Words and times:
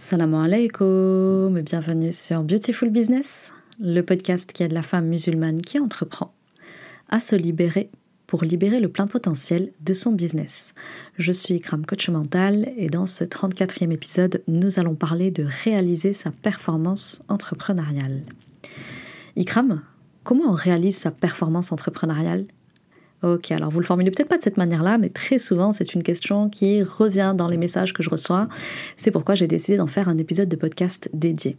Salam 0.00 0.32
alaikum 0.34 1.58
et 1.58 1.62
bienvenue 1.62 2.12
sur 2.12 2.44
Beautiful 2.44 2.88
Business, 2.88 3.52
le 3.80 4.02
podcast 4.02 4.52
qui 4.52 4.62
aide 4.62 4.70
la 4.70 4.82
femme 4.82 5.06
musulmane 5.06 5.60
qui 5.60 5.80
entreprend 5.80 6.32
à 7.08 7.18
se 7.18 7.34
libérer 7.34 7.90
pour 8.28 8.44
libérer 8.44 8.78
le 8.78 8.88
plein 8.88 9.08
potentiel 9.08 9.72
de 9.80 9.92
son 9.94 10.12
business. 10.12 10.72
Je 11.18 11.32
suis 11.32 11.54
Ikram 11.54 11.84
Coach 11.84 12.10
Mental 12.10 12.72
et 12.76 12.86
dans 12.86 13.06
ce 13.06 13.24
34e 13.24 13.90
épisode, 13.90 14.44
nous 14.46 14.78
allons 14.78 14.94
parler 14.94 15.32
de 15.32 15.44
réaliser 15.64 16.12
sa 16.12 16.30
performance 16.30 17.20
entrepreneuriale. 17.26 18.22
Ikram, 19.36 19.82
comment 20.22 20.52
on 20.52 20.54
réalise 20.54 20.96
sa 20.96 21.10
performance 21.10 21.72
entrepreneuriale? 21.72 22.44
Ok, 23.22 23.50
alors 23.50 23.70
vous 23.70 23.80
le 23.80 23.86
formulez 23.86 24.12
peut-être 24.12 24.28
pas 24.28 24.38
de 24.38 24.42
cette 24.44 24.58
manière-là, 24.58 24.96
mais 24.96 25.08
très 25.08 25.38
souvent 25.38 25.72
c'est 25.72 25.94
une 25.94 26.04
question 26.04 26.48
qui 26.48 26.82
revient 26.82 27.34
dans 27.36 27.48
les 27.48 27.56
messages 27.56 27.92
que 27.92 28.02
je 28.02 28.10
reçois. 28.10 28.46
C'est 28.96 29.10
pourquoi 29.10 29.34
j'ai 29.34 29.48
décidé 29.48 29.76
d'en 29.76 29.88
faire 29.88 30.08
un 30.08 30.18
épisode 30.18 30.48
de 30.48 30.56
podcast 30.56 31.10
dédié. 31.12 31.56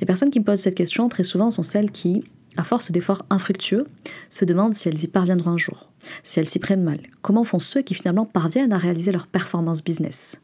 Les 0.00 0.06
personnes 0.06 0.30
qui 0.30 0.40
me 0.40 0.44
posent 0.44 0.60
cette 0.60 0.76
question 0.76 1.08
très 1.10 1.24
souvent 1.24 1.50
sont 1.50 1.62
celles 1.62 1.90
qui, 1.90 2.24
à 2.56 2.64
force 2.64 2.90
d'efforts 2.90 3.26
infructueux, 3.28 3.86
se 4.30 4.46
demandent 4.46 4.74
si 4.74 4.88
elles 4.88 5.02
y 5.02 5.08
parviendront 5.08 5.50
un 5.50 5.58
jour, 5.58 5.90
si 6.22 6.40
elles 6.40 6.48
s'y 6.48 6.58
prennent 6.58 6.84
mal. 6.84 7.00
Comment 7.20 7.44
font 7.44 7.58
ceux 7.58 7.82
qui 7.82 7.94
finalement 7.94 8.24
parviennent 8.24 8.72
à 8.72 8.78
réaliser 8.78 9.12
leur 9.12 9.26
performance 9.26 9.84
business? 9.84 10.40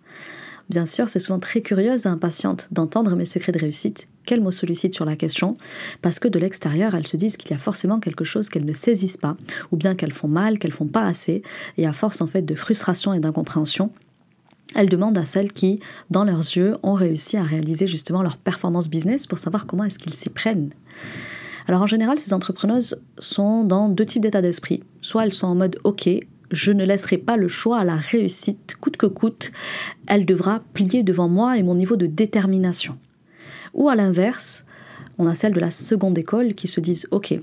Bien 0.70 0.86
sûr, 0.86 1.08
c'est 1.08 1.18
souvent 1.18 1.38
très 1.38 1.60
curieuse 1.60 2.06
et 2.06 2.08
impatiente 2.08 2.68
d'entendre 2.72 3.16
mes 3.16 3.26
secrets 3.26 3.52
de 3.52 3.58
réussite, 3.58 4.08
qu'elles 4.24 4.40
me 4.40 4.50
sollicitent 4.50 4.94
sur 4.94 5.04
la 5.04 5.14
question, 5.14 5.56
parce 6.00 6.18
que 6.18 6.28
de 6.28 6.38
l'extérieur, 6.38 6.94
elles 6.94 7.06
se 7.06 7.18
disent 7.18 7.36
qu'il 7.36 7.50
y 7.50 7.54
a 7.54 7.58
forcément 7.58 8.00
quelque 8.00 8.24
chose 8.24 8.48
qu'elles 8.48 8.64
ne 8.64 8.72
saisissent 8.72 9.18
pas, 9.18 9.36
ou 9.72 9.76
bien 9.76 9.94
qu'elles 9.94 10.12
font 10.12 10.28
mal, 10.28 10.58
qu'elles 10.58 10.72
font 10.72 10.86
pas 10.86 11.04
assez, 11.04 11.42
et 11.76 11.86
à 11.86 11.92
force 11.92 12.22
en 12.22 12.26
fait 12.26 12.42
de 12.42 12.54
frustration 12.54 13.12
et 13.12 13.20
d'incompréhension, 13.20 13.90
elles 14.74 14.88
demandent 14.88 15.18
à 15.18 15.26
celles 15.26 15.52
qui, 15.52 15.80
dans 16.10 16.24
leurs 16.24 16.38
yeux, 16.38 16.74
ont 16.82 16.94
réussi 16.94 17.36
à 17.36 17.42
réaliser 17.42 17.86
justement 17.86 18.22
leur 18.22 18.38
performance 18.38 18.88
business 18.88 19.26
pour 19.26 19.38
savoir 19.38 19.66
comment 19.66 19.84
est-ce 19.84 19.98
qu'ils 19.98 20.14
s'y 20.14 20.30
prennent. 20.30 20.70
Alors 21.66 21.82
en 21.82 21.86
général, 21.86 22.18
ces 22.18 22.32
entrepreneuses 22.34 23.00
sont 23.18 23.64
dans 23.64 23.88
deux 23.88 24.04
types 24.04 24.22
d'état 24.22 24.42
d'esprit. 24.42 24.82
Soit 25.00 25.24
elles 25.24 25.32
sont 25.32 25.46
en 25.46 25.54
mode 25.54 25.78
OK, 25.84 26.08
je 26.50 26.72
ne 26.72 26.84
laisserai 26.84 27.18
pas 27.18 27.36
le 27.36 27.48
choix 27.48 27.78
à 27.80 27.84
la 27.84 27.96
réussite, 27.96 28.76
coûte 28.80 28.96
que 28.96 29.06
coûte, 29.06 29.52
elle 30.06 30.26
devra 30.26 30.62
plier 30.72 31.02
devant 31.02 31.28
moi 31.28 31.58
et 31.58 31.62
mon 31.62 31.74
niveau 31.74 31.96
de 31.96 32.06
détermination. 32.06 32.98
Ou 33.72 33.88
à 33.88 33.94
l'inverse, 33.94 34.64
on 35.18 35.26
a 35.26 35.34
celles 35.34 35.52
de 35.52 35.60
la 35.60 35.70
seconde 35.70 36.18
école 36.18 36.54
qui 36.54 36.68
se 36.68 36.80
disent 36.80 37.08
Ok, 37.10 37.34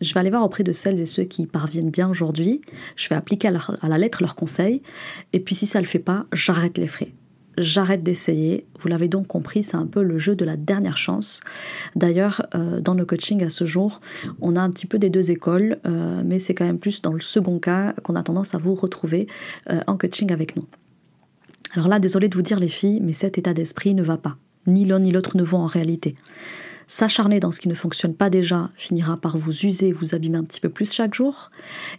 je 0.00 0.14
vais 0.14 0.20
aller 0.20 0.30
voir 0.30 0.44
auprès 0.44 0.64
de 0.64 0.72
celles 0.72 1.00
et 1.00 1.06
ceux 1.06 1.24
qui 1.24 1.46
parviennent 1.46 1.90
bien 1.90 2.08
aujourd'hui, 2.08 2.60
je 2.96 3.08
vais 3.08 3.14
appliquer 3.14 3.48
à 3.48 3.52
à 3.82 3.88
la 3.88 3.98
lettre 3.98 4.22
leurs 4.22 4.36
conseils, 4.36 4.82
et 5.32 5.40
puis 5.40 5.54
si 5.54 5.66
ça 5.66 5.78
ne 5.78 5.84
le 5.84 5.88
fait 5.88 5.98
pas, 5.98 6.26
j'arrête 6.32 6.78
les 6.78 6.88
frais 6.88 7.12
j'arrête 7.60 8.02
d'essayer. 8.02 8.66
Vous 8.80 8.88
l'avez 8.88 9.08
donc 9.08 9.26
compris, 9.26 9.62
c'est 9.62 9.76
un 9.76 9.86
peu 9.86 10.02
le 10.02 10.18
jeu 10.18 10.34
de 10.34 10.44
la 10.44 10.56
dernière 10.56 10.96
chance. 10.96 11.40
D'ailleurs, 11.96 12.46
euh, 12.54 12.80
dans 12.80 12.94
le 12.94 13.04
coaching 13.04 13.44
à 13.44 13.50
ce 13.50 13.64
jour, 13.64 14.00
on 14.40 14.56
a 14.56 14.60
un 14.60 14.70
petit 14.70 14.86
peu 14.86 14.98
des 14.98 15.10
deux 15.10 15.30
écoles, 15.30 15.78
euh, 15.86 16.22
mais 16.24 16.38
c'est 16.38 16.54
quand 16.54 16.64
même 16.64 16.78
plus 16.78 17.02
dans 17.02 17.12
le 17.12 17.20
second 17.20 17.58
cas 17.58 17.92
qu'on 18.02 18.16
a 18.16 18.22
tendance 18.22 18.54
à 18.54 18.58
vous 18.58 18.74
retrouver 18.74 19.26
euh, 19.70 19.80
en 19.86 19.96
coaching 19.96 20.32
avec 20.32 20.56
nous. 20.56 20.66
Alors 21.74 21.88
là, 21.88 22.00
désolé 22.00 22.28
de 22.28 22.34
vous 22.34 22.42
dire 22.42 22.58
les 22.58 22.68
filles, 22.68 23.00
mais 23.00 23.12
cet 23.12 23.38
état 23.38 23.54
d'esprit 23.54 23.94
ne 23.94 24.02
va 24.02 24.16
pas. 24.16 24.36
Ni 24.66 24.84
l'un 24.84 24.98
ni 24.98 25.12
l'autre 25.12 25.36
ne 25.36 25.42
vont 25.42 25.58
en 25.58 25.66
réalité. 25.66 26.14
S'acharner 26.92 27.38
dans 27.38 27.52
ce 27.52 27.60
qui 27.60 27.68
ne 27.68 27.74
fonctionne 27.74 28.14
pas 28.14 28.30
déjà 28.30 28.68
finira 28.74 29.16
par 29.16 29.38
vous 29.38 29.64
user, 29.64 29.92
vous 29.92 30.16
abîmer 30.16 30.38
un 30.38 30.42
petit 30.42 30.58
peu 30.58 30.68
plus 30.68 30.92
chaque 30.92 31.14
jour. 31.14 31.52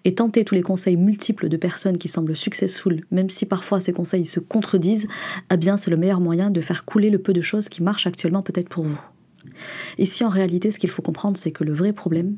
Et 0.03 0.15
tenter 0.15 0.43
tous 0.43 0.53
les 0.53 0.63
conseils 0.63 0.97
multiples 0.97 1.47
de 1.47 1.55
personnes 1.55 1.97
qui 1.97 2.09
semblent 2.09 2.35
successful, 2.35 3.05
même 3.09 3.29
si 3.29 3.45
parfois 3.45 3.79
ces 3.79 3.93
conseils 3.93 4.25
se 4.25 4.41
contredisent, 4.41 5.07
eh 5.49 5.55
bien 5.55 5.77
c'est 5.77 5.91
le 5.91 5.95
meilleur 5.95 6.19
moyen 6.19 6.49
de 6.49 6.59
faire 6.59 6.83
couler 6.83 7.09
le 7.09 7.19
peu 7.19 7.31
de 7.31 7.39
choses 7.39 7.69
qui 7.69 7.81
marchent 7.81 8.05
actuellement 8.05 8.41
peut-être 8.41 8.67
pour 8.67 8.83
vous. 8.83 8.99
Ici, 9.97 10.25
en 10.25 10.29
réalité, 10.29 10.71
ce 10.71 10.77
qu'il 10.77 10.89
faut 10.89 11.01
comprendre, 11.01 11.37
c'est 11.37 11.51
que 11.51 11.63
le 11.63 11.73
vrai 11.73 11.93
problème, 11.93 12.35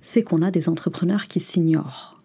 c'est 0.00 0.22
qu'on 0.22 0.40
a 0.40 0.50
des 0.50 0.70
entrepreneurs 0.70 1.26
qui 1.26 1.38
s'ignorent, 1.38 2.18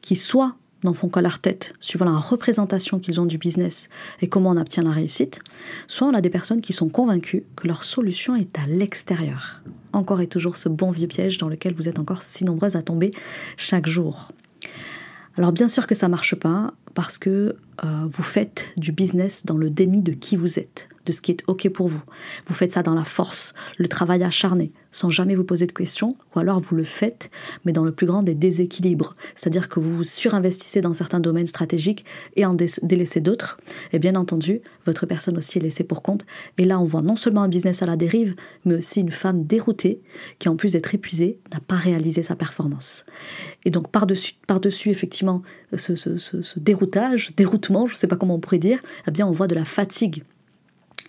qui 0.00 0.16
soit 0.16 0.56
n'en 0.84 0.92
font 0.92 1.08
qu'à 1.08 1.20
leur 1.20 1.38
tête, 1.38 1.74
suivant 1.80 2.04
la 2.04 2.16
représentation 2.16 2.98
qu'ils 2.98 3.20
ont 3.20 3.26
du 3.26 3.38
business 3.38 3.88
et 4.20 4.28
comment 4.28 4.50
on 4.50 4.56
obtient 4.56 4.82
la 4.82 4.90
réussite, 4.90 5.40
soit 5.86 6.06
on 6.06 6.14
a 6.14 6.20
des 6.20 6.30
personnes 6.30 6.60
qui 6.60 6.72
sont 6.72 6.88
convaincues 6.88 7.44
que 7.56 7.68
leur 7.68 7.84
solution 7.84 8.34
est 8.34 8.58
à 8.58 8.66
l'extérieur. 8.66 9.62
Encore 9.92 10.20
et 10.20 10.26
toujours 10.26 10.56
ce 10.56 10.68
bon 10.68 10.90
vieux 10.90 11.08
piège 11.08 11.38
dans 11.38 11.48
lequel 11.48 11.74
vous 11.74 11.88
êtes 11.88 11.98
encore 11.98 12.22
si 12.22 12.44
nombreuses 12.44 12.76
à 12.76 12.82
tomber 12.82 13.10
chaque 13.56 13.86
jour. 13.86 14.28
Alors 15.36 15.52
bien 15.52 15.68
sûr 15.68 15.86
que 15.86 15.94
ça 15.94 16.08
marche 16.08 16.34
pas 16.34 16.74
parce 16.94 17.16
que 17.18 17.56
euh, 17.84 18.06
vous 18.08 18.22
faites 18.22 18.74
du 18.76 18.92
business 18.92 19.46
dans 19.46 19.56
le 19.56 19.70
déni 19.70 20.02
de 20.02 20.12
qui 20.12 20.36
vous 20.36 20.58
êtes, 20.58 20.88
de 21.06 21.12
ce 21.12 21.20
qui 21.20 21.32
est 21.32 21.42
OK 21.46 21.68
pour 21.70 21.88
vous. 21.88 22.02
Vous 22.46 22.54
faites 22.54 22.72
ça 22.72 22.82
dans 22.82 22.94
la 22.94 23.04
force, 23.04 23.54
le 23.78 23.88
travail 23.88 24.22
acharné, 24.22 24.72
sans 24.90 25.10
jamais 25.10 25.34
vous 25.34 25.44
poser 25.44 25.66
de 25.66 25.72
questions, 25.72 26.16
ou 26.34 26.38
alors 26.38 26.60
vous 26.60 26.76
le 26.76 26.84
faites, 26.84 27.30
mais 27.64 27.72
dans 27.72 27.84
le 27.84 27.92
plus 27.92 28.06
grand 28.06 28.22
des 28.22 28.34
déséquilibres. 28.34 29.10
C'est-à-dire 29.34 29.68
que 29.68 29.80
vous 29.80 29.96
vous 29.96 30.04
surinvestissez 30.04 30.80
dans 30.80 30.92
certains 30.92 31.20
domaines 31.20 31.46
stratégiques 31.46 32.04
et 32.36 32.44
en 32.44 32.54
délaissez 32.54 33.20
d'autres. 33.20 33.58
Et 33.92 33.98
bien 33.98 34.14
entendu, 34.14 34.60
votre 34.84 35.06
personne 35.06 35.36
aussi 35.36 35.58
est 35.58 35.62
laissée 35.62 35.84
pour 35.84 36.02
compte. 36.02 36.24
Et 36.58 36.64
là, 36.64 36.78
on 36.78 36.84
voit 36.84 37.02
non 37.02 37.16
seulement 37.16 37.42
un 37.42 37.48
business 37.48 37.82
à 37.82 37.86
la 37.86 37.96
dérive, 37.96 38.34
mais 38.64 38.76
aussi 38.76 39.00
une 39.00 39.10
femme 39.10 39.44
déroutée 39.44 40.00
qui, 40.38 40.48
en 40.48 40.56
plus 40.56 40.72
d'être 40.72 40.94
épuisée, 40.94 41.38
n'a 41.52 41.60
pas 41.60 41.76
réalisé 41.76 42.22
sa 42.22 42.36
performance. 42.36 43.06
Et 43.64 43.70
donc, 43.70 43.90
par-dessus, 43.90 44.34
par-dessus 44.46 44.90
effectivement, 44.90 45.42
ce, 45.74 45.94
ce, 45.94 46.18
ce 46.18 46.58
déroutage, 46.58 47.34
déroutement, 47.36 47.86
je 47.86 47.94
ne 47.94 47.98
sais 47.98 48.06
pas 48.06 48.16
comment 48.16 48.34
on 48.34 48.40
pourrait 48.40 48.58
dire, 48.58 48.78
eh 49.08 49.10
bien, 49.10 49.26
on 49.26 49.32
voit 49.32 49.48
de 49.48 49.54
la 49.54 49.64
fatigue 49.64 50.24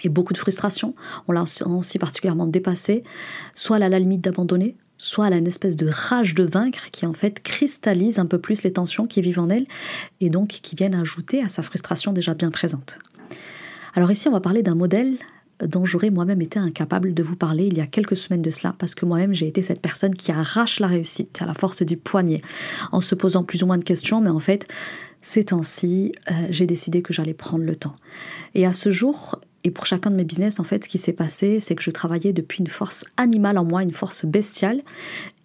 et 0.03 0.09
beaucoup 0.09 0.33
de 0.33 0.37
frustration. 0.37 0.95
On 1.27 1.31
l'a 1.31 1.43
aussi 1.65 1.99
particulièrement 1.99 2.47
dépassé, 2.47 3.03
soit 3.53 3.77
à 3.77 3.89
la 3.89 3.99
limite 3.99 4.21
d'abandonner, 4.21 4.75
soit 4.97 5.25
à 5.25 5.31
une 5.31 5.47
espèce 5.47 5.75
de 5.75 5.89
rage 5.91 6.35
de 6.35 6.43
vaincre 6.43 6.91
qui 6.91 7.05
en 7.05 7.13
fait 7.13 7.41
cristallise 7.41 8.19
un 8.19 8.25
peu 8.25 8.39
plus 8.39 8.63
les 8.63 8.71
tensions 8.71 9.05
qui 9.07 9.21
vivent 9.21 9.39
en 9.39 9.49
elle 9.49 9.65
et 10.21 10.29
donc 10.29 10.49
qui 10.49 10.75
viennent 10.75 10.95
ajouter 10.95 11.41
à 11.41 11.49
sa 11.49 11.63
frustration 11.63 12.13
déjà 12.13 12.33
bien 12.33 12.51
présente. 12.51 12.99
Alors 13.95 14.11
ici, 14.11 14.27
on 14.27 14.31
va 14.31 14.39
parler 14.39 14.63
d'un 14.63 14.75
modèle 14.75 15.17
dont 15.61 15.85
j'aurais 15.85 16.09
moi-même 16.09 16.41
été 16.41 16.59
incapable 16.59 17.13
de 17.13 17.23
vous 17.23 17.35
parler 17.35 17.65
il 17.67 17.77
y 17.77 17.81
a 17.81 17.87
quelques 17.87 18.15
semaines 18.15 18.41
de 18.41 18.49
cela, 18.49 18.75
parce 18.77 18.95
que 18.95 19.05
moi-même 19.05 19.33
j'ai 19.33 19.47
été 19.47 19.61
cette 19.61 19.81
personne 19.81 20.15
qui 20.15 20.31
arrache 20.31 20.79
la 20.79 20.87
réussite 20.87 21.41
à 21.41 21.45
la 21.45 21.53
force 21.53 21.83
du 21.83 21.97
poignet, 21.97 22.41
en 22.91 23.01
se 23.01 23.15
posant 23.15 23.43
plus 23.43 23.63
ou 23.63 23.67
moins 23.67 23.77
de 23.77 23.83
questions, 23.83 24.19
mais 24.19 24.29
en 24.29 24.39
fait, 24.39 24.67
ces 25.21 25.45
temps-ci, 25.45 26.11
euh, 26.29 26.33
j'ai 26.49 26.65
décidé 26.65 27.01
que 27.01 27.13
j'allais 27.13 27.33
prendre 27.33 27.63
le 27.63 27.75
temps. 27.75 27.95
Et 28.55 28.65
à 28.65 28.73
ce 28.73 28.89
jour, 28.89 29.39
et 29.63 29.71
pour 29.71 29.85
chacun 29.85 30.11
de 30.11 30.15
mes 30.15 30.25
business, 30.25 30.59
en 30.59 30.63
fait, 30.63 30.83
ce 30.83 30.89
qui 30.89 30.97
s'est 30.97 31.13
passé, 31.13 31.59
c'est 31.61 31.75
que 31.75 31.83
je 31.83 31.91
travaillais 31.91 32.33
depuis 32.33 32.59
une 32.59 32.67
force 32.67 33.05
animale 33.15 33.57
en 33.57 33.63
moi, 33.63 33.81
une 33.81 33.93
force 33.93 34.25
bestiale. 34.25 34.81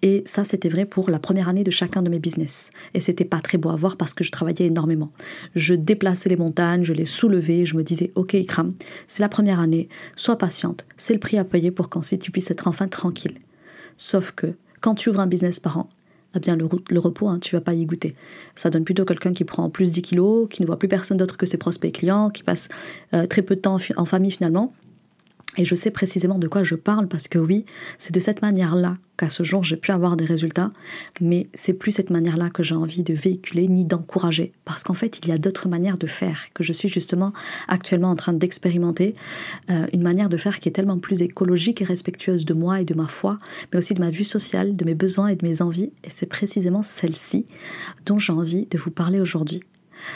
Et 0.02 0.22
ça, 0.26 0.42
c'était 0.42 0.68
vrai 0.68 0.86
pour 0.86 1.08
la 1.08 1.20
première 1.20 1.48
année 1.48 1.62
de 1.62 1.70
chacun 1.70 2.02
de 2.02 2.10
mes 2.10 2.18
business. 2.18 2.70
Et 2.94 3.00
c'était 3.00 3.24
pas 3.24 3.40
très 3.40 3.58
beau 3.58 3.70
à 3.70 3.76
voir 3.76 3.96
parce 3.96 4.14
que 4.14 4.24
je 4.24 4.32
travaillais 4.32 4.66
énormément. 4.66 5.12
Je 5.54 5.74
déplaçais 5.74 6.28
les 6.28 6.36
montagnes, 6.36 6.82
je 6.82 6.92
les 6.92 7.04
soulevais, 7.04 7.64
je 7.64 7.76
me 7.76 7.84
disais, 7.84 8.10
OK, 8.16 8.34
Ikram, 8.34 8.74
c'est 9.06 9.22
la 9.22 9.28
première 9.28 9.60
année, 9.60 9.88
sois 10.16 10.36
patiente, 10.36 10.84
c'est 10.96 11.14
le 11.14 11.20
prix 11.20 11.38
à 11.38 11.44
payer 11.44 11.70
pour 11.70 11.88
qu'ensuite 11.88 12.22
tu 12.22 12.32
puisses 12.32 12.50
être 12.50 12.66
enfin 12.66 12.88
tranquille. 12.88 13.38
Sauf 13.98 14.32
que, 14.32 14.54
quand 14.80 14.94
tu 14.94 15.10
ouvres 15.10 15.20
un 15.20 15.26
business 15.26 15.60
par 15.60 15.78
an, 15.78 15.88
eh 16.34 16.40
bien 16.40 16.56
le, 16.56 16.98
repos, 16.98 17.28
hein, 17.28 17.38
tu 17.38 17.56
vas 17.56 17.60
pas 17.60 17.74
y 17.74 17.84
goûter. 17.86 18.14
Ça 18.54 18.70
donne 18.70 18.84
plutôt 18.84 19.04
quelqu'un 19.04 19.32
qui 19.32 19.44
prend 19.44 19.70
plus 19.70 19.92
10 19.92 20.02
kilos, 20.02 20.48
qui 20.50 20.62
ne 20.62 20.66
voit 20.66 20.78
plus 20.78 20.88
personne 20.88 21.16
d'autre 21.16 21.36
que 21.36 21.46
ses 21.46 21.56
prospects 21.56 21.92
clients, 21.92 22.30
qui 22.30 22.42
passe 22.42 22.68
euh, 23.14 23.26
très 23.26 23.42
peu 23.42 23.56
de 23.56 23.60
temps 23.60 23.78
en 23.96 24.04
famille 24.04 24.30
finalement, 24.30 24.74
et 25.56 25.64
je 25.64 25.74
sais 25.74 25.90
précisément 25.90 26.38
de 26.38 26.46
quoi 26.46 26.62
je 26.62 26.74
parle 26.74 27.08
parce 27.08 27.26
que 27.26 27.38
oui, 27.38 27.64
c'est 27.96 28.14
de 28.14 28.20
cette 28.20 28.42
manière-là 28.42 28.98
qu'à 29.16 29.28
ce 29.28 29.42
jour 29.42 29.64
j'ai 29.64 29.76
pu 29.76 29.90
avoir 29.90 30.16
des 30.16 30.24
résultats, 30.24 30.70
mais 31.20 31.48
c'est 31.54 31.72
plus 31.72 31.90
cette 31.90 32.10
manière-là 32.10 32.50
que 32.50 32.62
j'ai 32.62 32.74
envie 32.74 33.02
de 33.02 33.14
véhiculer 33.14 33.66
ni 33.66 33.84
d'encourager. 33.84 34.52
Parce 34.64 34.84
qu'en 34.84 34.94
fait 34.94 35.18
il 35.18 35.28
y 35.28 35.32
a 35.32 35.38
d'autres 35.38 35.68
manières 35.68 35.98
de 35.98 36.06
faire 36.06 36.46
que 36.54 36.62
je 36.62 36.72
suis 36.72 36.88
justement 36.88 37.32
actuellement 37.66 38.10
en 38.10 38.16
train 38.16 38.34
d'expérimenter, 38.34 39.14
euh, 39.70 39.86
une 39.92 40.02
manière 40.02 40.28
de 40.28 40.36
faire 40.36 40.60
qui 40.60 40.68
est 40.68 40.72
tellement 40.72 40.98
plus 40.98 41.22
écologique 41.22 41.80
et 41.80 41.84
respectueuse 41.84 42.44
de 42.44 42.54
moi 42.54 42.80
et 42.80 42.84
de 42.84 42.94
ma 42.94 43.08
foi, 43.08 43.36
mais 43.72 43.78
aussi 43.78 43.94
de 43.94 44.00
ma 44.00 44.10
vue 44.10 44.24
sociale, 44.24 44.76
de 44.76 44.84
mes 44.84 44.94
besoins 44.94 45.28
et 45.28 45.36
de 45.36 45.46
mes 45.46 45.62
envies, 45.62 45.92
et 46.04 46.10
c'est 46.10 46.26
précisément 46.26 46.82
celle-ci 46.82 47.46
dont 48.06 48.18
j'ai 48.18 48.32
envie 48.32 48.66
de 48.66 48.78
vous 48.78 48.90
parler 48.90 49.18
aujourd'hui. 49.18 49.62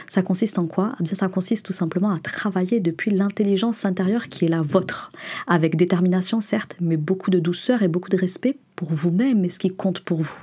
Ça 0.08 0.22
consiste 0.22 0.58
en 0.58 0.66
quoi? 0.66 0.94
Eh 1.00 1.04
bien, 1.04 1.14
Ça 1.14 1.28
consiste 1.28 1.66
tout 1.66 1.72
simplement 1.72 2.10
à 2.10 2.18
travailler 2.18 2.80
depuis 2.80 3.10
l'intelligence 3.10 3.84
intérieure 3.84 4.28
qui 4.28 4.44
est 4.44 4.48
la 4.48 4.62
vôtre, 4.62 5.12
avec 5.46 5.76
détermination 5.76 6.40
certes, 6.40 6.76
mais 6.80 6.96
beaucoup 6.96 7.30
de 7.30 7.38
douceur 7.38 7.82
et 7.82 7.88
beaucoup 7.88 8.10
de 8.10 8.16
respect 8.16 8.56
pour 8.76 8.92
vous-même 8.92 9.44
et 9.44 9.50
ce 9.50 9.58
qui 9.58 9.70
compte 9.70 10.00
pour 10.00 10.22
vous. 10.22 10.38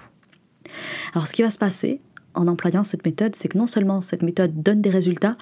Alors 1.13 1.27
ce 1.27 1.33
qui 1.33 1.41
va 1.41 1.49
se 1.49 1.57
passer, 1.57 1.99
en 2.39 2.47
employant 2.47 2.83
cette 2.83 3.05
méthode, 3.05 3.35
c'est 3.35 3.49
que 3.49 3.57
non 3.57 3.67
seulement 3.67 3.99
cette 3.99 4.23
méthode 4.23 4.63
donne 4.63 4.81
des 4.81 4.89
résultats, 4.89 5.35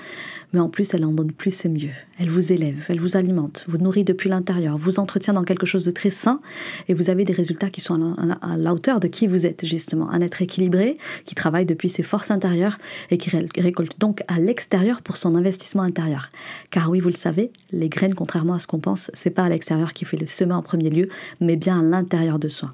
mais 0.52 0.60
en 0.60 0.68
plus 0.68 0.94
elle 0.94 1.06
en 1.06 1.12
donne 1.12 1.32
plus 1.32 1.66
et 1.66 1.70
mieux. 1.70 1.92
Elle 2.20 2.30
vous 2.30 2.52
élève, 2.52 2.86
elle 2.90 3.00
vous 3.00 3.16
alimente, 3.16 3.66
vous 3.68 3.78
nourrit 3.78 4.04
depuis 4.04 4.30
l'intérieur, 4.30 4.78
vous 4.78 5.00
entretient 5.00 5.34
dans 5.34 5.44
quelque 5.44 5.68
chose 5.68 5.84
de 5.84 5.92
très 5.92 6.10
sain 6.10 6.40
et 6.88 6.96
vous 6.96 7.12
avez 7.12 7.24
des 7.24 7.34
résultats 7.34 7.70
qui 7.70 7.82
sont 7.82 8.16
à 8.42 8.58
la, 8.58 8.74
hauteur 8.74 9.00
de 9.00 9.08
qui 9.08 9.28
vous 9.28 9.46
êtes 9.46 9.64
justement. 9.66 10.10
Un 10.10 10.22
être 10.22 10.42
équilibré 10.42 10.98
qui 11.26 11.36
travaille 11.36 11.68
depuis 11.68 11.90
ses 11.90 12.02
forces 12.02 12.32
intérieures 12.32 12.78
et 13.12 13.20
qui 13.20 13.30
récolte 13.58 14.00
donc 14.00 14.24
à 14.28 14.40
l'extérieur 14.40 15.04
pour 15.04 15.18
son 15.18 15.36
investissement 15.36 15.84
intérieur. 15.84 16.32
Car 16.72 16.90
oui, 16.90 17.00
vous 17.00 17.10
le 17.10 17.14
savez, 17.14 17.52
les 17.72 17.90
graines, 17.90 18.16
contrairement 18.16 18.54
à 18.54 18.60
ce 18.60 18.66
qu'on 18.66 18.80
pense, 18.80 19.12
c'est 19.14 19.30
pas 19.30 19.44
à 19.44 19.50
l'extérieur 19.50 19.94
qui 19.94 20.06
fait 20.06 20.18
les 20.18 20.26
semer 20.26 20.56
en 20.56 20.64
premier 20.64 20.90
lieu, 20.90 21.10
mais 21.42 21.58
bien 21.58 21.80
à 21.80 21.84
l'intérieur 21.84 22.40
de 22.40 22.48
soi. 22.48 22.74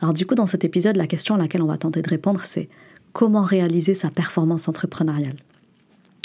Alors 0.00 0.12
du 0.12 0.26
coup, 0.26 0.34
dans 0.34 0.46
cet 0.46 0.64
épisode, 0.64 0.96
la 0.96 1.06
question 1.06 1.36
à 1.36 1.38
laquelle 1.38 1.62
on 1.62 1.66
va 1.66 1.78
tenter 1.78 2.02
de 2.02 2.08
répondre, 2.10 2.40
c'est 2.42 2.68
comment 3.14 3.42
réaliser 3.42 3.94
sa 3.94 4.10
performance 4.10 4.68
entrepreneuriale 4.68 5.36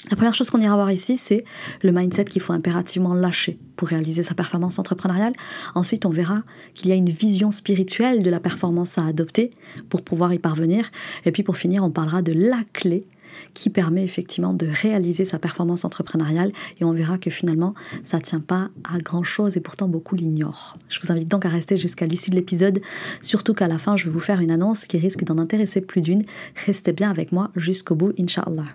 la 0.10 0.16
première 0.16 0.34
chose 0.34 0.50
qu'on 0.50 0.60
ira 0.60 0.76
voir 0.76 0.92
ici, 0.92 1.18
c'est 1.18 1.44
le 1.84 1.92
mindset 1.92 2.26
qu'il 2.26 2.42
faut 2.42 2.54
impérativement 2.54 3.14
lâcher 3.14 3.60
pour 3.76 3.90
réaliser 3.90 4.24
sa 4.24 4.34
performance 4.34 4.80
entrepreneuriale. 4.80 5.34
Ensuite, 5.76 6.06
on 6.06 6.10
verra 6.10 6.38
qu'il 6.74 6.90
y 6.90 6.94
a 6.94 6.96
une 6.96 7.10
vision 7.10 7.52
spirituelle 7.52 8.24
de 8.24 8.30
la 8.30 8.40
performance 8.40 8.98
à 8.98 9.06
adopter 9.06 9.52
pour 9.90 10.02
pouvoir 10.02 10.34
y 10.34 10.40
parvenir. 10.40 10.90
Et 11.26 11.32
puis 11.32 11.44
pour 11.44 11.58
finir, 11.58 11.84
on 11.84 11.92
parlera 11.92 12.22
de 12.22 12.32
la 12.32 12.64
clé 12.72 13.06
qui 13.54 13.70
permet 13.70 14.04
effectivement 14.04 14.54
de 14.54 14.68
réaliser 14.68 15.26
sa 15.26 15.40
performance 15.40 15.86
entrepreneuriale 15.86 16.52
et 16.80 16.84
on 16.84 16.94
verra 16.94 17.18
que 17.18 17.30
finalement 17.30 17.74
ça 18.04 18.18
ne 18.18 18.22
tient 18.22 18.40
pas 18.40 18.70
à 18.84 19.00
grand 19.00 19.24
chose 19.24 19.58
et 19.58 19.62
pourtant 19.62 19.88
beaucoup 19.88 20.16
l'ignorent. 20.16 20.78
Je 20.90 21.00
vous 21.02 21.12
invite 21.12 21.30
donc 21.30 21.46
à 21.46 21.50
rester 21.50 21.78
jusqu'à 21.78 22.06
l'issue 22.06 22.32
de 22.32 22.36
l'épisode, 22.36 22.80
surtout 23.22 23.54
qu'à 23.54 23.68
la 23.68 23.78
fin 23.78 23.96
je 23.96 24.06
vais 24.06 24.12
vous 24.12 24.20
faire 24.20 24.40
une 24.40 24.52
annonce 24.52 24.86
qui 24.86 24.98
risque 24.98 25.24
d'en 25.24 25.38
intéresser 25.38 25.82
plus 25.82 26.02
d'une. 26.02 26.24
Restez 26.66 26.94
bien 26.94 27.10
avec 27.10 27.32
moi 27.32 27.52
jusqu'au 27.56 27.96
bout, 27.96 28.14
Inch'Allah. 28.20 28.66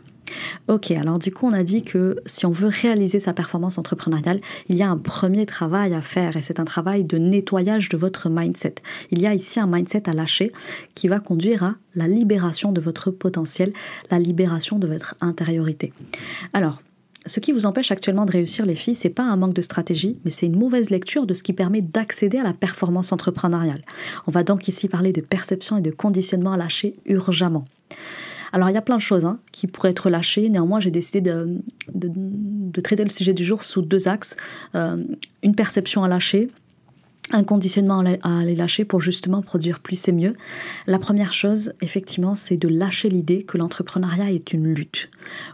Ok, 0.69 0.91
alors 0.93 1.19
du 1.19 1.33
coup, 1.33 1.47
on 1.47 1.53
a 1.53 1.63
dit 1.63 1.83
que 1.83 2.17
si 2.27 2.47
on 2.47 2.51
veut 2.51 2.69
réaliser 2.69 3.21
sa 3.21 3.33
performance 3.33 3.79
entrepreneuriale, 3.79 4.41
il 4.69 4.77
y 4.77 4.83
a 4.83 4.89
un 4.89 4.97
premier 4.97 5.47
travail 5.47 5.95
à 5.95 6.01
faire 6.01 6.37
et 6.37 6.43
c'est 6.43 6.61
un 6.61 6.65
travail 6.65 7.05
de 7.05 7.19
nettoyage 7.19 7.89
de 7.89 7.97
votre 7.97 8.29
mindset. 8.31 8.77
Il 9.11 9.21
y 9.21 9.27
a 9.27 9.35
ici 9.35 9.61
un 9.61 9.67
mindset 9.67 10.09
à 10.09 10.13
lâcher 10.13 10.53
qui 10.95 11.09
va 11.09 11.21
conduire 11.21 11.63
à 11.63 11.75
la 11.95 12.09
libération 12.09 12.73
de 12.73 12.81
votre 12.81 13.11
potentiel, 13.11 13.73
la 14.11 14.19
libération 14.19 14.79
de 14.79 14.87
votre 14.87 15.15
intériorité. 15.21 15.93
Alors, 16.53 16.81
ce 17.27 17.41
qui 17.41 17.53
vous 17.53 17.65
empêche 17.65 17.91
actuellement 17.91 18.27
de 18.27 18.33
réussir 18.33 18.67
les 18.67 18.75
filles, 18.75 18.95
c'est 18.95 19.09
pas 19.09 19.23
un 19.23 19.37
manque 19.37 19.55
de 19.55 19.63
stratégie, 19.63 20.19
mais 20.25 20.31
c'est 20.31 20.47
une 20.47 20.59
mauvaise 20.59 20.91
lecture 20.91 21.27
de 21.27 21.33
ce 21.33 21.43
qui 21.43 21.55
permet 21.55 21.81
d'accéder 21.81 22.39
à 22.39 22.43
la 22.43 22.53
performance 22.53 23.13
entrepreneuriale. 23.13 23.83
On 24.27 24.31
va 24.31 24.45
donc 24.45 24.69
ici 24.69 24.89
parler 24.89 25.13
de 25.13 25.23
perception 25.23 25.79
et 25.79 25.81
de 25.81 25.91
conditionnement 25.91 26.53
à 26.53 26.57
lâcher 26.59 26.97
urgemment. 27.07 27.65
Alors 28.55 28.71
il 28.71 28.73
y 28.73 28.77
a 28.77 28.83
plein 28.83 28.97
de 28.97 29.03
choses 29.03 29.25
hein, 29.25 29.41
qui 29.51 29.67
pourraient 29.67 29.91
être 29.91 30.09
lâchées. 30.09 30.49
Néanmoins, 30.49 30.79
j'ai 30.79 30.93
décidé 30.93 31.21
de, 31.21 31.61
traiter 32.85 33.03
le 33.03 33.11
sujet 33.11 33.35
du 33.35 33.45
jour 33.45 33.65
sous 33.65 33.83
deux 33.83 34.07
axes. 34.07 34.37
Euh, 34.77 35.03
une 35.43 35.57
perception 35.57 36.05
à 36.05 36.09
lâcher 36.09 36.49
un 37.33 37.43
conditionnement 37.43 38.05
à 38.23 38.45
les 38.45 38.55
lâcher 38.55 38.85
pour 38.85 39.01
justement 39.01 39.41
produire 39.41 39.81
plus 39.81 40.09
et 40.09 40.13
mieux. 40.13 40.35
La 40.87 40.99
première 40.99 41.33
chose, 41.33 41.73
effectivement, 41.81 42.35
c'est 42.35 42.59
de 42.59 42.69
lâcher 42.69 43.09
l'idée 43.09 43.45
que 43.45 43.57
l'entrepreneuriat 43.57 44.31
est 44.31 44.53
une 44.53 44.73
lutte. 44.73 45.09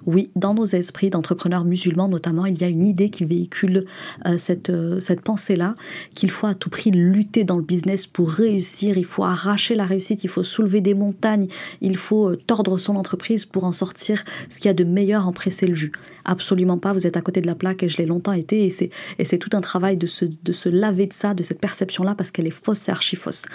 Oui, 0.05 0.31
dans 0.35 0.53
nos 0.53 0.65
esprits 0.65 1.11
d'entrepreneurs 1.11 1.65
musulmans 1.65 2.09
notamment, 2.09 2.47
il 2.47 2.61
y 2.61 2.65
a 2.65 2.69
une 2.69 2.85
idée 2.85 3.09
qui 3.09 3.25
véhicule 3.25 3.87
euh, 4.27 4.37
cette, 4.37 4.71
euh, 4.71 4.99
cette 4.99 5.21
pensée-là, 5.21 5.75
qu'il 6.15 6.31
faut 6.31 6.49
à 6.49 6.55
tout 6.55 6.71
prix 6.71 6.91
lutter 6.91 7.45
dans 7.45 7.57
le 7.57 7.63
business 7.63 8.07
pour 8.07 8.31
réussir, 8.31 8.99
il 8.99 9.05
faut 9.05 9.23
arracher 9.23 9.77
la 9.77 9.85
réussite, 9.85 10.25
il 10.25 10.31
faut 10.31 10.43
soulever 10.43 10.81
des 10.81 10.95
montagnes, 10.95 11.47
il 11.81 11.97
faut 11.97 12.31
euh, 12.31 12.37
tordre 12.37 12.79
son 12.79 12.97
entreprise 12.97 13.45
pour 13.47 13.63
en 13.65 13.73
sortir 13.73 14.25
ce 14.49 14.59
qu'il 14.59 14.69
y 14.69 14.71
a 14.71 14.75
de 14.75 14.85
meilleur, 14.85 15.29
en 15.29 15.33
presser 15.33 15.69
le 15.69 15.75
jus. 15.75 15.93
Absolument 16.31 16.79
pas, 16.79 16.93
vous 16.93 17.09
êtes 17.09 17.17
à 17.17 17.23
côté 17.23 17.41
de 17.41 17.49
la 17.49 17.57
plaque 17.57 17.83
et 17.83 17.89
je 17.89 17.97
l'ai 17.97 18.07
longtemps 18.07 18.33
été 18.33 18.65
et 18.65 18.71
c'est, 18.71 18.91
et 19.19 19.25
c'est 19.25 19.37
tout 19.37 19.51
un 19.53 19.61
travail 19.61 19.97
de 19.97 20.07
se, 20.07 20.25
de 20.25 20.53
se 20.53 20.69
laver 20.69 21.09
de 21.09 21.13
ça, 21.13 21.35
de 21.35 21.43
cette 21.43 21.61
perception-là 21.61 22.15
parce 22.15 22.31
qu'elle 22.31 22.47
est 22.47 22.53
fausse 22.53 22.89
et 22.89 22.93
archi-fausse. 22.93 23.47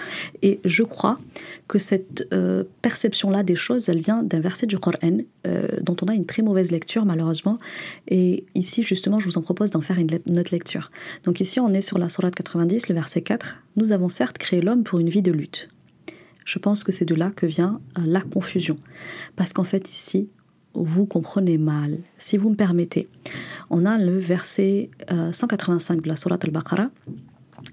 Et 0.41 0.59
je 0.65 0.83
crois 0.83 1.17
que 1.69 1.79
cette 1.79 2.27
euh, 2.33 2.65
perception-là 2.81 3.43
des 3.43 3.55
choses, 3.55 3.87
elle 3.87 4.01
vient 4.01 4.23
d'un 4.23 4.41
verset 4.41 4.67
du 4.67 4.77
Coran 4.77 5.19
euh, 5.47 5.67
dont 5.83 5.95
on 6.01 6.07
a 6.07 6.15
une 6.15 6.25
très 6.25 6.41
mauvaise 6.41 6.69
lecture 6.69 7.05
malheureusement. 7.05 7.55
Et 8.09 8.43
ici, 8.55 8.83
justement, 8.83 9.19
je 9.19 9.25
vous 9.25 9.37
en 9.37 9.41
propose 9.41 9.71
d'en 9.71 9.79
faire 9.79 9.97
une, 9.97 10.13
autre 10.37 10.51
lecture. 10.51 10.91
Donc 11.23 11.39
ici, 11.39 11.61
on 11.61 11.73
est 11.73 11.79
sur 11.79 11.97
la 11.97 12.09
Sourate 12.09 12.35
90, 12.35 12.89
le 12.89 12.95
verset 12.95 13.21
4. 13.21 13.55
Nous 13.77 13.93
avons 13.93 14.09
certes 14.09 14.37
créé 14.37 14.59
l'homme 14.59 14.83
pour 14.83 14.99
une 14.99 15.07
vie 15.07 15.21
de 15.21 15.31
lutte. 15.31 15.69
Je 16.43 16.59
pense 16.59 16.83
que 16.83 16.91
c'est 16.91 17.05
de 17.05 17.15
là 17.15 17.31
que 17.33 17.45
vient 17.45 17.79
euh, 17.97 18.01
la 18.05 18.19
confusion. 18.19 18.77
Parce 19.37 19.53
qu'en 19.53 19.63
fait, 19.63 19.89
ici, 19.89 20.27
vous 20.75 21.05
comprenez 21.05 21.57
mal. 21.57 21.97
Si 22.17 22.37
vous 22.37 22.49
me 22.49 22.55
permettez, 22.55 23.07
on 23.69 23.85
a 23.85 23.97
le 23.97 24.17
verset 24.17 24.89
185 25.31 26.01
de 26.01 26.07
la 26.07 26.15
Sourate 26.15 26.45
al-Baqarah 26.45 26.89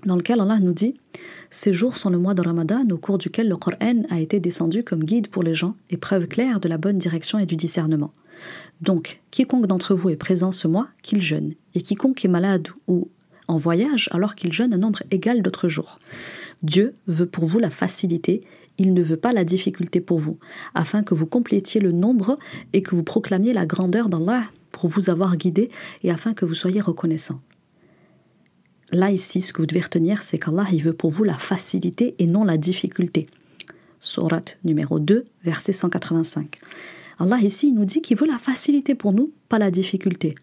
dans 0.04 0.16
lequel 0.16 0.40
Allah 0.40 0.58
nous 0.60 0.72
dit 0.72 0.94
Ces 1.50 1.72
jours 1.72 1.96
sont 1.96 2.10
le 2.10 2.18
mois 2.18 2.34
de 2.34 2.42
Ramadan 2.42 2.84
au 2.90 2.96
cours 2.96 3.18
duquel 3.18 3.48
le 3.48 3.56
Coran 3.56 4.02
a 4.10 4.20
été 4.20 4.40
descendu 4.40 4.82
comme 4.82 5.04
guide 5.04 5.28
pour 5.28 5.42
les 5.42 5.54
gens 5.54 5.74
et 5.90 5.96
preuve 5.96 6.26
claire 6.26 6.60
de 6.60 6.68
la 6.68 6.78
bonne 6.78 6.98
direction 6.98 7.38
et 7.38 7.46
du 7.46 7.56
discernement. 7.56 8.12
Donc, 8.80 9.20
quiconque 9.30 9.66
d'entre 9.66 9.94
vous 9.94 10.10
est 10.10 10.16
présent 10.16 10.50
ce 10.50 10.66
mois, 10.66 10.88
qu'il 11.02 11.22
jeûne, 11.22 11.54
et 11.74 11.82
quiconque 11.82 12.24
est 12.24 12.28
malade 12.28 12.68
ou 12.88 13.08
en 13.46 13.56
voyage, 13.56 14.08
alors 14.12 14.34
qu'il 14.34 14.52
jeûne 14.52 14.74
un 14.74 14.78
nombre 14.78 15.02
égal 15.10 15.42
d'autres 15.42 15.68
jours. 15.68 15.98
Dieu 16.62 16.94
veut 17.06 17.26
pour 17.26 17.46
vous 17.46 17.58
la 17.58 17.70
facilité, 17.70 18.40
il 18.78 18.94
ne 18.94 19.02
veut 19.02 19.16
pas 19.16 19.32
la 19.32 19.44
difficulté 19.44 20.00
pour 20.00 20.18
vous, 20.18 20.38
afin 20.74 21.02
que 21.02 21.14
vous 21.14 21.26
complétiez 21.26 21.80
le 21.80 21.92
nombre 21.92 22.38
et 22.72 22.82
que 22.82 22.94
vous 22.94 23.02
proclamiez 23.02 23.52
la 23.52 23.66
grandeur 23.66 24.08
d'Allah 24.08 24.42
pour 24.70 24.88
vous 24.88 25.10
avoir 25.10 25.36
guidé 25.36 25.70
et 26.02 26.10
afin 26.10 26.34
que 26.34 26.44
vous 26.44 26.54
soyez 26.54 26.80
reconnaissant. 26.80 27.40
Là, 28.90 29.10
ici, 29.10 29.40
ce 29.40 29.52
que 29.52 29.62
vous 29.62 29.66
devez 29.66 29.80
retenir, 29.80 30.22
c'est 30.22 30.38
qu'Allah, 30.38 30.66
il 30.72 30.82
veut 30.82 30.92
pour 30.92 31.10
vous 31.10 31.24
la 31.24 31.38
facilité 31.38 32.14
et 32.18 32.26
non 32.26 32.44
la 32.44 32.58
difficulté. 32.58 33.26
Surat 34.00 34.44
numéro 34.64 34.98
2, 34.98 35.24
verset 35.44 35.72
185. 35.72 36.58
Allah, 37.18 37.38
ici, 37.38 37.68
il 37.68 37.74
nous 37.74 37.84
dit 37.84 38.02
qu'il 38.02 38.18
veut 38.18 38.26
la 38.26 38.38
facilité 38.38 38.94
pour 38.94 39.12
nous, 39.12 39.32
pas 39.48 39.58
la 39.58 39.70
difficulté. 39.70 40.34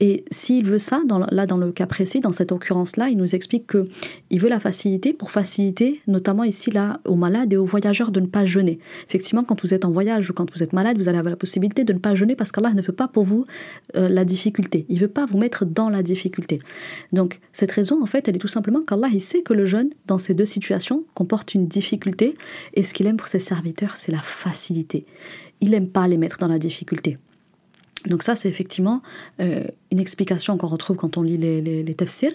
Et 0.00 0.24
s'il 0.30 0.64
veut 0.64 0.78
ça, 0.78 1.02
dans, 1.06 1.18
là 1.18 1.46
dans 1.46 1.58
le 1.58 1.72
cas 1.72 1.86
précis, 1.86 2.20
dans 2.20 2.32
cette 2.32 2.52
occurrence-là, 2.52 3.10
il 3.10 3.18
nous 3.18 3.34
explique 3.34 3.66
que 3.66 3.86
il 4.30 4.40
veut 4.40 4.48
la 4.48 4.58
facilité 4.58 5.12
pour 5.12 5.30
faciliter, 5.30 6.00
notamment 6.06 6.44
ici 6.44 6.70
là, 6.70 7.00
aux 7.04 7.16
malades 7.16 7.52
et 7.52 7.58
aux 7.58 7.66
voyageurs 7.66 8.10
de 8.10 8.20
ne 8.20 8.26
pas 8.26 8.46
jeûner. 8.46 8.78
Effectivement, 9.06 9.44
quand 9.44 9.60
vous 9.60 9.74
êtes 9.74 9.84
en 9.84 9.90
voyage 9.90 10.30
ou 10.30 10.32
quand 10.32 10.50
vous 10.50 10.62
êtes 10.62 10.72
malade, 10.72 10.96
vous 10.96 11.08
allez 11.08 11.18
avoir 11.18 11.30
la 11.30 11.36
possibilité 11.36 11.84
de 11.84 11.92
ne 11.92 11.98
pas 11.98 12.14
jeûner 12.14 12.34
parce 12.34 12.50
qu'Allah 12.50 12.72
ne 12.72 12.80
veut 12.80 12.94
pas 12.94 13.08
pour 13.08 13.24
vous 13.24 13.44
euh, 13.96 14.08
la 14.08 14.24
difficulté. 14.24 14.86
Il 14.88 14.98
veut 14.98 15.08
pas 15.08 15.26
vous 15.26 15.38
mettre 15.38 15.66
dans 15.66 15.90
la 15.90 16.02
difficulté. 16.02 16.60
Donc 17.12 17.40
cette 17.52 17.72
raison, 17.72 18.02
en 18.02 18.06
fait, 18.06 18.26
elle 18.26 18.36
est 18.36 18.40
tout 18.40 18.48
simplement 18.48 18.80
qu'Allah 18.80 19.08
il 19.12 19.20
sait 19.20 19.42
que 19.42 19.52
le 19.52 19.66
jeûne, 19.66 19.90
dans 20.06 20.18
ces 20.18 20.32
deux 20.32 20.46
situations, 20.46 21.04
comporte 21.14 21.54
une 21.54 21.68
difficulté 21.68 22.34
et 22.74 22.82
ce 22.82 22.94
qu'il 22.94 23.06
aime 23.06 23.18
pour 23.18 23.28
ses 23.28 23.38
serviteurs, 23.38 23.98
c'est 23.98 24.12
la 24.12 24.22
facilité. 24.22 25.04
Il 25.60 25.70
n'aime 25.70 25.88
pas 25.88 26.08
les 26.08 26.16
mettre 26.16 26.38
dans 26.38 26.48
la 26.48 26.58
difficulté. 26.58 27.18
Donc 28.06 28.22
ça, 28.22 28.34
c'est 28.34 28.48
effectivement 28.48 29.02
euh, 29.40 29.64
une 29.90 30.00
explication 30.00 30.56
qu'on 30.56 30.68
retrouve 30.68 30.96
quand 30.96 31.18
on 31.18 31.22
lit 31.22 31.36
les, 31.36 31.60
les, 31.60 31.94
tafsirs. 31.94 32.32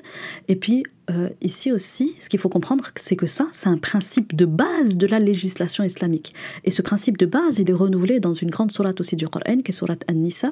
Et 0.47 0.55
puis 0.55 0.83
euh, 1.09 1.29
ici 1.41 1.71
aussi, 1.71 2.15
ce 2.19 2.29
qu'il 2.29 2.39
faut 2.39 2.49
comprendre, 2.49 2.85
c'est 2.95 3.15
que 3.15 3.25
ça, 3.25 3.47
c'est 3.51 3.69
un 3.69 3.77
principe 3.77 4.35
de 4.35 4.45
base 4.45 4.97
de 4.97 5.07
la 5.07 5.19
législation 5.19 5.83
islamique. 5.83 6.33
Et 6.65 6.71
ce 6.71 6.83
principe 6.83 7.17
de 7.17 7.25
base, 7.25 7.57
il 7.59 7.69
est 7.69 7.73
renouvelé 7.73 8.19
dans 8.19 8.33
une 8.33 8.51
grande 8.51 8.71
sourate 8.71 8.99
aussi 8.99 9.15
du 9.15 9.27
Coran, 9.27 9.57
qui 9.63 9.71
est 9.71 9.73
sourate 9.73 10.03
An-Nisa, 10.09 10.51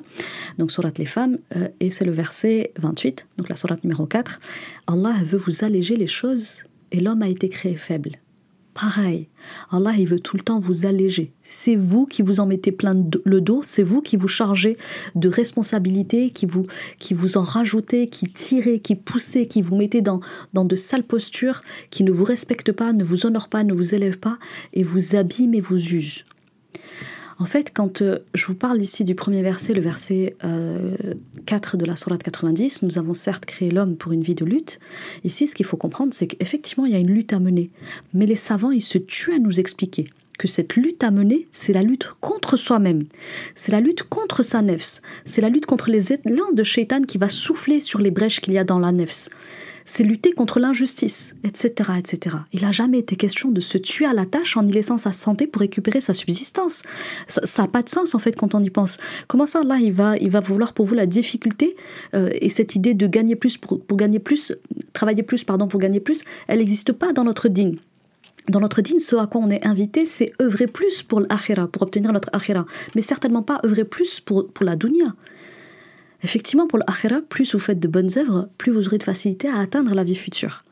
donc 0.57 0.71
sourate 0.71 0.97
les 0.97 1.05
femmes, 1.05 1.37
euh, 1.55 1.67
et 1.79 1.91
c'est 1.91 2.05
le 2.05 2.11
verset 2.11 2.71
28, 2.77 3.27
donc 3.37 3.49
la 3.49 3.55
sourate 3.55 3.83
numéro 3.83 4.07
4. 4.07 4.39
Allah 4.87 5.15
veut 5.23 5.39
vous 5.39 5.63
alléger 5.63 5.95
les 5.95 6.07
choses, 6.07 6.63
et 6.91 6.99
l'homme 6.99 7.21
a 7.21 7.29
été 7.29 7.49
créé 7.49 7.75
faible. 7.75 8.17
Pareil, 8.73 9.27
Allah 9.69 9.93
il 9.97 10.07
veut 10.07 10.19
tout 10.19 10.35
le 10.35 10.41
temps 10.41 10.59
vous 10.59 10.87
alléger. 10.87 11.31
C'est 11.43 11.75
vous 11.75 12.07
qui 12.07 12.23
vous 12.23 12.39
en 12.39 12.47
mettez 12.47 12.71
plein 12.71 12.95
le 13.23 13.41
dos, 13.41 13.61
c'est 13.63 13.83
vous 13.83 14.01
qui 14.01 14.17
vous 14.17 14.27
chargez 14.27 14.77
de 15.13 15.29
responsabilités, 15.29 16.31
qui 16.31 16.47
vous, 16.47 16.65
qui 16.97 17.13
vous 17.13 17.37
en 17.37 17.43
rajoutez, 17.43 18.07
qui 18.07 18.31
tirez, 18.31 18.79
qui 18.79 18.95
poussez, 18.95 19.47
qui 19.47 19.61
vous 19.61 19.75
mettez 19.75 20.01
dans, 20.01 20.21
dans 20.53 20.65
de 20.65 20.75
sales 20.75 21.03
postures, 21.05 21.61
qui 21.91 22.03
ne 22.03 22.11
vous 22.11 22.23
respectent 22.23 22.71
pas, 22.71 22.93
ne 22.93 23.03
vous 23.03 23.27
honorent 23.27 23.49
pas, 23.49 23.63
ne 23.63 23.73
vous 23.73 23.93
élèvent 23.93 24.19
pas, 24.19 24.39
et 24.73 24.81
vous 24.81 25.15
abîment 25.15 25.53
et 25.53 25.61
vous 25.61 25.93
usent. 25.93 26.23
En 27.43 27.45
fait, 27.45 27.73
quand 27.73 28.01
euh, 28.01 28.19
je 28.33 28.45
vous 28.45 28.55
parle 28.55 28.81
ici 28.81 29.03
du 29.03 29.15
premier 29.15 29.41
verset, 29.41 29.73
le 29.73 29.81
verset 29.81 30.37
4 31.45 31.75
euh, 31.75 31.77
de 31.77 31.83
la 31.85 31.97
Sourate 31.97 32.23
90, 32.23 32.83
nous 32.83 32.97
avons 32.97 33.13
certes 33.13 33.43
créé 33.43 33.69
l'homme 33.69 33.97
pour 33.97 34.13
une 34.13 34.23
vie 34.23 34.33
de 34.33 34.45
lutte. 34.45 34.79
Ici, 35.25 35.45
ce 35.45 35.53
qu'il 35.53 35.65
faut 35.65 35.75
comprendre, 35.75 36.13
c'est 36.13 36.27
qu'effectivement, 36.27 36.85
il 36.85 36.93
y 36.93 36.95
a 36.95 36.99
une 36.99 37.11
lutte 37.11 37.33
à 37.33 37.39
mener. 37.39 37.69
Mais 38.13 38.27
les 38.27 38.37
savants, 38.37 38.71
ils 38.71 38.79
se 38.79 38.97
tuent 38.97 39.33
à 39.33 39.39
nous 39.39 39.59
expliquer 39.59 40.05
que 40.39 40.47
cette 40.47 40.77
lutte 40.77 41.03
à 41.03 41.11
mener, 41.11 41.49
c'est 41.51 41.73
la 41.73 41.81
lutte 41.81 42.13
contre 42.21 42.55
soi-même. 42.55 43.03
C'est 43.55 43.73
la 43.73 43.81
lutte 43.81 44.03
contre 44.03 44.41
sa 44.41 44.61
nefs. 44.61 45.01
C'est 45.25 45.41
la 45.41 45.49
lutte 45.49 45.65
contre 45.65 45.89
les 45.89 46.13
élans 46.13 46.53
de 46.53 46.63
Shaitan 46.63 47.01
qui 47.01 47.17
va 47.17 47.27
souffler 47.27 47.81
sur 47.81 47.99
les 47.99 48.09
brèches 48.09 48.39
qu'il 48.39 48.53
y 48.53 48.57
a 48.57 48.63
dans 48.63 48.79
la 48.79 48.93
nefs. 48.93 49.27
C'est 49.85 50.03
lutter 50.03 50.31
contre 50.31 50.59
l'injustice, 50.59 51.35
etc., 51.43 51.91
etc. 51.97 52.37
Il 52.53 52.61
n'a 52.61 52.71
jamais 52.71 52.99
été 52.99 53.15
question 53.15 53.49
de 53.49 53.61
se 53.61 53.77
tuer 53.77 54.05
à 54.05 54.13
la 54.13 54.25
tâche 54.25 54.57
en 54.57 54.65
y 54.65 54.71
laissant 54.71 54.97
sa 54.97 55.11
santé 55.11 55.47
pour 55.47 55.61
récupérer 55.61 56.01
sa 56.01 56.13
subsistance. 56.13 56.83
Ça 57.27 57.63
n'a 57.63 57.67
pas 57.67 57.83
de 57.83 57.89
sens 57.89 58.15
en 58.15 58.19
fait 58.19 58.35
quand 58.35 58.55
on 58.55 58.61
y 58.61 58.69
pense. 58.69 58.97
Comment 59.27 59.45
ça, 59.45 59.63
là, 59.63 59.77
il 59.79 59.93
va, 59.93 60.17
il 60.17 60.29
va 60.29 60.39
vouloir 60.39 60.73
pour 60.73 60.85
vous 60.85 60.95
la 60.95 61.05
difficulté 61.05 61.75
euh, 62.13 62.29
et 62.33 62.49
cette 62.49 62.75
idée 62.75 62.93
de 62.93 63.07
gagner 63.07 63.35
plus 63.35 63.57
pour, 63.57 63.79
gagner 63.97 64.19
plus, 64.19 64.53
travailler 64.93 65.23
plus, 65.23 65.43
pardon, 65.43 65.67
pour 65.67 65.79
gagner 65.79 65.99
plus, 65.99 66.23
elle 66.47 66.59
n'existe 66.59 66.91
pas 66.91 67.13
dans 67.13 67.23
notre 67.23 67.47
dîne. 67.47 67.77
Dans 68.49 68.59
notre 68.59 68.81
dîne, 68.81 68.99
ce 68.99 69.15
à 69.15 69.25
quoi 69.25 69.39
on 69.41 69.49
est 69.49 69.65
invité, 69.65 70.05
c'est 70.05 70.31
œuvrer 70.41 70.67
plus 70.67 71.01
pour 71.01 71.21
l'akhira, 71.21 71.67
pour 71.67 71.81
obtenir 71.83 72.11
notre 72.11 72.29
akhira, 72.33 72.65
mais 72.93 73.01
certainement 73.01 73.41
pas 73.41 73.61
œuvrer 73.65 73.85
plus 73.85 74.19
pour, 74.19 74.49
pour 74.49 74.65
la 74.65 74.75
dunya. 74.75 75.15
Effectivement, 76.23 76.67
pour 76.67 76.79
l'akhira, 76.79 77.21
plus 77.21 77.53
vous 77.53 77.59
faites 77.59 77.79
de 77.79 77.87
bonnes 77.87 78.17
œuvres, 78.17 78.49
plus 78.57 78.71
vous 78.71 78.87
aurez 78.87 78.97
de 78.97 79.03
facilité 79.03 79.49
à 79.49 79.57
atteindre 79.57 79.93
la 79.93 80.03
vie 80.03 80.15
future. 80.15 80.63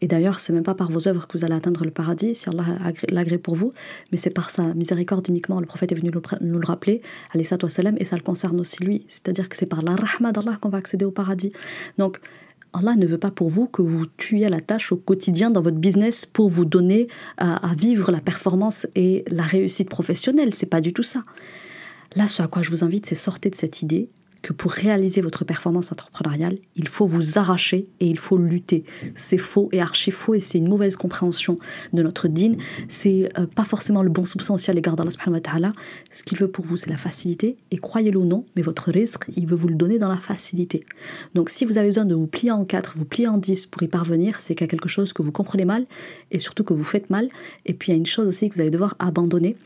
Et 0.00 0.06
d'ailleurs, 0.06 0.38
c'est 0.38 0.52
même 0.52 0.62
pas 0.62 0.74
par 0.74 0.90
vos 0.90 1.08
œuvres 1.08 1.26
que 1.26 1.36
vous 1.36 1.44
allez 1.44 1.54
atteindre 1.54 1.84
le 1.84 1.90
paradis, 1.90 2.34
si 2.34 2.48
Allah 2.48 2.64
l'agrée 3.08 3.38
pour 3.38 3.56
vous, 3.56 3.72
mais 4.12 4.18
c'est 4.18 4.30
par 4.30 4.50
sa 4.50 4.74
miséricorde 4.74 5.28
uniquement. 5.28 5.60
Le 5.60 5.66
prophète 5.66 5.90
est 5.92 5.96
venu 5.96 6.10
nous 6.40 6.58
le 6.58 6.66
rappeler, 6.66 7.02
et 7.34 7.44
ça 7.44 7.56
le 7.56 8.22
concerne 8.22 8.60
aussi 8.60 8.82
lui. 8.84 9.04
C'est-à-dire 9.08 9.48
que 9.48 9.56
c'est 9.56 9.66
par 9.66 9.82
la 9.82 9.96
rahma 9.96 10.32
d'Allah 10.32 10.56
qu'on 10.60 10.68
va 10.68 10.78
accéder 10.78 11.04
au 11.04 11.10
paradis. 11.10 11.52
Donc, 11.98 12.20
Allah 12.72 12.94
ne 12.96 13.06
veut 13.06 13.18
pas 13.18 13.30
pour 13.30 13.48
vous 13.48 13.66
que 13.66 13.82
vous 13.82 14.06
tuiez 14.06 14.48
la 14.48 14.60
tâche 14.60 14.92
au 14.92 14.96
quotidien 14.96 15.50
dans 15.50 15.62
votre 15.62 15.78
business 15.78 16.26
pour 16.26 16.48
vous 16.48 16.64
donner 16.64 17.08
à, 17.38 17.68
à 17.68 17.74
vivre 17.74 18.12
la 18.12 18.20
performance 18.20 18.86
et 18.94 19.24
la 19.28 19.42
réussite 19.42 19.88
professionnelle. 19.88 20.54
C'est 20.54 20.66
pas 20.66 20.80
du 20.80 20.92
tout 20.92 21.02
ça. 21.02 21.24
Là, 22.14 22.28
ce 22.28 22.42
à 22.42 22.46
quoi 22.46 22.62
je 22.62 22.70
vous 22.70 22.84
invite, 22.84 23.06
c'est 23.06 23.14
sortir 23.14 23.50
de 23.50 23.56
cette 23.56 23.82
idée 23.82 24.10
que 24.42 24.52
pour 24.52 24.72
réaliser 24.72 25.20
votre 25.20 25.44
performance 25.44 25.92
entrepreneuriale, 25.92 26.58
il 26.76 26.88
faut 26.88 27.06
vous 27.06 27.38
arracher 27.38 27.88
et 28.00 28.06
il 28.06 28.18
faut 28.18 28.36
lutter. 28.36 28.84
C'est 29.14 29.38
faux 29.38 29.68
et 29.72 29.80
archi 29.80 30.10
faux 30.10 30.34
et 30.34 30.40
c'est 30.40 30.58
une 30.58 30.68
mauvaise 30.68 30.96
compréhension 30.96 31.58
de 31.92 32.02
notre 32.02 32.28
dîne. 32.28 32.56
C'est 32.88 33.30
euh, 33.38 33.46
pas 33.46 33.64
forcément 33.64 34.02
le 34.02 34.10
bon 34.10 34.24
soupçon 34.24 34.54
aussi 34.54 34.70
à 34.70 34.74
l'égard 34.74 34.96
d'Allah. 34.96 35.70
Ce 36.10 36.24
qu'il 36.24 36.38
veut 36.38 36.48
pour 36.48 36.64
vous, 36.64 36.76
c'est 36.76 36.90
la 36.90 36.96
facilité 36.96 37.56
et 37.70 37.78
croyez-le 37.78 38.18
ou 38.18 38.24
non, 38.24 38.44
mais 38.56 38.62
votre 38.62 38.90
risque, 38.90 39.24
il 39.36 39.46
veut 39.46 39.56
vous 39.56 39.68
le 39.68 39.74
donner 39.74 39.98
dans 39.98 40.08
la 40.08 40.18
facilité. 40.18 40.84
Donc 41.34 41.50
si 41.50 41.64
vous 41.64 41.78
avez 41.78 41.88
besoin 41.88 42.04
de 42.04 42.14
vous 42.14 42.26
plier 42.26 42.50
en 42.50 42.64
quatre, 42.64 42.96
vous 42.96 43.04
plier 43.04 43.28
en 43.28 43.38
dix 43.38 43.66
pour 43.66 43.82
y 43.82 43.88
parvenir, 43.88 44.40
c'est 44.40 44.54
qu'il 44.54 44.64
y 44.64 44.68
a 44.68 44.70
quelque 44.70 44.88
chose 44.88 45.12
que 45.12 45.22
vous 45.22 45.32
comprenez 45.32 45.64
mal 45.64 45.86
et 46.30 46.38
surtout 46.38 46.64
que 46.64 46.74
vous 46.74 46.84
faites 46.84 47.10
mal. 47.10 47.28
Et 47.66 47.74
puis 47.74 47.90
il 47.90 47.94
y 47.94 47.94
a 47.94 47.98
une 47.98 48.06
chose 48.06 48.26
aussi 48.26 48.48
que 48.48 48.54
vous 48.54 48.60
allez 48.60 48.70
devoir 48.70 48.94
abandonner, 48.98 49.56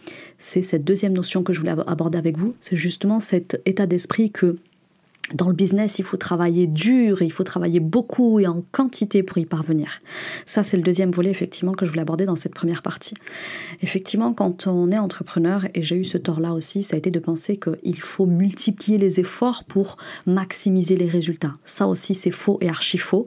c'est 0.43 0.61
cette 0.63 0.83
deuxième 0.83 1.13
notion 1.13 1.45
que 1.45 1.53
je 1.53 1.61
voulais 1.61 1.75
aborder 1.87 2.19
avec 2.19 2.37
vous, 2.37 2.55
c'est 2.59 2.75
justement 2.75 3.21
cet 3.21 3.63
état 3.65 3.87
d'esprit 3.87 4.33
que 4.33 4.57
dans 5.35 5.49
le 5.49 5.55
business, 5.55 5.99
il 5.99 6.05
faut 6.05 6.17
travailler 6.17 6.67
dur, 6.67 7.23
il 7.23 7.33
faut 7.33 7.45
travailler 7.45 7.81
beaucoup 7.81 8.41
et 8.41 8.47
en 8.47 8.63
quantité 8.73 9.23
pour 9.23 9.39
y 9.39 9.47
parvenir. 9.47 10.01
Ça, 10.47 10.63
c'est 10.63 10.77
le 10.77 10.83
deuxième 10.83 11.11
volet, 11.11 11.31
effectivement, 11.31 11.73
que 11.73 11.85
je 11.85 11.91
voulais 11.91 12.03
aborder 12.03 12.27
dans 12.27 12.37
cette 12.37 12.55
première 12.55 12.83
partie. 12.83 13.15
Effectivement, 13.81 14.33
quand 14.33 14.67
on 14.67 14.91
est 14.91 14.99
entrepreneur, 14.99 15.67
et 15.75 15.83
j'ai 15.83 15.97
eu 15.97 16.05
ce 16.05 16.19
tort-là 16.19 16.55
aussi, 16.55 16.83
ça 16.83 16.97
a 16.97 16.99
été 16.99 17.11
de 17.11 17.19
penser 17.19 17.59
qu'il 17.59 18.01
faut 18.01 18.27
multiplier 18.27 18.99
les 18.99 19.21
efforts 19.21 19.65
pour 19.65 19.97
maximiser 20.27 20.97
les 20.97 21.09
résultats. 21.09 21.53
Ça 21.65 21.87
aussi, 21.87 22.15
c'est 22.15 22.31
faux 22.31 22.59
et 22.61 22.69
archi 22.69 22.99
faux. 22.99 23.27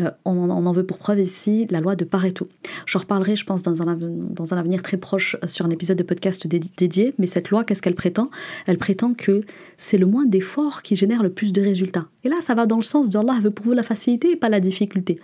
Euh, 0.00 0.10
on, 0.24 0.50
en 0.50 0.72
veut 0.72 0.84
pour 0.84 0.98
preuve 0.98 1.20
ici 1.20 1.66
la 1.70 1.80
loi 1.80 1.96
de 1.96 2.04
Pareto. 2.04 2.48
J'en 2.86 3.00
reparlerai, 3.00 3.36
je 3.36 3.44
pense, 3.44 3.62
dans 3.62 3.82
un, 3.82 3.96
dans 3.96 4.54
un 4.54 4.56
avenir 4.56 4.82
très 4.82 4.96
proche 4.96 5.36
sur 5.46 5.66
un 5.66 5.70
épisode 5.70 5.98
de 5.98 6.02
podcast 6.02 6.46
dédié, 6.46 7.14
mais 7.18 7.26
cette 7.26 7.50
loi, 7.50 7.64
qu'est-ce 7.64 7.82
qu'elle 7.82 7.94
prétend? 7.94 8.30
Elle 8.66 8.78
prétend 8.78 9.14
que 9.14 9.42
c'est 9.78 9.98
le 9.98 10.06
moins 10.06 10.26
d'efforts 10.26 10.82
qui 10.82 10.96
génère 10.96 11.22
le 11.22 11.30
plus 11.30 11.43
de 11.52 11.60
résultats. 11.60 12.06
Et 12.24 12.28
là, 12.28 12.36
ça 12.40 12.54
va 12.54 12.66
dans 12.66 12.76
le 12.76 12.82
sens 12.82 13.10
d'Allah 13.10 13.38
veut 13.40 13.50
pour 13.50 13.66
vous 13.66 13.72
la 13.72 13.82
facilité 13.82 14.32
et 14.32 14.36
pas 14.36 14.48
la 14.48 14.60
difficulté. 14.60 15.18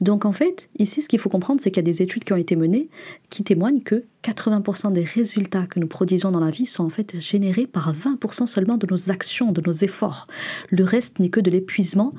Donc 0.00 0.24
en 0.24 0.32
fait, 0.32 0.68
ici, 0.78 1.02
ce 1.02 1.08
qu'il 1.08 1.18
faut 1.18 1.28
comprendre, 1.28 1.60
c'est 1.60 1.70
qu'il 1.70 1.78
y 1.78 1.86
a 1.88 1.90
des 1.90 2.02
études 2.02 2.24
qui 2.24 2.32
ont 2.32 2.36
été 2.36 2.56
menées 2.56 2.88
qui 3.30 3.42
témoignent 3.42 3.80
que 3.80 4.04
80% 4.22 4.92
des 4.92 5.04
résultats 5.04 5.66
que 5.66 5.78
nous 5.78 5.86
produisons 5.86 6.30
dans 6.30 6.40
la 6.40 6.50
vie 6.50 6.66
sont 6.66 6.84
en 6.84 6.88
fait 6.88 7.18
générés 7.20 7.66
par 7.66 7.92
20% 7.94 8.46
seulement 8.46 8.76
de 8.76 8.86
nos 8.90 9.10
actions, 9.10 9.52
de 9.52 9.62
nos 9.64 9.72
efforts. 9.72 10.26
Le 10.70 10.84
reste 10.84 11.20
n'est 11.20 11.28
que 11.28 11.40
de 11.40 11.50
l'épuisement, 11.50 12.12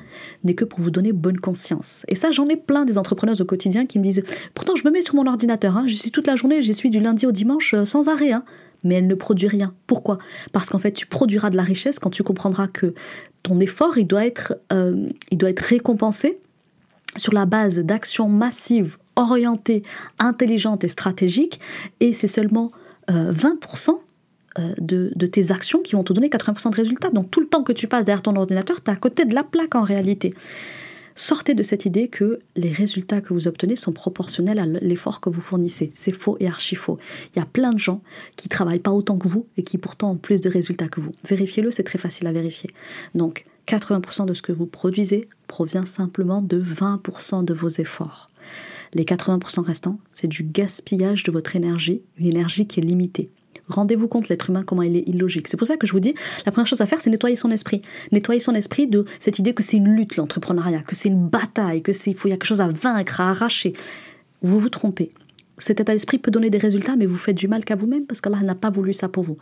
n'est 0.43 0.55
que 0.55 0.63
pour 0.63 0.79
vous 0.79 0.91
donner 0.91 1.11
bonne 1.11 1.39
conscience. 1.39 2.05
Et 2.07 2.15
ça, 2.15 2.31
j'en 2.31 2.47
ai 2.47 2.55
plein 2.55 2.85
des 2.85 2.97
entrepreneurs 2.97 3.39
au 3.41 3.45
quotidien 3.45 3.85
qui 3.85 3.99
me 3.99 4.03
disent, 4.03 4.23
pourtant 4.53 4.75
je 4.75 4.85
me 4.85 4.91
mets 4.91 5.01
sur 5.01 5.15
mon 5.15 5.27
ordinateur, 5.27 5.75
hein, 5.75 5.83
j'y 5.85 5.97
suis 5.97 6.11
toute 6.11 6.27
la 6.27 6.35
journée, 6.35 6.61
j'y 6.61 6.73
suis 6.73 6.89
du 6.89 6.99
lundi 6.99 7.25
au 7.25 7.31
dimanche 7.31 7.73
euh, 7.73 7.85
sans 7.85 8.07
arrêt. 8.07 8.31
Hein 8.31 8.43
mais 8.83 8.95
elle 8.95 9.07
ne 9.07 9.15
produit 9.15 9.47
rien. 9.47 9.73
Pourquoi? 9.87 10.17
Parce 10.51 10.69
qu'en 10.69 10.77
fait, 10.77 10.91
tu 10.91 11.05
produiras 11.05 11.49
de 11.49 11.57
la 11.57 11.63
richesse 11.63 11.99
quand 11.99 12.09
tu 12.09 12.23
comprendras 12.23 12.67
que 12.67 12.93
ton 13.43 13.59
effort, 13.59 13.97
il 13.97 14.07
doit 14.07 14.25
être, 14.25 14.57
euh, 14.71 15.07
récompensé 15.57 16.39
sur 17.15 17.33
la 17.33 17.45
base 17.45 17.79
d'actions 17.79 18.29
massives, 18.29 18.97
orientées, 19.15 19.83
intelligentes 20.19 20.83
et 20.83 20.87
stratégiques, 20.87 21.59
et 21.99 22.13
c'est 22.13 22.27
seulement 22.27 22.71
20% 23.09 23.89
euh, 23.89 23.93
euh, 24.59 24.73
de, 24.79 25.11
de, 25.15 25.25
tes 25.25 25.51
actions 25.51 25.79
qui 25.81 25.95
vont 25.95 26.03
te 26.03 26.13
donner 26.13 26.29
80% 26.29 26.71
de 26.71 26.75
résultats. 26.75 27.09
Donc 27.09 27.31
tout 27.31 27.39
le 27.39 27.47
temps 27.47 27.63
que 27.63 27.71
tu 27.71 27.87
passes 27.87 28.05
derrière 28.05 28.21
ton 28.21 28.35
ordinateur, 28.35 28.83
tu 28.83 28.91
es 28.91 28.93
à 28.93 28.97
côté 28.97 29.25
de 29.25 29.33
la 29.33 29.43
plaque 29.43 29.75
en 29.75 29.81
réalité. 29.81 30.33
Sortez 31.19 31.55
de 31.55 31.63
cette 31.63 31.85
idée 31.85 32.09
que 32.09 32.41
les 32.55 32.69
résultats 32.69 33.21
que 33.21 33.33
vous 33.33 33.47
obtenez 33.47 33.75
sont 33.75 33.91
proportionnels 33.91 34.59
à 34.59 34.67
l'effort 34.67 35.19
que 35.19 35.31
vous 35.31 35.41
fournissez. 35.41 35.89
C'est 35.95 36.11
faux 36.11 36.37
et 36.39 36.45
archi 36.45 36.75
faux. 36.75 36.99
Il 37.33 37.39
y 37.39 37.41
a 37.41 37.45
plein 37.45 37.73
de 37.73 37.79
gens 37.79 38.03
qui 38.35 38.49
travaillent 38.49 38.77
pas 38.77 38.91
autant 38.91 39.17
que 39.17 39.27
vous 39.27 39.47
et 39.57 39.63
qui 39.63 39.79
pourtant 39.79 40.11
ont 40.11 40.17
plus 40.17 40.41
de 40.41 40.49
résultats 40.49 40.89
que 40.89 41.01
vous. 41.01 41.13
Vérifiez-le, 41.27 41.71
c'est 41.71 41.81
très 41.81 41.97
facile 41.97 42.27
à 42.27 42.31
vérifier. 42.31 42.69
Donc, 43.15 43.45
80% 43.67 44.27
de 44.27 44.35
ce 44.35 44.43
que 44.43 44.51
vous 44.51 44.67
produisez 44.67 45.27
provient 45.47 45.85
simplement 45.85 46.43
de 46.43 46.61
20% 46.61 47.43
de 47.43 47.53
vos 47.55 47.67
efforts. 47.67 48.27
Les 48.93 49.03
80% 49.03 49.61
restants, 49.61 49.99
c'est 50.11 50.27
du 50.27 50.43
gaspillage 50.43 51.23
de 51.23 51.31
votre 51.31 51.55
énergie, 51.55 52.03
une 52.19 52.27
énergie 52.27 52.67
qui 52.67 52.79
est 52.79 52.83
limitée. 52.83 53.31
Rendez-vous 53.69 54.07
compte, 54.07 54.29
l'être 54.29 54.49
humain, 54.49 54.63
comment 54.63 54.81
il 54.81 54.95
est 54.95 55.07
illogique. 55.07 55.47
C'est 55.47 55.57
pour 55.57 55.67
ça 55.67 55.77
que 55.77 55.85
je 55.85 55.91
vous 55.91 55.99
dis, 55.99 56.15
la 56.45 56.51
première 56.51 56.67
chose 56.67 56.81
à 56.81 56.85
faire, 56.85 56.99
c'est 56.99 57.09
nettoyer 57.09 57.35
son 57.35 57.51
esprit. 57.51 57.81
Nettoyer 58.11 58.39
son 58.39 58.53
esprit 58.53 58.87
de 58.87 59.05
cette 59.19 59.39
idée 59.39 59.53
que 59.53 59.63
c'est 59.63 59.77
une 59.77 59.95
lutte, 59.95 60.15
l'entrepreneuriat, 60.15 60.81
que 60.81 60.95
c'est 60.95 61.09
une 61.09 61.27
bataille, 61.27 61.81
que 61.81 61.93
c'est, 61.93 62.13
faut, 62.13 62.27
y 62.27 62.31
a 62.31 62.35
quelque 62.35 62.45
chose 62.45 62.61
à 62.61 62.67
vaincre, 62.67 63.21
à 63.21 63.29
arracher. 63.29 63.73
Vous 64.41 64.59
vous 64.59 64.69
trompez. 64.69 65.09
Cet 65.57 65.81
état 65.81 65.93
d'esprit 65.93 66.19
peut 66.19 66.31
donner 66.31 66.49
des 66.49 66.59
résultats, 66.59 66.95
mais 66.95 67.07
vous 67.07 67.17
faites 67.17 67.35
du 67.35 67.47
mal 67.47 67.65
qu'à 67.65 67.75
vous-même 67.75 68.05
parce 68.05 68.21
qu'Allah 68.21 68.41
n'a 68.43 68.55
pas 68.55 68.69
voulu 68.69 68.93
ça 68.93 69.09
pour 69.09 69.23
vous. 69.23 69.37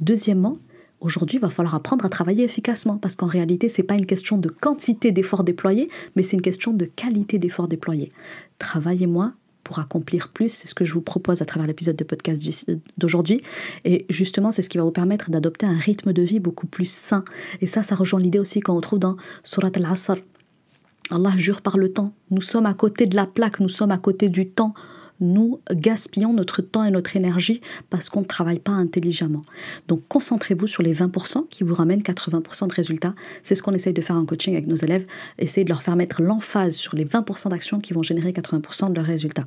Deuxièmement, 0.00 0.58
Aujourd'hui, 1.00 1.38
il 1.38 1.40
va 1.40 1.50
falloir 1.50 1.76
apprendre 1.76 2.04
à 2.04 2.08
travailler 2.08 2.42
efficacement 2.42 2.96
parce 2.96 3.14
qu'en 3.14 3.26
réalité, 3.26 3.68
ce 3.68 3.80
n'est 3.80 3.86
pas 3.86 3.94
une 3.94 4.06
question 4.06 4.36
de 4.36 4.48
quantité 4.48 5.12
d'efforts 5.12 5.44
déployés, 5.44 5.88
mais 6.16 6.24
c'est 6.24 6.36
une 6.36 6.42
question 6.42 6.72
de 6.72 6.86
qualité 6.86 7.38
d'efforts 7.38 7.68
déployés. 7.68 8.10
Travaillez 8.58 9.06
moins, 9.06 9.34
pour 9.68 9.80
accomplir 9.80 10.28
plus. 10.28 10.48
C'est 10.48 10.66
ce 10.66 10.74
que 10.74 10.86
je 10.86 10.94
vous 10.94 11.02
propose 11.02 11.42
à 11.42 11.44
travers 11.44 11.66
l'épisode 11.66 11.94
de 11.94 12.02
podcast 12.02 12.42
d'aujourd'hui. 12.96 13.42
Et 13.84 14.06
justement, 14.08 14.50
c'est 14.50 14.62
ce 14.62 14.70
qui 14.70 14.78
va 14.78 14.84
vous 14.84 14.90
permettre 14.90 15.30
d'adopter 15.30 15.66
un 15.66 15.76
rythme 15.76 16.14
de 16.14 16.22
vie 16.22 16.40
beaucoup 16.40 16.66
plus 16.66 16.90
sain. 16.90 17.22
Et 17.60 17.66
ça, 17.66 17.82
ça 17.82 17.94
rejoint 17.94 18.18
l'idée 18.18 18.38
aussi 18.38 18.60
qu'on 18.60 18.76
retrouve 18.76 18.98
dans 18.98 19.18
Surat 19.44 19.70
al-Asr. 19.74 20.14
Allah 21.10 21.34
jure 21.36 21.60
par 21.60 21.76
le 21.76 21.90
temps. 21.90 22.14
Nous 22.30 22.40
sommes 22.40 22.64
à 22.64 22.72
côté 22.72 23.04
de 23.04 23.14
la 23.14 23.26
plaque, 23.26 23.60
nous 23.60 23.68
sommes 23.68 23.90
à 23.90 23.98
côté 23.98 24.30
du 24.30 24.48
temps 24.48 24.72
nous 25.20 25.60
gaspillons 25.72 26.32
notre 26.32 26.62
temps 26.62 26.84
et 26.84 26.90
notre 26.90 27.16
énergie 27.16 27.60
parce 27.90 28.08
qu'on 28.08 28.20
ne 28.20 28.26
travaille 28.26 28.60
pas 28.60 28.72
intelligemment. 28.72 29.42
Donc 29.88 30.02
concentrez-vous 30.08 30.66
sur 30.66 30.82
les 30.82 30.94
20% 30.94 31.48
qui 31.48 31.64
vous 31.64 31.74
ramènent 31.74 32.02
80% 32.02 32.68
de 32.68 32.74
résultats. 32.74 33.14
C'est 33.42 33.54
ce 33.54 33.62
qu'on 33.62 33.72
essaye 33.72 33.92
de 33.92 34.02
faire 34.02 34.16
en 34.16 34.24
coaching 34.24 34.54
avec 34.54 34.66
nos 34.66 34.76
élèves, 34.76 35.06
essayer 35.38 35.64
de 35.64 35.70
leur 35.70 35.82
faire 35.82 35.96
mettre 35.96 36.22
l'emphase 36.22 36.74
sur 36.74 36.96
les 36.96 37.04
20% 37.04 37.50
d'actions 37.50 37.80
qui 37.80 37.92
vont 37.92 38.02
générer 38.02 38.32
80% 38.32 38.90
de 38.90 38.94
leurs 38.94 39.04
résultats. 39.04 39.46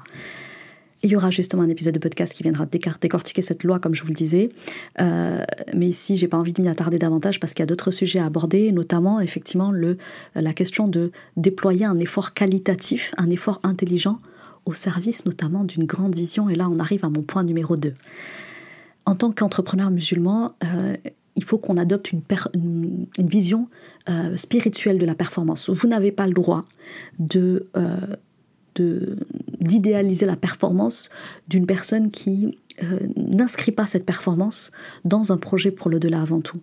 il 1.04 1.10
y 1.10 1.16
aura 1.16 1.32
justement 1.32 1.64
un 1.64 1.70
épisode 1.70 1.96
de 1.96 2.00
podcast 2.00 2.32
qui 2.32 2.44
viendra 2.44 2.68
décortiquer 2.68 3.42
cette 3.42 3.64
loi, 3.64 3.80
comme 3.80 3.96
je 3.96 4.04
vous 4.04 4.10
le 4.10 4.14
disais. 4.14 4.50
Euh, 5.00 5.44
mais 5.74 5.88
ici, 5.88 6.16
j'ai 6.16 6.28
pas 6.28 6.38
envie 6.38 6.54
de 6.54 6.62
m'y 6.62 6.68
attarder 6.68 7.00
davantage 7.00 7.40
parce 7.40 7.56
qu'il 7.56 7.64
y 7.64 7.64
a 7.64 7.66
d'autres 7.66 7.90
sujets 7.90 8.20
à 8.20 8.26
aborder, 8.26 8.72
notamment 8.72 9.20
effectivement 9.20 9.72
la 10.36 10.54
question 10.54 10.88
de 10.88 11.12
déployer 11.38 11.86
un 11.86 11.98
effort 11.98 12.34
qualitatif, 12.36 13.16
un 13.18 13.32
effort 13.32 13.60
intelligent 13.64 14.20
au 14.66 14.74
service 14.74 15.26
notamment 15.26 15.64
d'une 15.64 15.86
grande 15.86 16.16
vision. 16.16 16.50
Et 16.50 16.56
là, 16.56 16.70
on 16.70 16.80
arrive 16.80 17.06
à 17.06 17.10
mon 17.10 17.22
point 17.22 17.44
numéro 17.44 17.78
2. 17.78 17.94
En 19.06 19.16
tant 19.16 19.32
qu'entrepreneur 19.32 19.90
musulman, 19.90 20.56
euh, 20.64 20.96
il 21.36 21.44
faut 21.44 21.58
qu'on 21.58 21.78
adopte 21.78 22.12
une, 22.12 22.22
vision 23.18 23.68
euh, 24.10 24.36
spirituelle 24.36 25.00
de 25.00 25.06
la 25.06 25.16
performance. 25.16 25.70
Vous 25.70 25.88
n'avez 25.88 26.12
pas 26.12 26.28
le 26.28 26.34
droit 26.34 26.62
euh, 27.36 29.16
d'idéaliser 29.60 30.26
la 30.26 30.36
performance 30.36 31.10
d'une 31.48 31.66
personne 31.66 32.12
qui 32.12 32.58
n'inscrit 33.16 33.72
pas 33.72 33.86
cette 33.86 34.06
performance 34.06 34.72
dans 35.06 35.32
un 35.32 35.38
projet 35.38 35.70
pour 35.70 35.92
le 35.92 36.00
delà 36.00 36.22
avant 36.22 36.42
tout 36.42 36.60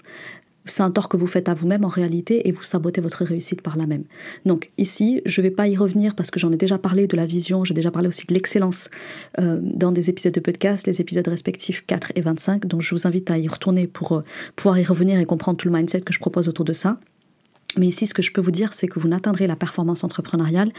c'est 0.70 0.82
un 0.82 0.90
tort 0.90 1.08
que 1.08 1.16
vous 1.16 1.26
faites 1.26 1.48
à 1.48 1.54
vous-même 1.54 1.84
en 1.84 1.88
réalité 1.88 2.48
et 2.48 2.52
vous 2.52 2.62
sabotez 2.62 3.00
votre 3.00 3.24
réussite 3.24 3.62
par 3.62 3.76
là 3.76 3.86
même. 3.86 4.04
Donc 4.46 4.70
ici, 4.78 5.22
je 5.26 5.40
ne 5.40 5.46
vais 5.46 5.50
pas 5.50 5.68
y 5.68 5.76
revenir 5.76 6.14
parce 6.14 6.30
que 6.30 6.38
j'en 6.38 6.52
ai 6.52 6.56
déjà 6.56 6.78
parlé 6.78 7.06
de 7.06 7.16
la 7.16 7.26
vision, 7.26 7.64
j'ai 7.64 7.74
déjà 7.74 7.90
parlé 7.90 8.08
aussi 8.08 8.26
de 8.26 8.34
l'excellence 8.34 8.88
euh, 9.38 9.58
dans 9.62 9.92
des 9.92 10.10
épisodes 10.10 10.32
de 10.32 10.40
podcast, 10.40 10.86
les 10.86 11.00
épisodes 11.00 11.26
respectifs 11.26 11.84
4 11.86 12.12
et 12.14 12.20
25, 12.20 12.66
donc 12.66 12.82
je 12.82 12.94
vous 12.94 13.06
invite 13.06 13.30
à 13.30 13.38
y 13.38 13.48
retourner 13.48 13.86
pour 13.86 14.12
euh, 14.12 14.24
pouvoir 14.56 14.78
y 14.78 14.84
revenir 14.84 15.18
et 15.18 15.24
comprendre 15.24 15.58
tout 15.58 15.68
le 15.68 15.74
mindset 15.74 16.00
que 16.00 16.12
je 16.12 16.20
propose 16.20 16.48
autour 16.48 16.64
de 16.64 16.72
ça. 16.72 16.98
Mais 17.76 17.86
ici, 17.86 18.06
ce 18.06 18.14
que 18.14 18.22
je 18.22 18.32
peux 18.32 18.40
vous 18.40 18.50
dire, 18.50 18.72
c'est 18.72 18.88
que 18.88 18.98
vous 18.98 19.08
n'atteindrez 19.08 19.46
la 19.46 19.56
performance 19.56 20.02
entrepreneuriale 20.02 20.72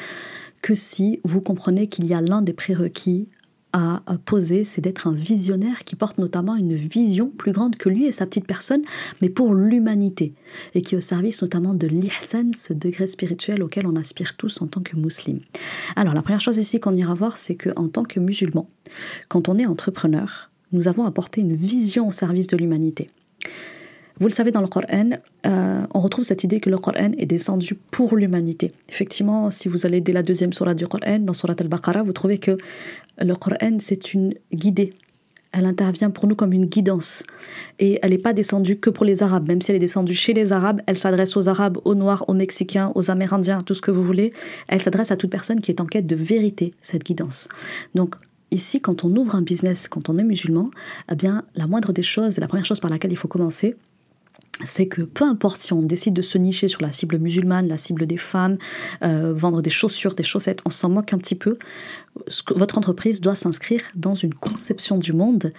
que 0.62 0.76
si 0.76 1.20
vous 1.24 1.42
comprenez 1.42 1.88
qu'il 1.88 2.06
y 2.06 2.14
a 2.14 2.22
l'un 2.22 2.42
des 2.42 2.54
prérequis 2.54 3.26
à 3.72 4.02
poser, 4.26 4.64
c'est 4.64 4.82
d'être 4.82 5.08
un 5.08 5.14
visionnaire 5.14 5.84
qui 5.84 5.96
porte 5.96 6.18
notamment 6.18 6.56
une 6.56 6.76
vision 6.76 7.30
plus 7.30 7.52
grande 7.52 7.76
que 7.76 7.88
lui 7.88 8.06
et 8.06 8.12
sa 8.12 8.26
petite 8.26 8.48
personne, 8.48 8.82
mais 9.22 9.30
pour 9.30 9.54
l'humanité, 9.54 10.34
et 10.74 10.82
qui 10.82 10.96
est 10.96 10.98
au 10.98 11.02
service 11.02 11.42
notamment 11.42 11.76
de 11.76 11.86
l'ihsan, 11.86 12.52
ce 12.56 12.74
degré 12.74 13.06
spirituel 13.06 13.62
auquel 13.62 13.86
on 13.86 13.96
aspire 13.96 14.36
tous 14.38 14.62
en 14.62 14.68
tant 14.68 14.82
que 14.82 14.96
musulmans. 14.96 15.42
Alors 15.96 16.14
la 16.14 16.24
première 16.24 16.42
chose 16.42 16.58
ici 16.58 16.80
qu'on 16.80 16.94
ira 16.94 17.14
voir, 17.14 17.38
c'est 17.38 17.56
qu'en 17.56 17.88
tant 17.88 18.04
que 18.04 18.20
musulman, 18.20 18.68
quand 19.28 19.50
on 19.50 19.58
est 19.58 19.68
entrepreneur, 19.68 20.50
nous 20.72 20.88
avons 20.88 21.06
apporté 21.06 21.42
une 21.42 21.56
vision 21.56 22.08
au 22.08 22.12
service 22.12 22.48
de 22.48 22.58
l'humanité. 22.58 23.10
Vous 24.20 24.28
le 24.28 24.34
savez, 24.34 24.52
dans 24.52 24.62
le 24.62 24.68
Coran, 24.68 25.12
euh, 25.46 25.82
on 25.94 26.00
retrouve 26.00 26.26
cette 26.26 26.44
idée 26.44 26.60
que 26.60 26.70
le 26.70 26.78
Coran 26.78 27.12
est 27.18 27.26
descendu 27.26 27.76
pour 27.92 28.18
l'humanité. 28.18 28.74
Effectivement, 28.90 29.50
si 29.50 29.70
vous 29.70 29.86
allez 29.86 30.02
dès 30.02 30.12
la 30.12 30.24
deuxième 30.24 30.52
surah 30.52 30.74
du 30.74 30.88
Coran, 30.88 31.20
dans 31.20 31.34
Surat 31.34 31.56
al-Baqarah, 31.58 32.04
vous 32.04 32.12
trouvez 32.12 32.38
que 32.38 32.58
le 33.18 33.36
Coran, 33.36 33.78
c'est 33.80 34.14
une 34.14 34.34
guidée. 34.54 34.94
Elle 35.52 35.66
intervient 35.66 36.12
pour 36.12 36.28
nous 36.28 36.36
comme 36.36 36.54
une 36.54 36.66
guidance. 36.66 37.24
Et 37.80 37.98
elle 38.04 38.12
n'est 38.12 38.20
pas 38.20 38.34
descendue 38.34 38.78
que 38.78 38.90
pour 38.90 39.06
les 39.06 39.24
Arabes. 39.24 39.48
Même 39.48 39.62
si 39.62 39.72
elle 39.72 39.78
est 39.78 39.80
descendue 39.80 40.14
chez 40.14 40.34
les 40.34 40.54
Arabes, 40.54 40.82
elle 40.86 40.98
s'adresse 40.98 41.36
aux 41.38 41.50
Arabes, 41.50 41.78
aux 41.86 41.96
Noirs, 41.96 42.26
aux 42.28 42.34
Mexicains, 42.34 42.92
aux 42.96 43.10
Amérindiens, 43.10 43.62
tout 43.62 43.74
ce 43.74 43.82
que 43.82 43.90
vous 43.90 44.04
voulez. 44.04 44.34
Elle 44.68 44.82
s'adresse 44.82 45.12
à 45.12 45.18
toute 45.18 45.32
personne 45.32 45.62
qui 45.62 45.72
est 45.72 45.82
en 45.82 45.86
quête 45.86 46.06
de 46.06 46.16
vérité, 46.16 46.74
cette 46.82 47.04
guidance. 47.04 47.48
Donc, 47.96 48.16
ici, 48.52 48.80
quand 48.80 49.04
on 49.04 49.16
ouvre 49.16 49.36
un 49.36 49.42
business, 49.42 49.88
quand 49.88 50.10
on 50.10 50.18
est 50.18 50.24
musulman, 50.24 50.70
eh 51.12 51.16
bien, 51.16 51.44
la 51.56 51.66
moindre 51.66 51.94
des 51.94 52.04
choses, 52.04 52.38
la 52.38 52.48
première 52.48 52.66
chose 52.66 52.80
par 52.80 52.92
laquelle 52.92 53.12
il 53.12 53.18
faut 53.18 53.28
commencer, 53.28 53.76
c'est 54.64 54.88
que 54.88 55.02
peu 55.02 55.24
importe 55.24 55.58
si 55.58 55.74
on 55.74 55.82
décide 55.82 56.14
de 56.14 56.22
se 56.22 56.38
nicher 56.38 56.68
sur 56.68 56.82
la 56.82 56.92
cible 56.92 57.18
musulmane, 57.18 57.68
la 57.68 57.78
cible 57.78 58.06
des 58.08 58.18
femmes, 58.18 58.58
euh, 59.04 59.34
vendre 59.34 59.62
des 59.62 59.70
chaussures, 59.70 60.16
des 60.16 60.24
chaussettes, 60.24 60.60
on 60.66 60.70
s'en 60.70 60.90
moque 60.90 61.14
un 61.14 61.18
petit 61.18 61.36
peu. 61.36 61.58
votre 62.56 62.78
entreprise 62.78 63.22
doit 63.22 63.36
s'inscrire 63.36 63.82
dans 63.96 64.14
une 64.14 64.34
conception 64.34 64.98
du 64.98 65.14
monde 65.14 65.54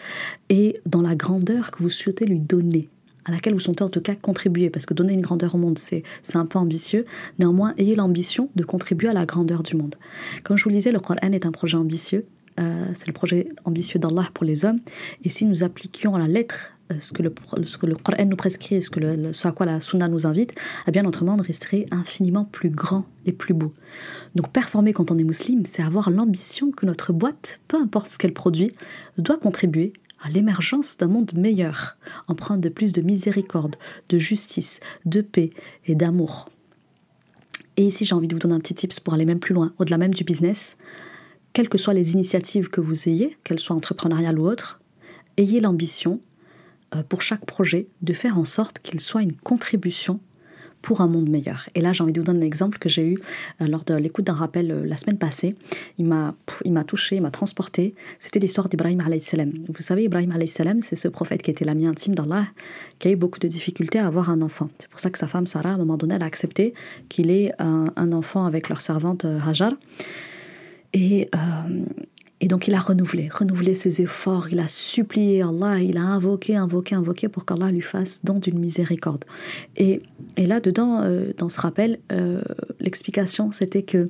et 0.48 0.78
dans 0.86 1.02
la 1.02 1.14
grandeur 1.14 1.70
que 1.70 1.82
vous 1.82 1.90
souhaitez 1.90 2.26
lui 2.26 2.40
donner 2.40 2.88
à 3.26 3.32
laquelle 3.32 3.52
vous 3.52 3.60
souhaitez 3.60 3.84
en 3.84 3.88
tout 3.88 4.00
cas 4.00 4.14
contribuer, 4.14 4.70
parce 4.70 4.86
que 4.86 4.94
donner 4.94 5.12
une 5.12 5.20
grandeur 5.20 5.54
au 5.54 5.58
monde, 5.58 5.78
c'est 5.78 6.04
un 6.34 6.46
peu 6.46 6.58
ambitieux. 6.58 7.04
Néanmoins, 7.38 7.74
ayez 7.76 7.94
l'ambition 7.94 8.48
de 8.56 8.64
contribuer 8.64 9.08
à 9.08 9.12
la 9.12 9.26
grandeur 9.26 9.62
du 9.62 9.76
monde. 9.76 9.96
Comme 10.42 10.56
je 10.56 10.64
vous 10.64 10.70
le 10.70 10.76
disais, 10.76 10.90
le 10.90 11.00
Coran 11.00 11.16
est 11.20 11.44
un 11.44 11.52
projet 11.52 11.76
ambitieux, 11.76 12.24
euh, 12.58 12.86
c'est 12.94 13.06
le 13.06 13.12
projet 13.12 13.48
ambitieux 13.64 14.00
d'Allah 14.00 14.28
pour 14.34 14.44
les 14.44 14.64
hommes. 14.64 14.80
Et 15.22 15.28
si 15.28 15.44
nous 15.44 15.62
appliquions 15.62 16.14
à 16.14 16.18
la 16.18 16.28
lettre 16.28 16.72
ce 16.98 17.12
que 17.12 17.22
le, 17.22 17.32
ce 17.64 17.78
que 17.78 17.86
le 17.86 17.94
Coran 17.94 18.24
nous 18.26 18.36
prescrit, 18.36 18.80
le, 18.96 19.32
ce 19.32 19.48
à 19.48 19.52
quoi 19.52 19.66
la 19.66 19.80
Sunna 19.80 20.08
nous 20.08 20.26
invite, 20.26 20.54
eh 20.86 20.90
bien 20.90 21.02
notre 21.02 21.24
monde 21.24 21.40
resterait 21.40 21.86
infiniment 21.90 22.44
plus 22.44 22.70
grand 22.70 23.04
et 23.26 23.32
plus 23.32 23.54
beau. 23.54 23.72
Donc 24.34 24.50
performer 24.50 24.92
quand 24.92 25.10
on 25.10 25.18
est 25.18 25.24
musulman, 25.24 25.62
c'est 25.64 25.82
avoir 25.82 26.10
l'ambition 26.10 26.70
que 26.70 26.86
notre 26.86 27.12
boîte, 27.12 27.60
peu 27.68 27.76
importe 27.76 28.10
ce 28.10 28.18
qu'elle 28.18 28.34
produit, 28.34 28.72
doit 29.18 29.38
contribuer 29.38 29.92
à 30.22 30.28
l'émergence 30.28 30.98
d'un 30.98 31.08
monde 31.08 31.32
meilleur, 31.34 31.96
empreint 32.28 32.58
de 32.58 32.68
plus 32.68 32.92
de 32.92 33.00
miséricorde, 33.00 33.76
de 34.08 34.18
justice, 34.18 34.80
de 35.06 35.20
paix 35.22 35.50
et 35.86 35.94
d'amour. 35.94 36.50
Et 37.76 37.86
ici, 37.86 38.04
j'ai 38.04 38.14
envie 38.14 38.28
de 38.28 38.34
vous 38.34 38.40
donner 38.40 38.54
un 38.54 38.60
petit 38.60 38.74
tips 38.74 39.00
pour 39.00 39.14
aller 39.14 39.24
même 39.24 39.40
plus 39.40 39.54
loin, 39.54 39.72
au-delà 39.78 39.96
même 39.96 40.12
du 40.12 40.24
business. 40.24 40.76
Quelles 41.52 41.68
que 41.68 41.78
soient 41.78 41.94
les 41.94 42.12
initiatives 42.12 42.68
que 42.68 42.80
vous 42.80 43.08
ayez, 43.08 43.36
qu'elles 43.42 43.58
soient 43.58 43.76
entrepreneuriales 43.76 44.38
ou 44.38 44.46
autres, 44.46 44.80
ayez 45.36 45.60
l'ambition 45.60 46.20
euh, 46.20 46.29
pour 47.08 47.22
chaque 47.22 47.44
projet 47.46 47.86
de 48.02 48.12
faire 48.12 48.38
en 48.38 48.44
sorte 48.44 48.80
qu'il 48.80 49.00
soit 49.00 49.22
une 49.22 49.36
contribution 49.36 50.20
pour 50.82 51.00
un 51.00 51.06
monde 51.06 51.28
meilleur. 51.28 51.68
Et 51.74 51.80
là, 51.80 51.92
j'ai 51.92 52.02
envie 52.02 52.12
de 52.12 52.20
vous 52.20 52.24
donner 52.24 52.40
un 52.40 52.46
exemple 52.46 52.78
que 52.78 52.88
j'ai 52.88 53.06
eu 53.06 53.18
euh, 53.60 53.66
lors 53.66 53.84
de 53.84 53.94
l'écoute 53.94 54.24
d'un 54.24 54.34
rappel 54.34 54.70
euh, 54.70 54.86
la 54.86 54.96
semaine 54.96 55.18
passée. 55.18 55.54
Il 55.98 56.06
m'a, 56.06 56.34
il 56.64 56.72
m'a 56.72 56.84
touché, 56.84 57.16
il 57.16 57.22
m'a 57.22 57.30
transporté. 57.30 57.94
C'était 58.18 58.38
l'histoire 58.38 58.68
d'Ibrahim 58.68 59.02
salam. 59.18 59.50
Vous 59.68 59.82
savez, 59.82 60.04
Ibrahim 60.04 60.46
salam, 60.46 60.80
c'est 60.80 60.96
ce 60.96 61.08
prophète 61.08 61.42
qui 61.42 61.50
était 61.50 61.64
l'ami 61.64 61.86
intime 61.86 62.14
d'Allah, 62.14 62.46
qui 62.98 63.08
a 63.08 63.10
eu 63.10 63.16
beaucoup 63.16 63.38
de 63.38 63.48
difficultés 63.48 63.98
à 63.98 64.06
avoir 64.06 64.30
un 64.30 64.42
enfant. 64.42 64.68
C'est 64.78 64.88
pour 64.88 65.00
ça 65.00 65.10
que 65.10 65.18
sa 65.18 65.26
femme 65.26 65.46
Sarah, 65.46 65.70
à 65.70 65.74
un 65.74 65.78
moment 65.78 65.96
donné, 65.96 66.14
a 66.14 66.24
accepté 66.24 66.74
qu'il 67.08 67.30
ait 67.30 67.52
un, 67.58 68.12
enfant 68.12 68.46
avec 68.46 68.68
leur 68.68 68.80
servante 68.80 69.24
Hajar. 69.24 69.72
Et, 70.92 71.28
et 72.40 72.48
donc 72.48 72.68
il 72.68 72.74
a 72.74 72.80
renouvelé, 72.80 73.28
renouvelé 73.28 73.74
ses 73.74 74.00
efforts, 74.00 74.48
il 74.50 74.58
a 74.58 74.66
supplié 74.66 75.42
Allah, 75.42 75.78
il 75.80 75.98
a 75.98 76.02
invoqué, 76.02 76.56
invoqué, 76.56 76.94
invoqué 76.94 77.28
pour 77.28 77.44
qu'Allah 77.44 77.70
lui 77.70 77.82
fasse 77.82 78.24
don 78.24 78.38
d'une 78.38 78.58
miséricorde. 78.58 79.24
Et, 79.76 80.02
et 80.36 80.46
là-dedans, 80.46 81.02
euh, 81.02 81.32
dans 81.36 81.50
ce 81.50 81.60
rappel, 81.60 81.98
euh, 82.12 82.42
l'explication 82.80 83.52
c'était 83.52 83.82
que 83.82 84.06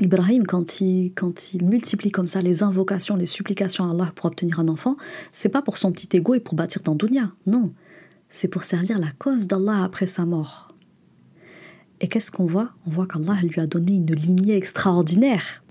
Ibrahim, 0.00 0.44
quand 0.44 0.80
il, 0.80 1.12
quand 1.14 1.54
il 1.54 1.64
multiplie 1.64 2.10
comme 2.10 2.28
ça 2.28 2.40
les 2.40 2.62
invocations, 2.62 3.16
les 3.16 3.26
supplications 3.26 3.88
à 3.88 3.90
Allah 3.90 4.12
pour 4.14 4.26
obtenir 4.26 4.60
un 4.60 4.68
enfant, 4.68 4.96
c'est 5.32 5.48
pas 5.48 5.62
pour 5.62 5.78
son 5.78 5.90
petit 5.90 6.16
ego 6.16 6.34
et 6.34 6.40
pour 6.40 6.54
bâtir 6.54 6.82
dans 6.82 6.96
non. 7.46 7.72
C'est 8.28 8.48
pour 8.48 8.64
servir 8.64 8.98
la 8.98 9.10
cause 9.18 9.48
d'Allah 9.48 9.82
après 9.82 10.06
sa 10.06 10.26
mort. 10.26 10.68
Et 12.00 12.06
qu'est-ce 12.06 12.30
qu'on 12.30 12.46
voit? 12.46 12.70
On 12.86 12.90
voit 12.90 13.06
qu'Allah 13.06 13.40
lui 13.42 13.58
a 13.58 13.66
donné 13.66 13.96
une 13.96 14.14
lignée 14.14 14.54
extraordinaire 14.56 15.64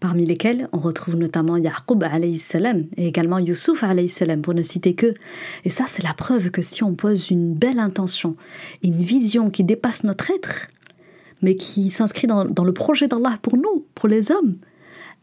parmi 0.00 0.26
lesquels 0.26 0.68
on 0.72 0.78
retrouve 0.78 1.16
notamment 1.16 1.56
Yaqub 1.56 2.04
salam 2.38 2.84
et 2.96 3.06
également 3.06 3.38
Yusuf 3.38 3.84
salam 4.08 4.42
pour 4.42 4.54
ne 4.54 4.62
citer 4.62 4.94
que. 4.94 5.14
Et 5.64 5.70
ça, 5.70 5.84
c'est 5.86 6.02
la 6.02 6.14
preuve 6.14 6.50
que 6.50 6.62
si 6.62 6.82
on 6.82 6.94
pose 6.94 7.30
une 7.30 7.54
belle 7.54 7.78
intention, 7.78 8.34
une 8.82 9.00
vision 9.02 9.50
qui 9.50 9.64
dépasse 9.64 10.04
notre 10.04 10.30
être, 10.30 10.66
mais 11.42 11.54
qui 11.54 11.90
s'inscrit 11.90 12.26
dans, 12.26 12.44
dans 12.44 12.64
le 12.64 12.72
projet 12.72 13.08
d'Allah 13.08 13.38
pour 13.42 13.56
nous, 13.56 13.86
pour 13.94 14.08
les 14.08 14.30
hommes, 14.30 14.56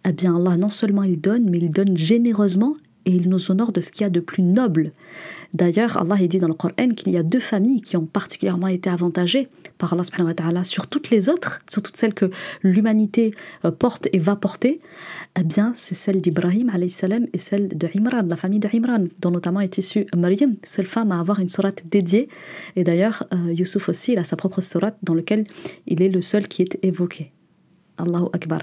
eh 0.06 0.12
bien 0.12 0.36
Allah 0.36 0.58
non 0.58 0.70
seulement 0.70 1.04
il 1.04 1.20
donne, 1.20 1.50
mais 1.50 1.60
il 1.60 1.70
donne 1.70 1.96
généreusement 1.96 2.74
et 3.06 3.12
il 3.12 3.30
nous 3.30 3.52
honore 3.52 3.72
de 3.72 3.82
ce 3.82 3.92
qu'il 3.92 4.02
y 4.02 4.06
a 4.06 4.10
de 4.10 4.20
plus 4.20 4.44
noble. 4.44 4.92
D'ailleurs, 5.54 5.98
Allah 5.98 6.16
dit 6.28 6.40
dans 6.40 6.48
le 6.48 6.56
Coran 6.56 6.90
qu'il 6.96 7.14
y 7.14 7.18
a 7.18 7.24
deux 7.24 7.40
familles 7.40 7.82
qui 7.82 7.96
ont 7.96 8.06
particulièrement 8.06 8.68
été 8.68 8.90
avantagées 8.90 9.50
par 9.78 9.94
Allah 9.94 10.64
sur 10.64 10.88
toutes 10.88 11.10
les 11.10 11.30
autres, 11.30 11.62
sur 11.70 11.82
toutes 11.82 11.98
celles 11.98 12.14
que 12.14 12.32
l'humanité 12.64 13.32
euh, 13.66 13.72
porte 13.72 14.08
et 14.14 14.20
va 14.20 14.36
porter. 14.36 14.80
Eh 15.40 15.44
bien, 15.44 15.72
c'est 15.76 15.96
celle 15.96 16.22
d'Ibrahim 16.22 16.72
salam 16.90 17.28
et 17.34 17.38
celle 17.38 17.68
de 17.68 17.88
Imran, 17.96 18.24
la 18.28 18.36
famille 18.36 18.60
de 18.60 18.70
Imran, 18.74 19.06
dont 19.20 19.32
notamment 19.32 19.60
est 19.60 19.78
issue 19.78 20.08
Maryam, 20.16 20.56
seule 20.64 20.86
femme 20.86 21.12
à 21.12 21.20
avoir 21.20 21.40
une 21.40 21.50
sourate 21.50 21.84
dédiée. 21.86 22.30
Et 22.76 22.84
d'ailleurs, 22.84 23.28
euh, 23.34 23.54
Yusuf 23.54 23.90
aussi, 23.90 24.14
il 24.14 24.20
a 24.20 24.24
sa 24.24 24.36
propre 24.36 24.62
sourate 24.62 24.98
dans 25.04 25.14
laquelle 25.14 25.44
il 25.86 26.02
est 26.02 26.10
le 26.10 26.22
seul 26.22 26.48
qui 26.48 26.62
est 26.64 26.80
évoqué. 26.82 27.32
Allahu 27.98 28.28
Akbar. 28.34 28.62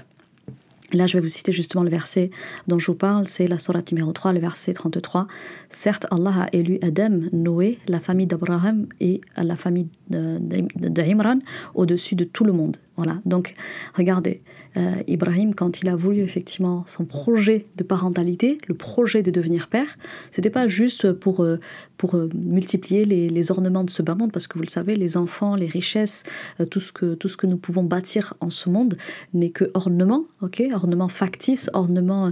Là, 0.93 1.07
je 1.07 1.17
vais 1.17 1.21
vous 1.21 1.29
citer 1.29 1.51
justement 1.51 1.83
le 1.83 1.89
verset 1.89 2.31
dont 2.67 2.77
je 2.77 2.87
vous 2.87 2.97
parle, 2.97 3.27
c'est 3.27 3.47
la 3.47 3.57
sourate 3.57 3.91
numéro 3.91 4.11
3, 4.11 4.33
le 4.33 4.39
verset 4.39 4.73
33. 4.73 5.27
Certes, 5.69 6.05
Allah 6.11 6.33
a 6.41 6.47
élu 6.51 6.79
Adam, 6.81 7.21
Noé, 7.31 7.79
la 7.87 7.99
famille 7.99 8.27
d'Abraham 8.27 8.87
et 8.99 9.21
la 9.37 9.55
famille 9.55 9.87
d'Imran 10.09 11.39
au-dessus 11.75 12.15
de 12.15 12.23
tout 12.23 12.43
le 12.43 12.53
monde. 12.53 12.77
Voilà. 12.97 13.17
Donc, 13.25 13.53
regardez, 13.95 14.41
euh, 14.77 15.01
Ibrahim, 15.07 15.55
quand 15.55 15.81
il 15.81 15.89
a 15.89 15.95
voulu 15.95 16.19
effectivement 16.19 16.83
son 16.87 17.05
projet 17.05 17.65
de 17.77 17.83
parentalité, 17.83 18.57
le 18.67 18.73
projet 18.73 19.23
de 19.23 19.31
devenir 19.31 19.67
père, 19.69 19.97
c'était 20.29 20.49
pas 20.49 20.67
juste 20.67 21.11
pour, 21.13 21.43
euh, 21.43 21.57
pour 21.97 22.15
euh, 22.15 22.29
multiplier 22.35 23.05
les, 23.05 23.51
ornements 23.51 23.83
de 23.83 23.89
ce 23.89 24.01
bas 24.01 24.15
monde, 24.15 24.31
parce 24.31 24.47
que 24.47 24.57
vous 24.57 24.63
le 24.63 24.69
savez, 24.69 24.95
les 24.95 25.17
enfants, 25.17 25.55
les 25.55 25.67
richesses, 25.67 26.23
tout, 26.69 26.79
ce 26.79 26.91
que, 26.91 27.15
tout 27.15 27.27
ce 27.27 27.37
que 27.37 27.47
nous 27.47 27.57
pouvons 27.57 27.83
bâtir 27.83 28.35
en 28.39 28.49
ce 28.49 28.69
monde 28.69 28.95
n'est 29.33 29.49
que 29.49 29.71
ornement, 29.73 30.23
ok? 30.41 30.61
Ornement 30.73 31.09
factice, 31.09 31.69
ornement 31.73 32.31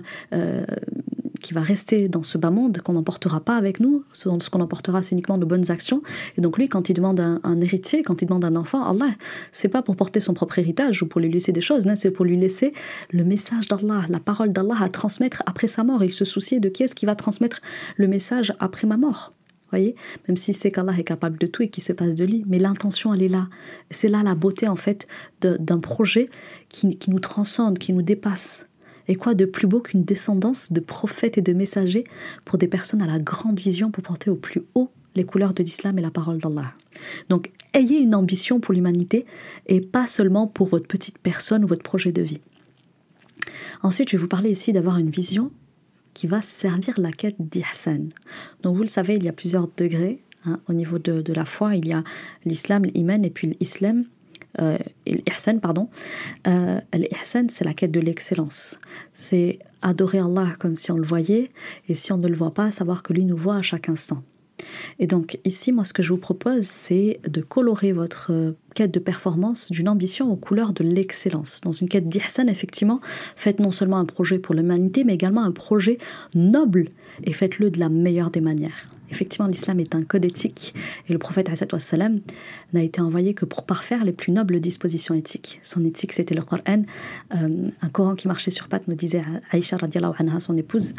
qui 1.40 1.54
va 1.54 1.62
rester 1.62 2.08
dans 2.08 2.24
ce 2.24 2.38
bas 2.38 2.52
monde, 2.52 2.80
qu'on 2.80 2.94
n'emportera 2.94 3.40
pas 3.40 3.56
avec 3.56 3.80
nous. 3.80 4.04
Ce, 4.14 4.30
qu'on 4.50 4.62
emportera, 4.62 5.02
c'est 5.02 5.14
uniquement 5.14 5.38
nos 5.38 5.46
bonnes 5.46 5.72
actions. 5.72 6.02
Et 6.38 6.42
donc 6.42 6.58
lui, 6.58 6.70
quand 6.70 6.90
il 6.90 6.94
demande 6.94 7.20
un, 7.20 7.60
héritier, 7.62 8.04
quand 8.04 8.22
il 8.22 8.26
demande 8.26 8.46
un 8.46 8.56
enfant, 8.56 8.84
Allah, 8.84 9.10
c'est 9.52 9.70
pas 9.70 9.82
pour 9.82 9.96
porter 9.96 10.20
son 10.20 10.34
propre 10.34 10.60
héritage 10.60 11.02
ou 11.04 11.08
pour 11.08 11.22
lui 11.22 11.32
laisser 11.32 11.52
des 11.52 11.62
choses, 11.62 11.88
c'est 11.96 12.12
pour 12.12 12.26
lui 12.26 12.38
laisser 12.38 12.74
le 13.12 13.24
message 13.24 13.68
d'Allah, 13.68 14.06
la 14.10 14.20
parole 14.20 14.54
d'Allah 14.54 14.78
à 14.80 14.90
transmettre 14.90 15.44
après 15.46 15.68
sa 15.68 15.84
mort. 15.84 16.04
Il 16.04 16.14
se 16.14 16.26
souciait 16.26 16.60
de 16.60 16.70
qui 16.70 16.84
est-ce 16.84 16.96
qui 16.96 17.06
va 17.06 17.16
transmettre 17.16 17.62
le 17.96 18.08
message 18.08 18.54
après 18.60 18.88
ma 18.88 18.98
mort. 18.98 19.34
Voyez, 19.72 19.96
même 20.28 20.38
si 20.38 20.54
c'est 20.54 20.72
qu'Allah 20.72 20.94
est 20.98 21.04
capable 21.04 21.38
de 21.38 21.46
tout 21.46 21.62
et 21.62 21.70
qu'il 21.70 21.84
se 21.84 21.94
passe 21.94 22.16
de 22.16 22.26
lui, 22.26 22.44
mais 22.48 22.58
l'intention 22.58 23.14
elle 23.14 23.22
est 23.22 23.30
là. 23.30 23.48
C'est 23.92 24.10
là 24.10 24.24
la 24.24 24.34
beauté 24.34 24.68
en 24.68 24.76
fait 24.76 25.08
d'un 25.42 25.80
projet 25.80 26.26
qui, 26.70 26.98
qui 26.98 27.12
nous 27.12 27.20
transcende, 27.20 27.78
qui 27.78 27.94
nous 27.94 28.02
dépasse. 28.02 28.69
Et 29.10 29.16
quoi 29.16 29.34
de 29.34 29.44
plus 29.44 29.68
beau 29.68 29.82
qu'une 29.82 30.04
descendance 30.04 30.72
de 30.72 30.80
prophètes 30.80 31.38
et 31.38 31.42
de 31.42 31.52
messagers 31.52 32.06
pour 32.46 32.58
des 32.58 32.70
personnes 32.70 33.02
à 33.02 33.08
la 33.08 33.20
grande 33.20 33.60
vision 33.60 33.92
pour 33.92 34.04
porter 34.04 34.30
au 34.30 34.36
plus 34.36 34.62
haut 34.74 34.90
les 35.16 35.26
couleurs 35.26 35.54
de 35.54 35.64
l'islam 35.64 36.00
et 36.00 36.02
la 36.02 36.12
parole 36.12 36.38
d'Allah. 36.38 36.74
Donc 37.28 37.52
ayez 37.74 38.00
une 38.00 38.16
ambition 38.16 38.62
pour 38.62 38.74
l'humanité 38.74 39.26
et 39.68 39.82
pas 39.82 40.08
seulement 40.08 40.48
pour 40.48 40.68
votre 40.68 40.88
petite 40.88 41.18
personne 41.18 41.66
ou 41.66 41.68
votre 41.68 41.84
projet 41.84 42.14
de 42.14 42.22
vie. 42.22 42.40
Ensuite, 43.82 44.10
je 44.10 44.16
vais 44.16 44.22
vous 44.22 44.30
parler 44.30 44.52
ici 44.52 44.72
d'avoir 44.72 44.98
une 44.98 45.10
vision 45.10 45.52
qui 46.14 46.28
va 46.28 46.42
servir 46.42 46.94
la 46.98 47.12
quête 47.12 47.36
d'Ihsan. 47.40 48.10
Donc 48.62 48.78
vous 48.78 48.84
le 48.84 48.88
savez, 48.88 49.16
il 49.16 49.24
y 49.24 49.30
a 49.30 49.34
plusieurs 49.34 49.68
degrés 49.76 50.22
Hein. 50.46 50.60
Au 50.68 50.74
niveau 50.74 51.00
de, 51.00 51.34
la 51.34 51.46
foi, 51.46 51.76
il 51.76 51.88
y 51.88 51.94
a 51.94 52.04
l'islam, 52.46 52.84
l'iman 52.86 53.24
et 53.26 53.30
puis 53.30 53.56
l'islam. 53.60 54.04
Euh, 54.60 54.78
l'ihsan, 55.06 55.60
pardon. 55.60 55.90
Euh, 56.48 56.80
l'ihsan, 56.94 57.48
c'est 57.50 57.66
la 57.66 57.74
quête 57.74 57.92
de 57.92 58.00
l'excellence. 58.00 58.80
C'est 59.14 59.60
adorer 59.82 60.20
Allah 60.20 60.56
comme 60.60 60.76
si 60.76 60.92
on 60.92 60.98
le 60.98 61.06
voyait, 61.06 61.52
et 61.88 61.96
si 61.96 62.12
on 62.12 62.18
ne 62.18 62.28
le 62.28 62.36
voit 62.36 62.54
pas, 62.54 62.72
savoir 62.72 63.04
que 63.04 63.14
lui 63.14 63.26
nous 63.26 63.38
voit 63.38 63.58
à 63.58 63.62
chaque 63.62 63.90
instant. 63.90 64.24
Et 65.00 65.08
donc 65.08 65.40
ici, 65.46 65.72
moi, 65.72 65.86
ce 65.86 65.94
que 65.94 66.04
je 66.04 66.10
vous 66.10 66.20
propose, 66.20 66.64
c'est 66.64 67.20
de 67.28 67.42
colorer 67.42 67.94
votre 67.94 68.56
quête 68.76 68.94
de 68.94 69.00
performance 69.00 69.72
d'une 69.72 69.90
ambition 69.90 70.32
aux 70.32 70.36
couleurs 70.36 70.74
de 70.74 70.84
l'excellence. 70.84 71.62
Dans 71.62 71.72
une 71.72 71.90
quête 71.90 72.10
d'ihsan, 72.10 72.48
effectivement, 72.48 73.02
faites 73.36 73.60
non 73.60 73.72
seulement 73.72 73.98
un 73.98 74.06
projet 74.06 74.40
pour 74.40 74.56
l'humanité, 74.56 75.04
mais 75.04 75.14
également 75.14 75.44
un 75.44 75.52
projet 75.52 75.98
noble, 76.36 76.90
et 77.24 77.34
faites-le 77.34 77.72
de 77.72 77.80
la 77.80 77.90
meilleure 77.90 78.32
des 78.32 78.42
manières. 78.42 78.88
Effectivement, 79.12 79.48
l'islam 79.48 79.80
est 79.80 79.96
un 79.96 80.04
code 80.04 80.26
éthique, 80.26 80.74
et 81.08 81.14
le 81.14 81.20
prophète 81.20 81.50
salam 81.80 82.20
n'a 82.74 82.84
été 82.84 83.02
envoyé 83.02 83.34
que 83.34 83.46
pour 83.46 83.66
parfaire 83.66 84.04
les 84.04 84.14
plus 84.14 84.32
nobles 84.32 84.60
dispositions 84.60 85.16
éthiques. 85.16 85.60
Son 85.64 85.84
éthique, 85.84 86.14
c'était 86.14 86.36
le 86.36 86.44
Coran. 86.44 86.84
Euh, 87.34 87.70
un 87.82 87.90
Coran 87.90 88.16
qui 88.16 88.28
marchait 88.28 88.52
sur 88.52 88.68
pattes, 88.68 88.88
me 88.88 88.96
disait 88.96 89.22
Aïcha 89.52 89.78
anha, 90.18 90.40
son 90.40 90.56
épouse, 90.58 90.94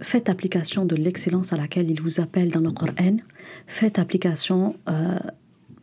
faites 0.00 0.28
application 0.28 0.84
de 0.84 0.96
l'excellence 0.96 1.52
à 1.52 1.56
laquelle 1.56 1.90
il 1.90 2.00
vous 2.00 2.20
appelle 2.20 2.50
dans 2.50 2.60
le 2.60 2.70
Coran, 2.70 3.16
faites 3.66 3.98
application 3.98 4.76
euh, 4.88 5.18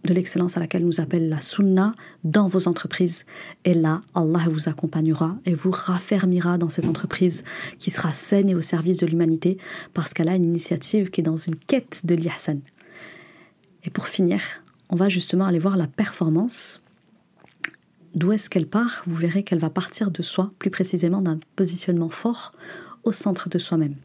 de 0.05 0.13
l'excellence 0.13 0.57
à 0.57 0.59
laquelle 0.59 0.85
nous 0.85 1.01
appelle 1.01 1.29
la 1.29 1.41
sunna 1.41 1.93
dans 2.23 2.47
vos 2.47 2.67
entreprises. 2.67 3.25
Et 3.65 3.73
là, 3.73 4.01
Allah 4.15 4.47
vous 4.49 4.69
accompagnera 4.69 5.37
et 5.45 5.53
vous 5.53 5.71
raffermira 5.71 6.57
dans 6.57 6.69
cette 6.69 6.87
entreprise 6.87 7.43
qui 7.77 7.91
sera 7.91 8.13
saine 8.13 8.49
et 8.49 8.55
au 8.55 8.61
service 8.61 8.97
de 8.97 9.05
l'humanité 9.05 9.57
parce 9.93 10.13
qu'elle 10.13 10.29
a 10.29 10.35
une 10.35 10.45
initiative 10.45 11.09
qui 11.09 11.21
est 11.21 11.23
dans 11.23 11.37
une 11.37 11.55
quête 11.55 12.01
de 12.05 12.15
l'ihsan. 12.15 12.59
Et 13.83 13.89
pour 13.89 14.07
finir, 14.07 14.41
on 14.89 14.95
va 14.95 15.09
justement 15.09 15.45
aller 15.45 15.59
voir 15.59 15.77
la 15.77 15.87
performance. 15.87 16.81
D'où 18.15 18.31
est-ce 18.31 18.49
qu'elle 18.49 18.67
part? 18.67 19.03
Vous 19.05 19.15
verrez 19.15 19.43
qu'elle 19.43 19.59
va 19.59 19.69
partir 19.69 20.11
de 20.11 20.21
soi, 20.23 20.51
plus 20.59 20.71
précisément 20.71 21.21
d'un 21.21 21.39
positionnement 21.55 22.09
fort 22.09 22.51
au 23.03 23.11
centre 23.11 23.49
de 23.49 23.57
soi-même. 23.57 23.95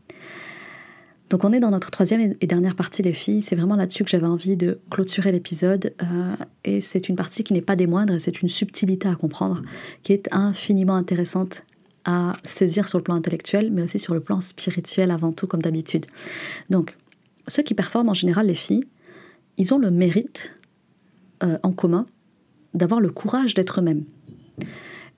Donc 1.30 1.42
on 1.44 1.52
est 1.52 1.60
dans 1.60 1.70
notre 1.70 1.90
troisième 1.90 2.34
et 2.40 2.46
dernière 2.46 2.74
partie 2.74 3.02
les 3.02 3.14
filles, 3.14 3.42
c'est 3.42 3.56
vraiment 3.56 3.76
là-dessus 3.76 4.04
que 4.04 4.10
j'avais 4.10 4.26
envie 4.26 4.56
de 4.56 4.78
clôturer 4.90 5.32
l'épisode 5.32 5.94
euh, 6.02 6.36
et 6.64 6.80
c'est 6.80 7.08
une 7.08 7.16
partie 7.16 7.42
qui 7.44 7.54
n'est 7.54 7.62
pas 7.62 7.76
des 7.76 7.86
moindres, 7.86 8.20
c'est 8.20 8.42
une 8.42 8.48
subtilité 8.48 9.08
à 9.08 9.14
comprendre 9.14 9.62
qui 10.02 10.12
est 10.12 10.28
infiniment 10.32 10.94
intéressante 10.94 11.62
à 12.04 12.34
saisir 12.44 12.86
sur 12.86 12.98
le 12.98 13.04
plan 13.04 13.14
intellectuel 13.14 13.70
mais 13.72 13.82
aussi 13.82 13.98
sur 13.98 14.12
le 14.12 14.20
plan 14.20 14.40
spirituel 14.42 15.10
avant 15.10 15.32
tout 15.32 15.46
comme 15.46 15.62
d'habitude. 15.62 16.06
Donc 16.68 16.96
ceux 17.48 17.62
qui 17.62 17.74
performent 17.74 18.10
en 18.10 18.14
général 18.14 18.46
les 18.46 18.54
filles, 18.54 18.84
ils 19.56 19.72
ont 19.72 19.78
le 19.78 19.90
mérite 19.90 20.58
euh, 21.42 21.58
en 21.62 21.72
commun 21.72 22.06
d'avoir 22.74 23.00
le 23.00 23.08
courage 23.08 23.54
d'être 23.54 23.80
eux-mêmes. 23.80 24.04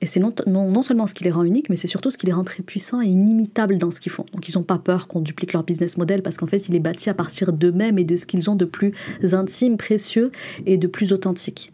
Et 0.01 0.07
c'est 0.07 0.21
non, 0.21 0.35
non, 0.47 0.83
seulement 0.83 1.07
ce 1.07 1.15
qui 1.15 1.25
les 1.25 1.31
rend 1.31 1.43
uniques, 1.43 1.71
mais 1.71 1.77
c'est 1.77 1.87
surtout 1.87 2.11
ce 2.11 2.19
qui 2.19 2.27
les 2.27 2.33
rend 2.33 2.45
très 2.45 2.63
puissants 2.63 3.01
et 3.01 3.07
inimitables 3.07 3.79
dans 3.79 3.91
ce 3.91 4.01
qu'ils 4.01 4.13
font. 4.13 4.27
Donc 4.33 4.49
ils 4.49 4.57
n'ont 4.57 4.65
pas 4.65 4.79
peur 4.79 5.09
qu'on 5.09 5.21
duplique 5.21 5.55
leur 5.55 5.65
business 5.65 5.97
model 5.97 6.23
parce 6.23 6.37
qu'en 6.37 6.47
fait, 6.47 6.69
il 6.69 6.75
est 6.75 6.81
bâti 6.81 7.09
à 7.09 7.15
partir 7.15 7.53
d'eux-mêmes 7.53 7.99
et 7.99 8.05
de 8.05 8.17
ce 8.17 8.27
qu'ils 8.27 8.51
ont 8.51 8.57
de 8.57 8.67
plus 8.67 8.93
intime, 9.33 9.77
précieux 9.77 10.33
et 10.67 10.77
de 10.77 10.87
plus 10.87 11.13
authentique. 11.13 11.73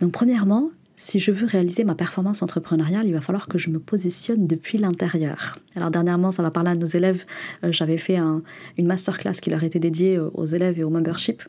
Donc 0.00 0.12
premièrement, 0.12 0.70
si 0.94 1.18
je 1.18 1.32
veux 1.32 1.46
réaliser 1.46 1.84
ma 1.84 1.94
performance 1.94 2.42
entrepreneuriale, 2.42 3.06
il 3.06 3.14
va 3.14 3.22
falloir 3.22 3.48
que 3.48 3.56
je 3.56 3.70
me 3.70 3.78
positionne 3.78 4.46
depuis 4.46 4.76
l'intérieur. 4.76 5.58
Alors 5.74 5.90
dernièrement, 5.90 6.32
ça 6.32 6.42
va 6.42 6.50
parler 6.50 6.70
à 6.70 6.74
nos 6.74 6.86
élèves. 6.86 7.24
Euh, 7.64 7.72
j'avais 7.72 7.98
fait 7.98 8.18
une 8.18 8.86
masterclass 8.86 9.32
qui 9.40 9.48
leur 9.48 9.64
était 9.64 9.78
dédiée 9.78 10.18
aux 10.18 10.46
élèves 10.46 10.78
et 10.78 10.84
au 10.84 10.90
membership 10.90 11.42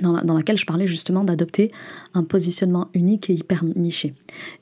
dans, 0.00 0.34
laquelle 0.34 0.56
je 0.56 0.66
parlais 0.66 0.86
justement 0.86 1.24
d'adopter 1.24 1.70
un 2.14 2.24
positionnement 2.24 2.88
unique 2.94 3.30
et 3.30 3.34
hyper 3.34 3.64
niché. 3.64 4.14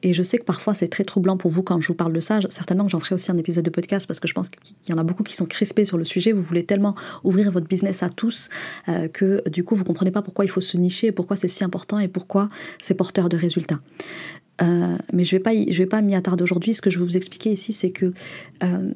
Et 0.02 0.12
je 0.12 0.22
sais 0.22 0.38
que 0.38 0.44
parfois 0.44 0.74
c'est 0.74 0.88
très 0.88 1.04
troublant 1.04 1.36
pour 1.36 1.50
vous 1.50 1.62
quand 1.62 1.80
je 1.80 1.88
vous 1.88 1.94
parle 1.94 2.12
de 2.12 2.20
ça. 2.20 2.38
Certainement 2.48 2.84
que 2.84 2.90
j'en 2.90 3.00
ferai 3.00 3.14
aussi 3.14 3.30
un 3.30 3.36
épisode 3.36 3.64
de 3.64 3.70
podcast 3.70 4.06
parce 4.06 4.20
que 4.20 4.28
je 4.28 4.34
pense 4.34 4.50
qu'il 4.50 4.74
y 4.88 4.92
en 4.92 4.98
a 4.98 5.04
beaucoup 5.04 5.22
qui 5.22 5.34
sont 5.34 5.46
crispés 5.46 5.84
sur 5.84 5.98
le 5.98 6.04
sujet. 6.04 6.32
Vous 6.32 6.42
voulez 6.42 6.64
tellement 6.64 6.94
ouvrir 7.22 7.50
votre 7.50 7.66
business 7.66 8.02
à 8.02 8.08
tous 8.08 8.48
euh, 8.88 9.08
que 9.08 9.48
du 9.48 9.64
coup 9.64 9.74
vous 9.74 9.84
comprenez 9.84 10.10
pas 10.10 10.22
pourquoi 10.22 10.44
il 10.44 10.48
faut 10.48 10.60
se 10.60 10.76
nicher, 10.76 11.12
pourquoi 11.12 11.36
c'est 11.36 11.48
si 11.48 11.64
important 11.64 11.98
et 11.98 12.08
pourquoi 12.08 12.48
c'est 12.78 12.94
porteur 12.94 13.28
de 13.28 13.36
résultats. 13.36 13.80
Euh, 14.62 14.96
mais 15.12 15.24
je 15.24 15.36
vais 15.36 15.40
pas, 15.40 15.52
vais 15.52 15.86
pas 15.86 16.00
m'y 16.00 16.14
attarder 16.14 16.42
aujourd'hui. 16.42 16.74
Ce 16.74 16.82
que 16.82 16.90
je 16.90 16.98
vais 16.98 17.04
vous 17.04 17.16
expliquer 17.16 17.50
ici, 17.52 17.72
c'est 17.72 17.90
que 17.90 18.12
euh, 18.62 18.92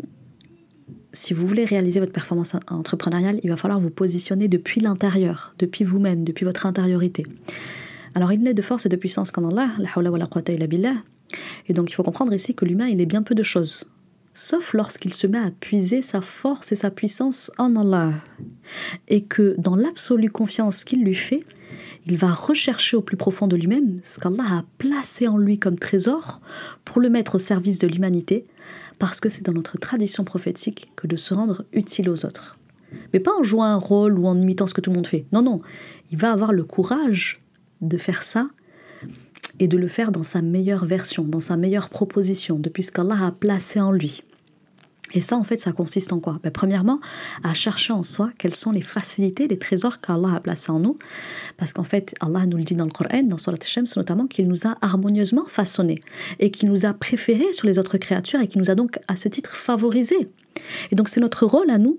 si 1.13 1.35
vous 1.35 1.47
voulez 1.47 1.65
réaliser 1.65 2.01
votre 2.01 2.13
performance 2.13 2.57
entrepreneuriale, 2.69 3.41
il 3.43 3.51
va 3.51 3.57
falloir 3.57 3.81
vous 3.81 3.91
positionner 3.91 4.49
depuis 4.49 4.81
l'intérieur, 4.81 5.55
depuis 5.59 5.85
vous-même, 5.85 6.25
depuis 6.25 6.45
votre 6.45 6.67
intériorité. 6.67 7.25
Alors 8.15 8.33
il 8.33 8.43
n'est 8.43 8.55
de 8.55 8.63
force 8.63 8.87
et 8.87 8.89
de 8.89 8.97
puissance 8.97 9.31
qu'en 9.31 9.49
Allah, 9.49 9.71
la 9.79 9.89
hawla 9.95 10.11
wa 10.11 10.19
la 10.19 10.27
quwwata 10.27 10.53
illa 10.53 10.67
billah. 10.67 10.97
Et 11.69 11.73
donc 11.73 11.91
il 11.91 11.95
faut 11.95 12.03
comprendre 12.03 12.35
ici 12.35 12.55
que 12.55 12.65
l'humain, 12.65 12.89
il 12.89 13.01
est 13.01 13.07
bien 13.07 13.23
peu 13.23 13.35
de 13.35 13.43
choses, 13.43 13.85
sauf 14.35 14.75
lorsqu'il 14.75 15.15
se 15.15 15.27
met 15.27 15.39
à 15.39 15.51
puiser 15.51 16.03
sa 16.03 16.21
force 16.21 16.73
et 16.73 16.77
sa 16.77 16.91
puissance 16.91 17.51
en 17.59 17.77
Allah. 17.77 18.15
Et 19.09 19.23
que 19.23 19.55
dans 19.59 19.77
l'absolue 19.77 20.31
confiance 20.31 20.85
qu'il 20.85 21.05
lui 21.05 21.15
fait, 21.15 21.43
il 22.07 22.17
va 22.17 22.33
rechercher 22.33 22.97
au 22.97 23.03
plus 23.03 23.17
profond 23.17 23.47
de 23.47 23.57
lui-même 23.57 24.01
ce 24.03 24.19
qu'Allah 24.19 24.45
a 24.51 24.65
placé 24.79 25.29
en 25.29 25.37
lui 25.37 25.59
comme 25.59 25.79
trésor 25.79 26.41
pour 26.85 27.01
le 27.01 27.11
mettre 27.11 27.35
au 27.35 27.39
service 27.39 27.79
de 27.79 27.87
l'humanité 27.87 28.47
parce 28.99 29.21
que 29.21 29.29
c'est 29.29 29.45
dans 29.45 29.53
notre 29.53 29.79
tradition 29.79 30.25
prophétique 30.25 30.91
que 30.97 31.07
de 31.07 31.17
se 31.17 31.35
rendre 31.35 31.65
utile 31.73 32.11
aux 32.11 32.27
autres. 32.27 32.57
Mais 33.13 33.21
pas 33.21 33.37
en 33.39 33.43
jouant 33.43 33.65
un 33.65 33.77
rôle 33.77 34.19
ou 34.19 34.27
en 34.27 34.41
imitant 34.41 34.67
ce 34.67 34.75
que 34.75 34.81
tout 34.81 34.91
le 34.91 34.97
monde 34.97 35.07
fait. 35.07 35.27
Non, 35.33 35.43
non, 35.43 35.61
il 36.11 36.19
va 36.19 36.33
avoir 36.33 36.53
le 36.53 36.65
courage 36.65 37.43
de 37.81 37.97
faire 37.97 38.23
ça 38.23 38.49
et 39.59 39.69
de 39.69 39.77
le 39.77 39.89
faire 39.89 40.13
dans 40.13 40.23
sa 40.23 40.43
meilleure 40.43 40.85
version, 40.85 41.25
dans 41.25 41.41
sa 41.41 41.57
meilleure 41.57 41.91
proposition, 41.91 42.59
depuis 42.59 42.83
ce 42.83 42.93
qu'Allah 42.93 43.27
a 43.27 43.33
placé 43.33 43.81
en 43.81 43.93
lui. 43.93 44.23
Et 45.13 45.21
ça, 45.21 45.37
en 45.37 45.45
fait, 45.45 45.61
ça 45.61 45.73
consiste 45.73 46.13
en 46.13 46.21
quoi? 46.21 46.39
Ben, 46.43 46.51
Premièrement, 46.51 47.01
à 47.43 47.55
chercher 47.55 47.93
en 47.93 48.03
soi 48.03 48.31
quelles 48.39 48.55
sont 48.55 48.71
les 48.71 48.83
facilités, 48.83 49.49
les 49.49 49.59
trésors 49.59 50.01
qu'Allah 50.01 50.35
a 50.35 50.41
placés 50.41 50.71
en 50.71 50.81
nous. 50.81 50.99
Parce 51.57 51.73
qu'en 51.73 51.85
fait, 51.85 52.15
Allah 52.21 52.47
nous 52.47 52.57
le 52.57 52.65
dit 52.65 52.75
dans 52.75 52.85
le 52.85 52.91
Coran, 52.91 53.23
dans 53.23 53.39
Surat 53.39 53.57
Shams 53.63 53.87
notamment, 53.97 54.27
qu'il 54.27 54.49
nous 54.49 54.67
a 54.67 54.77
harmonieusement 54.81 55.47
façonnés 55.47 56.01
et 56.39 56.51
qu'il 56.51 56.69
nous 56.69 56.87
a 56.87 56.93
préférés 56.93 57.53
sur 57.53 57.67
les 57.67 57.79
autres 57.79 57.99
créatures 57.99 58.41
et 58.41 58.49
qu'il 58.49 58.61
nous 58.61 58.71
a 58.71 58.75
donc, 58.75 58.99
à 59.09 59.17
ce 59.17 59.29
titre, 59.29 59.57
favorisés. 59.57 60.31
Et 60.91 60.95
donc, 60.95 61.09
c'est 61.09 61.21
notre 61.21 61.47
rôle 61.47 61.71
à 61.71 61.79
nous 61.79 61.99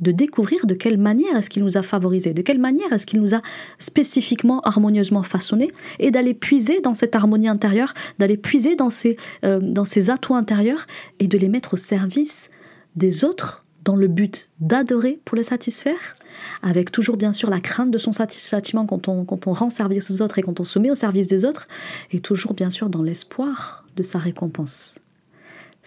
de 0.00 0.12
découvrir 0.12 0.66
de 0.66 0.74
quelle 0.74 0.98
manière 0.98 1.36
est-ce 1.36 1.50
qu'il 1.50 1.62
nous 1.62 1.76
a 1.76 1.82
favorisés, 1.82 2.34
de 2.34 2.42
quelle 2.42 2.58
manière 2.58 2.92
est-ce 2.92 3.06
qu'il 3.06 3.20
nous 3.20 3.34
a 3.34 3.42
spécifiquement, 3.78 4.60
harmonieusement 4.60 5.22
façonnés, 5.22 5.70
et 5.98 6.10
d'aller 6.10 6.34
puiser 6.34 6.80
dans 6.80 6.94
cette 6.94 7.14
harmonie 7.14 7.48
intérieure, 7.48 7.94
d'aller 8.18 8.36
puiser 8.36 8.76
dans 8.76 8.90
ces, 8.90 9.16
euh, 9.44 9.58
dans 9.60 9.84
ces 9.84 10.10
atouts 10.10 10.34
intérieurs 10.34 10.86
et 11.18 11.28
de 11.28 11.38
les 11.38 11.48
mettre 11.48 11.74
au 11.74 11.76
service 11.76 12.50
des 12.94 13.24
autres 13.24 13.64
dans 13.84 13.96
le 13.96 14.08
but 14.08 14.50
d'adorer 14.58 15.20
pour 15.24 15.36
les 15.36 15.44
satisfaire, 15.44 16.16
avec 16.62 16.90
toujours 16.90 17.16
bien 17.16 17.32
sûr 17.32 17.48
la 17.48 17.60
crainte 17.60 17.90
de 17.90 17.98
son 17.98 18.12
satisfaction 18.12 18.84
quand 18.84 19.08
on, 19.08 19.24
quand 19.24 19.46
on 19.46 19.52
rend 19.52 19.70
service 19.70 20.10
aux 20.10 20.22
autres 20.22 20.38
et 20.38 20.42
quand 20.42 20.58
on 20.58 20.64
se 20.64 20.78
met 20.78 20.90
au 20.90 20.96
service 20.96 21.28
des 21.28 21.44
autres, 21.44 21.68
et 22.10 22.20
toujours 22.20 22.54
bien 22.54 22.70
sûr 22.70 22.90
dans 22.90 23.02
l'espoir 23.02 23.86
de 23.94 24.02
sa 24.02 24.18
récompense. 24.18 24.96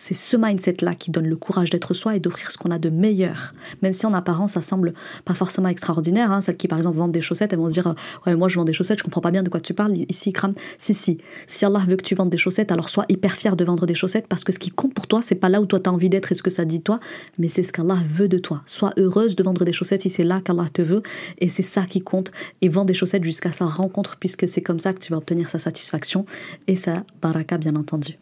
C'est 0.02 0.14
ce 0.14 0.38
mindset-là 0.38 0.96
qui 0.96 1.12
donne 1.12 1.28
le 1.28 1.36
courage 1.36 1.70
d'être 1.70 1.94
soi 1.94 2.16
et 2.16 2.22
d'offrir 2.22 2.52
ce 2.52 2.58
qu'on 2.58 2.72
a 2.72 2.80
de 2.80 2.90
meilleur. 2.90 3.52
Même 3.82 3.92
si 3.92 4.06
en 4.06 4.14
apparence, 4.14 4.54
ça 4.54 4.62
semble 4.62 4.94
pas 5.26 5.34
forcément 5.34 5.68
extraordinaire. 5.68 6.32
Hein. 6.32 6.40
Celles 6.40 6.56
qui, 6.56 6.70
par 6.70 6.78
exemple, 6.78 6.98
vendent 6.98 7.12
des 7.12 7.20
chaussettes, 7.20 7.52
elles 7.52 7.60
vont 7.60 7.68
se 7.68 7.74
dire 7.74 7.94
Ouais, 8.26 8.34
moi 8.34 8.48
je 8.48 8.56
vends 8.56 8.64
des 8.64 8.72
chaussettes, 8.72 9.00
je 9.00 9.04
comprends 9.04 9.20
pas 9.20 9.32
bien 9.32 9.44
de 9.44 9.50
quoi 9.50 9.60
tu 9.60 9.74
parles. 9.74 9.92
Ici, 10.08 10.32
crame. 10.32 10.54
Si, 10.78 10.94
si. 10.94 11.18
Si 11.48 11.66
Allah 11.66 11.84
veut 11.86 11.98
que 11.98 12.04
tu 12.04 12.16
vendes 12.16 12.30
des 12.30 12.38
chaussettes, 12.38 12.72
alors 12.72 12.88
sois 12.88 13.04
hyper 13.10 13.34
fier 13.34 13.58
de 13.58 13.66
vendre 13.66 13.86
des 13.86 13.94
chaussettes 13.94 14.28
parce 14.28 14.46
que 14.46 14.54
ce 14.54 14.60
qui 14.60 14.70
compte 14.70 14.94
pour 14.94 15.06
toi, 15.06 15.22
c'est 15.22 15.36
pas 15.36 15.50
là 15.50 15.60
où 15.60 15.66
toi 15.66 15.82
tu 15.82 15.90
as 15.90 15.94
envie 15.94 16.10
d'être 16.10 16.32
et 16.32 16.36
ce 16.36 16.44
que 16.44 16.50
ça 16.50 16.64
dit 16.64 16.82
toi, 16.82 17.02
mais 17.38 17.50
c'est 17.50 17.64
ce 17.64 17.74
qu'Allah 17.74 17.98
veut 18.08 18.30
de 18.30 18.38
toi. 18.38 18.62
Sois 18.66 18.94
heureuse 18.96 19.36
de 19.36 19.44
vendre 19.44 19.66
des 19.66 19.74
chaussettes 19.74 20.04
si 20.04 20.10
c'est 20.10 20.24
là 20.24 20.40
qu'Allah 20.40 20.70
te 20.72 20.82
veut 20.82 21.04
et 21.40 21.50
c'est 21.50 21.62
ça 21.62 21.82
qui 21.82 22.00
compte. 22.00 22.32
Et 22.62 22.70
vends 22.70 22.86
des 22.86 22.94
chaussettes 22.94 23.26
jusqu'à 23.26 23.52
sa 23.52 23.66
rencontre 23.66 24.16
puisque 24.16 24.48
c'est 24.48 24.62
comme 24.62 24.80
ça 24.80 24.94
que 24.94 25.00
tu 25.00 25.12
vas 25.12 25.18
obtenir 25.18 25.50
sa 25.50 25.60
satisfaction 25.60 26.26
et 26.68 26.78
sa 26.78 27.04
baraka, 27.22 27.58
bien 27.58 27.76
entendu. 27.76 28.18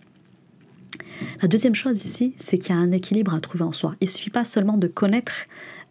La 1.41 1.47
deuxième 1.47 1.75
chose 1.75 2.03
ici, 2.03 2.33
c'est 2.37 2.57
qu'il 2.57 2.75
y 2.75 2.77
a 2.77 2.81
un 2.81 2.91
équilibre 2.91 3.33
à 3.33 3.39
trouver 3.39 3.63
en 3.63 3.71
soi. 3.71 3.95
Il 4.01 4.05
ne 4.05 4.09
suffit 4.09 4.29
pas 4.29 4.43
seulement 4.43 4.77
de 4.77 4.87
connaître 4.87 5.45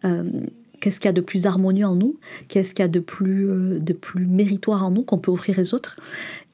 euh, 0.05 0.23
qu'est-ce 0.79 0.99
qu'il 0.99 1.07
y 1.07 1.09
a 1.09 1.13
de 1.13 1.21
plus 1.21 1.45
harmonieux 1.45 1.85
en 1.85 1.95
nous, 1.95 2.17
qu'est-ce 2.47 2.73
qu'il 2.73 2.83
y 2.83 2.85
a 2.85 2.89
de 2.89 2.99
plus, 2.99 3.49
euh, 3.49 3.79
de 3.79 3.93
plus 3.93 4.25
méritoire 4.25 4.85
en 4.85 4.91
nous 4.91 5.03
qu'on 5.03 5.17
peut 5.17 5.31
offrir 5.31 5.59
aux 5.59 5.73
autres. 5.73 5.97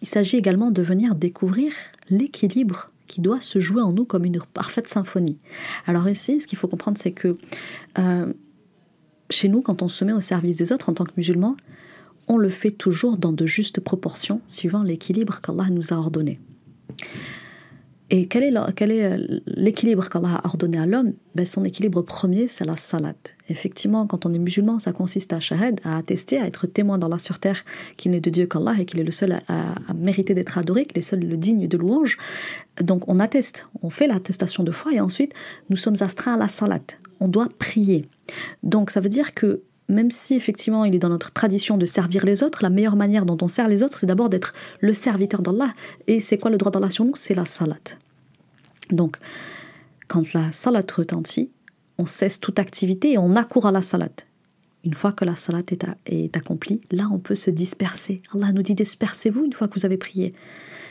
Il 0.02 0.08
s'agit 0.08 0.38
également 0.38 0.72
de 0.72 0.82
venir 0.82 1.16
découvrir 1.16 1.74
l'équilibre 2.10 2.92
qui 3.08 3.22
doit 3.22 3.42
se 3.42 3.60
jouer 3.60 3.82
en 3.82 3.94
nous 3.94 4.06
comme 4.06 4.26
une 4.26 4.40
parfaite 4.54 4.88
symphonie. 4.88 5.38
Alors 5.86 6.08
ici, 6.10 6.40
ce 6.40 6.48
qu'il 6.48 6.58
faut 6.58 6.68
comprendre, 6.68 6.98
c'est 6.98 7.12
que 7.12 7.38
euh, 8.00 8.32
chez 9.30 9.50
nous, 9.50 9.62
quand 9.62 9.82
on 9.82 9.88
se 9.88 10.06
met 10.06 10.14
au 10.14 10.22
service 10.22 10.58
des 10.58 10.72
autres 10.72 10.90
en 10.90 10.94
tant 10.94 11.04
que 11.04 11.12
musulmans, 11.18 11.56
on 12.28 12.38
le 12.38 12.50
fait 12.50 12.72
toujours 12.72 13.18
dans 13.18 13.34
de 13.34 13.46
justes 13.46 13.82
proportions, 13.82 14.42
suivant 14.48 14.82
l'équilibre 14.82 15.42
qu'Allah 15.42 15.70
nous 15.70 15.94
a 15.94 15.98
ordonné. 15.98 16.40
Et 18.16 18.28
quel 18.28 18.44
est, 18.44 19.04
euh, 19.04 19.40
l'équilibre 19.48 20.08
qu'Allah 20.08 20.36
a 20.36 20.46
ordonné 20.46 20.78
à 20.78 20.86
l'homme? 20.86 21.14
Ben, 21.34 21.48
Son 21.48 21.64
équilibre 21.64 22.04
premier, 22.04 22.48
c'est 22.48 22.64
la 22.64 22.78
salat. 22.78 23.16
Effectivement, 23.50 24.06
quand 24.06 24.28
on 24.28 24.34
est 24.34 24.38
musulman, 24.38 24.78
ça 24.78 24.92
consiste 24.92 25.34
à 25.34 25.40
shahad, 25.40 25.82
à 25.84 25.98
attester, 25.98 26.38
à 26.38 26.46
être 26.46 26.68
témoin 26.68 27.00
d'Allah 27.00 27.18
sur 27.18 27.40
terre 27.40 27.66
qu'il 27.98 28.12
n'est 28.12 28.20
de 28.20 28.30
Dieu 28.30 28.46
qu'Allah 28.46 28.76
et 28.78 28.86
qu'il 28.86 29.00
est 29.00 29.04
le 29.04 29.10
seul 29.10 29.40
à, 29.48 29.74
mériter 29.96 30.36
d'être 30.36 30.60
adoré, 30.60 30.86
qu'il 30.86 31.00
est 31.00 31.02
seul 31.02 31.22
le 31.22 31.38
digne 31.38 31.68
de 31.68 31.76
louange. 31.76 32.20
Donc 32.80 33.10
on 33.10 33.20
atteste, 33.20 33.68
on 33.82 33.90
fait 33.90 34.06
l'attestation 34.06 34.64
de 34.64 34.72
foi 34.72 34.94
et 34.94 35.00
ensuite 35.00 35.34
nous 35.72 35.76
sommes 35.76 35.98
astreints 36.02 36.36
à 36.36 36.38
la 36.38 36.48
salat. 36.48 36.82
On 37.20 37.28
doit 37.28 37.50
prier. 37.58 38.06
Donc 38.62 38.92
ça 38.92 39.02
veut 39.02 39.10
dire 39.10 39.34
que 39.34 39.64
même 39.90 40.12
si 40.12 40.36
effectivement 40.36 40.86
il 40.86 40.94
est 40.94 41.00
dans 41.00 41.10
notre 41.10 41.34
tradition 41.34 41.78
de 41.78 41.88
servir 41.88 42.26
les 42.26 42.44
autres, 42.44 42.60
la 42.62 42.70
meilleure 42.70 42.96
manière 42.96 43.26
dont 43.26 43.38
on 43.42 43.48
sert 43.48 43.68
les 43.68 43.82
autres, 43.82 43.98
c'est 43.98 44.06
d'abord 44.06 44.30
d'être 44.30 44.54
le 44.82 44.94
serviteur 44.94 45.42
d'Allah. 45.42 45.74
Et 46.06 46.22
c'est 46.22 46.38
quoi 46.38 46.52
le 46.52 46.58
droit 46.58 46.72
d'Allah 46.72 46.92
sur 46.92 47.06
nous? 47.06 47.16
C'est 47.16 47.34
la 47.34 47.46
salat. 47.46 47.98
Donc, 48.90 49.18
quand 50.08 50.34
la 50.34 50.52
salat 50.52 50.84
retentit, 50.96 51.50
on 51.98 52.06
cesse 52.06 52.40
toute 52.40 52.60
activité 52.60 53.14
et 53.14 53.18
on 53.18 53.36
accourt 53.36 53.66
à 53.66 53.72
la 53.72 53.82
salat. 53.82 54.10
Une 54.84 54.94
fois 54.94 55.14
que 55.14 55.24
la 55.24 55.36
salat 55.36 55.64
est, 56.06 56.36
accomplie, 56.36 56.82
là 56.92 57.08
on 57.12 57.20
peut 57.20 57.36
se 57.36 57.50
disperser. 57.50 58.22
Allah 58.34 58.52
nous 58.52 58.64
dit 58.64 58.76
dispersez-vous 58.76 59.46
une 59.46 59.54
fois 59.54 59.68
que 59.68 59.80
vous 59.80 59.86
avez 59.86 59.98
prié. 59.98 60.34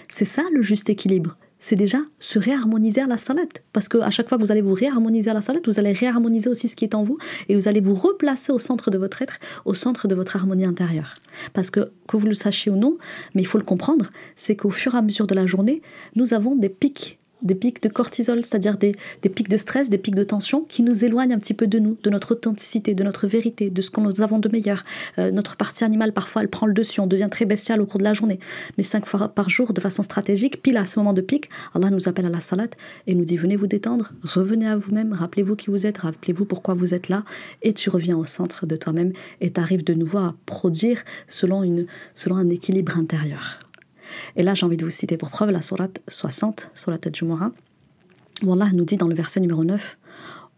C'est 0.08 0.24
ça 0.24 0.42
le 0.52 0.62
juste 0.62 0.88
équilibre 0.88 1.36
c'est 1.62 1.76
déjà 1.76 1.98
se 2.18 2.40
réharmoniser 2.40 3.02
à 3.02 3.06
la 3.06 3.16
salade. 3.16 3.60
Parce 3.72 3.88
qu'à 3.88 4.10
chaque 4.10 4.28
fois 4.28 4.36
que 4.36 4.42
vous 4.42 4.50
allez 4.50 4.62
vous 4.62 4.74
réharmoniser 4.74 5.30
à 5.30 5.34
la 5.34 5.42
salade, 5.42 5.62
vous 5.64 5.78
allez 5.78 5.92
réharmoniser 5.92 6.50
aussi 6.50 6.66
ce 6.66 6.74
qui 6.74 6.84
est 6.84 6.96
en 6.96 7.04
vous 7.04 7.18
et 7.48 7.54
vous 7.54 7.68
allez 7.68 7.80
vous 7.80 7.94
replacer 7.94 8.50
au 8.50 8.58
centre 8.58 8.90
de 8.90 8.98
votre 8.98 9.22
être, 9.22 9.38
au 9.64 9.72
centre 9.72 10.08
de 10.08 10.16
votre 10.16 10.34
harmonie 10.34 10.64
intérieure. 10.64 11.14
Parce 11.52 11.70
que, 11.70 11.92
que 12.08 12.16
vous 12.16 12.26
le 12.26 12.34
sachiez 12.34 12.72
ou 12.72 12.76
non, 12.76 12.98
mais 13.36 13.42
il 13.42 13.44
faut 13.44 13.58
le 13.58 13.64
comprendre, 13.64 14.10
c'est 14.34 14.56
qu'au 14.56 14.70
fur 14.70 14.96
et 14.96 14.98
à 14.98 15.02
mesure 15.02 15.28
de 15.28 15.36
la 15.36 15.46
journée, 15.46 15.82
nous 16.16 16.34
avons 16.34 16.56
des 16.56 16.68
pics 16.68 17.20
des 17.42 17.54
pics 17.54 17.82
de 17.82 17.88
cortisol, 17.88 18.44
c'est-à-dire 18.44 18.76
des, 18.76 18.94
pics 19.34 19.48
de 19.48 19.56
stress, 19.56 19.90
des 19.90 19.98
pics 19.98 20.14
de 20.14 20.24
tension 20.24 20.64
qui 20.68 20.82
nous 20.82 21.04
éloignent 21.04 21.34
un 21.34 21.38
petit 21.38 21.54
peu 21.54 21.66
de 21.66 21.78
nous, 21.78 21.96
de 22.02 22.10
notre 22.10 22.32
authenticité, 22.32 22.94
de 22.94 23.04
notre 23.04 23.26
vérité, 23.26 23.70
de 23.70 23.82
ce 23.82 23.90
que 23.90 24.00
nous 24.00 24.20
avons 24.20 24.38
de 24.38 24.48
meilleur. 24.48 24.84
Euh, 25.18 25.30
notre 25.30 25.56
partie 25.56 25.84
animale, 25.84 26.12
parfois, 26.12 26.42
elle 26.42 26.48
prend 26.48 26.66
le 26.66 26.74
dessus, 26.74 27.00
on 27.00 27.06
devient 27.06 27.28
très 27.30 27.44
bestial 27.44 27.80
au 27.80 27.86
cours 27.86 27.98
de 27.98 28.04
la 28.04 28.12
journée. 28.12 28.38
Mais 28.76 28.84
cinq 28.84 29.06
fois 29.06 29.28
par 29.28 29.50
jour, 29.50 29.72
de 29.72 29.80
façon 29.80 30.02
stratégique, 30.02 30.62
pile 30.62 30.76
à 30.76 30.86
ce 30.86 30.98
moment 30.98 31.12
de 31.12 31.20
pic, 31.20 31.48
Allah 31.74 31.90
nous 31.90 32.08
appelle 32.08 32.26
à 32.26 32.30
la 32.30 32.40
salade 32.40 32.74
et 33.06 33.14
nous 33.14 33.24
dit 33.24 33.36
venez 33.36 33.56
vous 33.56 33.66
détendre, 33.66 34.12
revenez 34.22 34.66
à 34.66 34.76
vous-même, 34.76 35.12
rappelez-vous 35.12 35.56
qui 35.56 35.70
vous 35.70 35.86
êtes, 35.86 35.98
rappelez-vous 35.98 36.44
pourquoi 36.44 36.74
vous 36.74 36.94
êtes 36.94 37.08
là, 37.08 37.24
et 37.62 37.72
tu 37.72 37.90
reviens 37.90 38.16
au 38.16 38.24
centre 38.24 38.66
de 38.66 38.76
toi-même 38.76 39.12
et 39.40 39.50
tu 39.50 39.60
arrives 39.60 39.84
de 39.84 39.94
nouveau 39.94 40.18
à 40.18 40.34
produire 40.46 41.02
selon, 41.26 41.62
une, 41.62 41.86
selon 42.14 42.36
un 42.36 42.48
équilibre 42.50 42.96
intérieur. 42.96 43.58
Et 44.36 44.42
là, 44.42 44.54
j'ai 44.54 44.66
envie 44.66 44.76
de 44.76 44.84
vous 44.84 44.90
citer 44.90 45.16
pour 45.16 45.30
preuve 45.30 45.50
la 45.50 45.62
sourate 45.62 46.00
60, 46.08 46.70
sourate 46.74 47.14
Jumu'ah, 47.14 47.52
où 48.42 48.52
Allah 48.52 48.68
nous 48.72 48.84
dit 48.84 48.96
dans 48.96 49.08
le 49.08 49.14
verset 49.14 49.40
numéro 49.40 49.64
9 49.64 49.98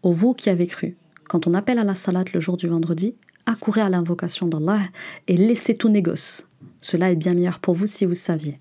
Ô 0.03 0.11
vous 0.11 0.33
qui 0.33 0.49
avez 0.49 0.67
cru, 0.67 0.97
quand 1.27 1.47
on 1.47 1.53
appelle 1.53 1.79
à 1.79 1.83
la 1.83 1.95
salat 1.95 2.23
le 2.33 2.39
jour 2.39 2.57
du 2.57 2.67
vendredi, 2.67 3.15
accourez 3.45 3.81
à 3.81 3.89
l'invocation 3.89 4.47
d'Allah 4.47 4.79
et 5.27 5.37
laissez 5.37 5.75
tout 5.75 5.89
négoce. 5.89 6.47
Cela 6.81 7.11
est 7.11 7.15
bien 7.15 7.33
meilleur 7.33 7.59
pour 7.59 7.73
vous 7.73 7.87
si 7.87 8.05
vous 8.05 8.13
saviez. 8.13 8.59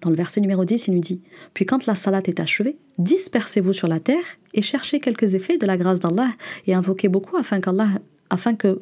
Dans 0.00 0.10
le 0.10 0.16
verset 0.16 0.40
numéro 0.40 0.64
10, 0.64 0.88
il 0.88 0.94
nous 0.94 1.00
dit 1.00 1.20
Puis 1.54 1.66
quand 1.66 1.86
la 1.86 1.94
salat 1.94 2.22
est 2.24 2.40
achevée, 2.40 2.76
dispersez-vous 2.98 3.72
sur 3.72 3.88
la 3.88 4.00
terre 4.00 4.24
et 4.54 4.62
cherchez 4.62 5.00
quelques 5.00 5.34
effets 5.34 5.58
de 5.58 5.66
la 5.66 5.76
grâce 5.76 6.00
d'Allah 6.00 6.30
et 6.66 6.74
invoquez 6.74 7.08
beaucoup 7.08 7.36
afin 7.36 7.60
qu'Allah 7.60 7.88
afin 8.30 8.54
que 8.54 8.80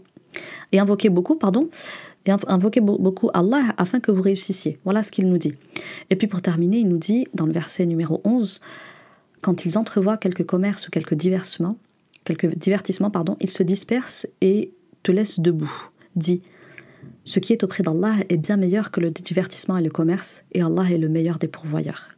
et 0.73 0.79
invoquez 0.79 1.09
beaucoup 1.09 1.37
pardon 1.37 1.69
et 2.29 2.33
invoquez 2.47 2.81
beaucoup 2.81 3.31
Allah 3.33 3.75
afin 3.77 4.01
que 4.01 4.11
vous 4.11 4.23
réussissiez. 4.23 4.79
Voilà 4.85 5.03
ce 5.03 5.11
qu'il 5.11 5.29
nous 5.29 5.39
dit. 5.39 5.55
Et 6.11 6.17
puis 6.17 6.27
pour 6.27 6.43
terminer, 6.43 6.79
il 6.79 6.89
nous 6.89 6.99
dit 6.99 7.27
dans 7.35 7.47
le 7.47 7.53
verset 7.53 7.87
numéro 7.87 8.21
11, 8.25 8.61
quand 9.41 9.65
ils 9.65 9.79
entrevoient 9.79 10.19
quelques 10.19 10.45
commerces 10.45 10.89
ou 10.89 10.91
quelques 10.91 11.15
divertissements, 11.15 11.79
quelques 12.25 12.55
divertissements 12.55 13.11
pardon, 13.11 13.37
ils 13.41 13.51
se 13.51 13.63
dispersent 13.63 14.29
et 14.41 14.73
te 15.03 15.13
laissent 15.13 15.41
debout. 15.41 15.91
Dit 16.17 16.43
ce 17.25 17.41
qui 17.41 17.53
est 17.53 17.63
auprès 17.63 17.83
d'Allah 17.83 18.15
est 18.31 18.39
bien 18.39 18.57
meilleur 18.57 18.91
que 18.91 19.01
le 19.01 19.11
divertissement 19.11 19.77
et 19.77 19.83
le 19.83 19.91
commerce, 19.91 20.45
et 20.53 20.63
Allah 20.63 20.85
est 20.91 20.97
le 20.97 21.11
meilleur 21.11 21.39
des 21.39 21.47
pourvoyeurs. 21.47 22.09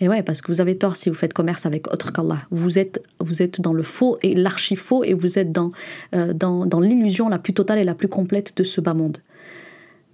Et 0.00 0.08
ouais, 0.08 0.22
parce 0.22 0.42
que 0.42 0.52
vous 0.52 0.60
avez 0.60 0.76
tort 0.76 0.96
si 0.96 1.08
vous 1.08 1.14
faites 1.14 1.32
commerce 1.32 1.64
avec 1.64 1.90
autre 1.92 2.12
qu'Allah. 2.12 2.40
Vous 2.50 2.78
êtes, 2.78 3.02
vous 3.18 3.42
êtes 3.42 3.60
dans 3.60 3.72
le 3.72 3.82
faux 3.82 4.18
et 4.22 4.34
l'archi-faux, 4.34 5.04
et 5.04 5.14
vous 5.14 5.38
êtes 5.38 5.50
dans, 5.50 5.70
euh, 6.14 6.34
dans, 6.34 6.66
dans 6.66 6.80
l'illusion 6.80 7.28
la 7.28 7.38
plus 7.38 7.54
totale 7.54 7.78
et 7.78 7.84
la 7.84 7.94
plus 7.94 8.08
complète 8.08 8.56
de 8.56 8.62
ce 8.62 8.80
bas 8.80 8.94
monde. 8.94 9.18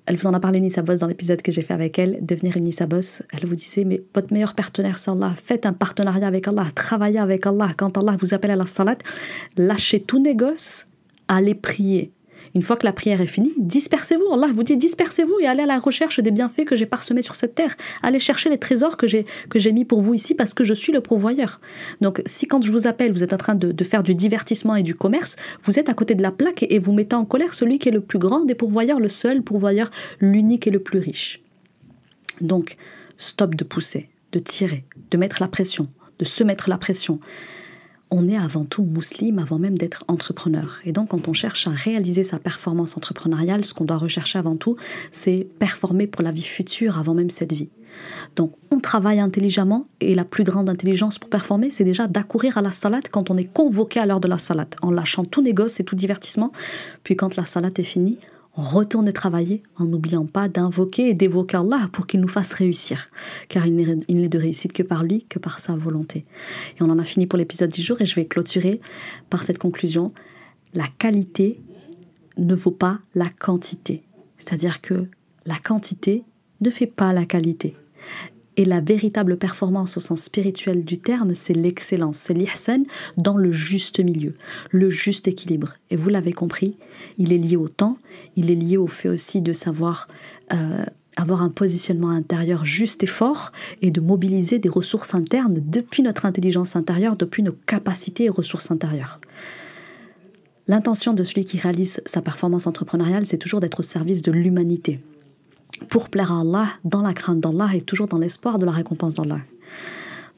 Elle 0.06 0.16
vous 0.16 0.26
en 0.26 0.34
a 0.34 0.40
parlé, 0.40 0.60
Nissa 0.60 0.82
Boss, 0.82 0.98
dans 0.98 1.06
l'épisode 1.06 1.42
que 1.42 1.52
j'ai 1.52 1.62
fait 1.62 1.74
avec 1.74 1.98
elle, 1.98 2.24
devenir 2.24 2.56
une 2.56 2.64
Nissa 2.64 2.86
Boss. 2.86 3.22
Elle 3.32 3.46
vous 3.46 3.54
disait, 3.54 3.84
mais 3.84 4.02
votre 4.14 4.32
meilleur 4.32 4.54
partenaire, 4.54 4.98
c'est 4.98 5.10
Allah. 5.10 5.32
Faites 5.36 5.64
un 5.64 5.72
partenariat 5.72 6.26
avec 6.26 6.48
Allah, 6.48 6.66
travaillez 6.74 7.18
avec 7.18 7.46
Allah. 7.46 7.70
Quand 7.76 7.96
Allah 7.96 8.16
vous 8.18 8.34
appelle 8.34 8.50
à 8.50 8.56
la 8.56 8.66
salat, 8.66 8.98
lâchez 9.56 10.00
tout 10.00 10.20
négoce, 10.20 10.88
allez 11.28 11.54
prier. 11.54 12.12
Une 12.54 12.62
fois 12.62 12.76
que 12.76 12.84
la 12.84 12.92
prière 12.92 13.20
est 13.20 13.26
finie, 13.26 13.52
dispersez-vous. 13.56 14.30
Allah 14.32 14.48
vous 14.52 14.62
dit 14.62 14.76
dispersez-vous 14.76 15.40
et 15.40 15.46
allez 15.46 15.62
à 15.62 15.66
la 15.66 15.78
recherche 15.78 16.20
des 16.20 16.30
bienfaits 16.30 16.64
que 16.64 16.76
j'ai 16.76 16.84
parsemés 16.84 17.22
sur 17.22 17.34
cette 17.34 17.54
terre. 17.54 17.74
Allez 18.02 18.18
chercher 18.18 18.50
les 18.50 18.58
trésors 18.58 18.96
que 18.96 19.06
j'ai 19.06 19.24
que 19.48 19.58
j'ai 19.58 19.72
mis 19.72 19.84
pour 19.84 20.02
vous 20.02 20.14
ici 20.14 20.34
parce 20.34 20.52
que 20.52 20.62
je 20.62 20.74
suis 20.74 20.92
le 20.92 21.00
pourvoyeur. 21.00 21.60
Donc 22.00 22.22
si 22.26 22.46
quand 22.46 22.62
je 22.62 22.70
vous 22.70 22.86
appelle, 22.86 23.12
vous 23.12 23.24
êtes 23.24 23.32
en 23.32 23.38
train 23.38 23.54
de, 23.54 23.84
faire 23.84 24.02
du 24.02 24.14
divertissement 24.14 24.76
et 24.76 24.82
du 24.82 24.94
commerce, 24.94 25.36
vous 25.62 25.78
êtes 25.78 25.88
à 25.88 25.94
côté 25.94 26.14
de 26.14 26.22
la 26.22 26.30
plaque 26.30 26.64
et, 26.68 26.78
vous 26.78 26.92
mettez 26.92 27.16
en 27.16 27.24
colère 27.24 27.54
celui 27.54 27.78
qui 27.78 27.88
est 27.88 27.92
le 27.92 28.00
plus 28.00 28.18
grand 28.18 28.44
des 28.44 28.54
pourvoyeurs, 28.54 29.00
le 29.00 29.08
seul 29.08 29.42
pourvoyeur, 29.42 29.90
l'unique 30.20 30.66
et 30.66 30.70
le 30.70 30.80
plus 30.80 30.98
riche. 30.98 31.40
Donc 32.40 32.76
stop 33.16 33.54
de 33.54 33.64
pousser, 33.64 34.08
de 34.32 34.38
tirer, 34.38 34.84
de 35.10 35.16
mettre 35.16 35.40
la 35.40 35.48
pression, 35.48 35.88
de 36.18 36.24
se 36.24 36.44
mettre 36.44 36.68
la 36.68 36.76
pression 36.76 37.18
on 38.12 38.28
est 38.28 38.36
avant 38.36 38.64
tout 38.64 38.84
musulman 38.84 39.42
avant 39.42 39.58
même 39.58 39.78
d'être 39.78 40.04
entrepreneur. 40.06 40.80
Et 40.84 40.92
donc 40.92 41.08
quand 41.08 41.28
on 41.28 41.32
cherche 41.32 41.66
à 41.66 41.70
réaliser 41.70 42.22
sa 42.22 42.38
performance 42.38 42.96
entrepreneuriale, 42.96 43.64
ce 43.64 43.74
qu'on 43.74 43.84
doit 43.84 43.96
rechercher 43.96 44.38
avant 44.38 44.56
tout, 44.56 44.76
c'est 45.10 45.48
performer 45.58 46.06
pour 46.06 46.22
la 46.22 46.30
vie 46.30 46.42
future 46.42 46.98
avant 46.98 47.14
même 47.14 47.30
cette 47.30 47.52
vie. 47.52 47.70
Donc 48.36 48.54
on 48.70 48.80
travaille 48.80 49.18
intelligemment 49.18 49.86
et 50.00 50.14
la 50.14 50.24
plus 50.24 50.44
grande 50.44 50.68
intelligence 50.68 51.18
pour 51.18 51.30
performer, 51.30 51.70
c'est 51.70 51.84
déjà 51.84 52.06
d'accourir 52.06 52.58
à 52.58 52.62
la 52.62 52.70
salade 52.70 53.08
quand 53.10 53.30
on 53.30 53.36
est 53.36 53.50
convoqué 53.52 53.98
à 53.98 54.06
l'heure 54.06 54.20
de 54.20 54.28
la 54.28 54.38
salade, 54.38 54.74
en 54.82 54.90
lâchant 54.90 55.24
tout 55.24 55.42
négoce 55.42 55.80
et 55.80 55.84
tout 55.84 55.96
divertissement. 55.96 56.52
Puis 57.04 57.16
quand 57.16 57.36
la 57.36 57.46
salade 57.46 57.78
est 57.78 57.82
finie, 57.82 58.18
on 58.56 58.62
retourne 58.62 59.10
travailler 59.12 59.62
en 59.76 59.86
n'oubliant 59.86 60.26
pas 60.26 60.48
d'invoquer 60.48 61.08
et 61.08 61.14
d'évoquer 61.14 61.56
Allah 61.56 61.88
pour 61.92 62.06
qu'il 62.06 62.20
nous 62.20 62.28
fasse 62.28 62.52
réussir, 62.52 63.08
car 63.48 63.66
il 63.66 63.74
n'est 63.74 64.28
de 64.28 64.38
réussite 64.38 64.72
que 64.72 64.82
par 64.82 65.04
lui, 65.04 65.24
que 65.24 65.38
par 65.38 65.58
sa 65.58 65.74
volonté. 65.74 66.24
Et 66.78 66.82
on 66.82 66.90
en 66.90 66.98
a 66.98 67.04
fini 67.04 67.26
pour 67.26 67.38
l'épisode 67.38 67.70
du 67.70 67.80
jour 67.80 68.00
et 68.00 68.04
je 68.06 68.14
vais 68.14 68.26
clôturer 68.26 68.80
par 69.30 69.42
cette 69.42 69.58
conclusion. 69.58 70.08
La 70.74 70.86
qualité 70.98 71.60
ne 72.36 72.54
vaut 72.54 72.70
pas 72.70 72.98
la 73.14 73.30
quantité. 73.30 74.02
C'est-à-dire 74.36 74.80
que 74.80 75.06
la 75.46 75.56
quantité 75.56 76.24
ne 76.60 76.70
fait 76.70 76.86
pas 76.86 77.12
la 77.12 77.24
qualité. 77.24 77.74
Et 78.56 78.64
la 78.64 78.80
véritable 78.80 79.38
performance 79.38 79.96
au 79.96 80.00
sens 80.00 80.22
spirituel 80.22 80.84
du 80.84 80.98
terme, 80.98 81.34
c'est 81.34 81.54
l'excellence, 81.54 82.18
c'est 82.18 82.34
l'ihsan 82.34 82.82
dans 83.16 83.36
le 83.36 83.50
juste 83.50 84.00
milieu, 84.00 84.34
le 84.70 84.90
juste 84.90 85.26
équilibre. 85.26 85.74
Et 85.90 85.96
vous 85.96 86.10
l'avez 86.10 86.32
compris, 86.32 86.76
il 87.16 87.32
est 87.32 87.38
lié 87.38 87.56
au 87.56 87.68
temps, 87.68 87.96
il 88.36 88.50
est 88.50 88.56
lié 88.56 88.76
au 88.76 88.88
fait 88.88 89.08
aussi 89.08 89.40
de 89.40 89.54
savoir 89.54 90.06
euh, 90.52 90.84
avoir 91.16 91.42
un 91.42 91.50
positionnement 91.50 92.10
intérieur 92.10 92.64
juste 92.64 93.02
et 93.02 93.06
fort 93.06 93.52
et 93.80 93.90
de 93.90 94.00
mobiliser 94.00 94.58
des 94.58 94.68
ressources 94.68 95.14
internes 95.14 95.60
depuis 95.64 96.02
notre 96.02 96.26
intelligence 96.26 96.76
intérieure, 96.76 97.16
depuis 97.16 97.42
nos 97.42 97.52
capacités 97.52 98.24
et 98.24 98.30
ressources 98.30 98.70
intérieures. 98.70 99.18
L'intention 100.68 101.12
de 101.12 101.22
celui 101.22 101.44
qui 101.44 101.58
réalise 101.58 102.02
sa 102.06 102.22
performance 102.22 102.66
entrepreneuriale, 102.66 103.26
c'est 103.26 103.38
toujours 103.38 103.60
d'être 103.60 103.80
au 103.80 103.82
service 103.82 104.22
de 104.22 104.30
l'humanité 104.30 105.00
pour 105.88 106.10
plaire 106.10 106.32
à 106.32 106.40
Allah, 106.40 106.68
dans 106.84 107.02
la 107.02 107.14
crainte 107.14 107.40
d'Allah 107.40 107.68
et 107.74 107.80
toujours 107.80 108.08
dans 108.08 108.18
l'espoir 108.18 108.58
de 108.58 108.66
la 108.66 108.72
récompense 108.72 109.14
d'Allah. 109.14 109.40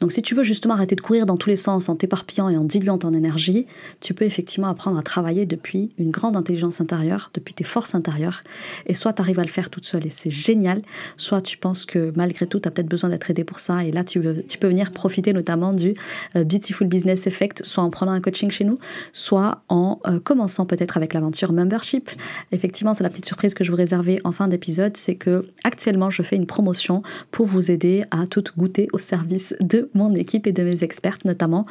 Donc 0.05 0.13
si 0.13 0.21
tu 0.21 0.35
veux 0.35 0.43
justement 0.43 0.75
arrêter 0.75 0.97
de 0.97 1.01
courir 1.01 1.25
dans 1.25 1.39
tous 1.39 1.49
les 1.49 1.57
sens 1.57 1.89
en 1.89 1.97
t'éparpillant 1.97 2.51
et 2.51 2.59
en 2.59 2.65
diluant 2.65 2.99
ton 2.99 3.15
énergie, 3.15 3.65
tu 4.01 4.13
peux 4.13 4.27
effectivement 4.27 4.69
apprendre 4.69 4.99
à 4.99 5.03
travailler 5.03 5.47
depuis 5.47 5.93
une 5.97 6.11
grande 6.11 6.37
intelligence 6.37 6.83
intérieure, 6.83 7.31
depuis 7.33 7.55
tes 7.55 7.65
forces 7.65 7.95
intérieures, 7.95 8.43
et 8.85 8.93
soit 8.93 9.15
tu 9.15 9.23
arrives 9.23 9.39
à 9.39 9.45
le 9.45 9.49
faire 9.49 9.71
toute 9.71 9.87
seule 9.87 10.07
et 10.07 10.11
c'est 10.11 10.31
génial, 10.31 10.83
soit 11.17 11.41
tu 11.41 11.57
penses 11.57 11.87
que 11.87 12.13
malgré 12.17 12.47
tout, 12.47 12.61
tu 12.61 12.69
as 12.69 12.71
peut-être 12.71 12.91
besoin 12.91 13.09
d'être 13.09 13.31
aidé 13.31 13.45
pour 13.45 13.61
ça, 13.61 13.83
et 13.83 13.93
là 13.93 14.05
tu, 14.05 14.21
peux 14.21 14.69
venir 14.69 14.93
profiter 14.93 15.33
notamment 15.33 15.73
du 15.73 15.95
euh, 16.37 16.45
Beautiful 16.45 16.87
Business 16.87 17.27
Effect, 17.27 17.65
soit 17.65 17.83
en 17.83 17.89
prenant 17.89 18.13
un 18.13 18.21
coaching 18.21 18.51
chez 18.51 18.65
nous, 18.65 18.77
soit 19.15 19.63
en 19.71 20.01
euh, 20.07 20.21
commençant 20.21 20.67
peut-être 20.67 20.99
avec 20.99 21.15
l'aventure 21.15 21.55
Membership. 21.55 22.11
Effectivement, 22.53 22.93
c'est 22.93 23.05
la 23.05 23.09
petite 23.09 23.25
surprise 23.25 23.55
que 23.55 23.65
je 23.65 23.71
vous 23.71 23.79
réservais 23.79 24.21
en 24.25 24.33
fin 24.33 24.49
d'épisode, 24.49 24.99
c'est 24.99 25.15
que 25.15 25.47
actuellement 25.65 26.11
je 26.11 26.23
fais 26.23 26.37
une 26.37 26.45
promotion 26.45 27.03
pour 27.31 27.47
vous 27.47 27.71
aider 27.71 28.03
à 28.11 28.27
tout 28.27 28.45
goûter 28.59 28.89
au 28.93 28.99
service 28.99 29.57
de 29.61 29.89
mon 29.95 30.15
équipe 30.15 30.47
et 30.47 30.53
de 30.53 30.63
mes 30.63 30.85
expertes 30.85 31.25
notamment. 31.25 31.65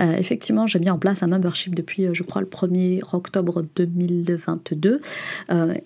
Euh, 0.00 0.16
effectivement, 0.16 0.66
j'ai 0.66 0.78
mis 0.78 0.90
en 0.90 0.98
place 0.98 1.22
un 1.22 1.28
membership 1.28 1.74
depuis, 1.74 2.06
je 2.12 2.22
crois, 2.22 2.40
le 2.40 2.46
1er 2.46 3.00
octobre 3.12 3.64
2022, 3.76 5.00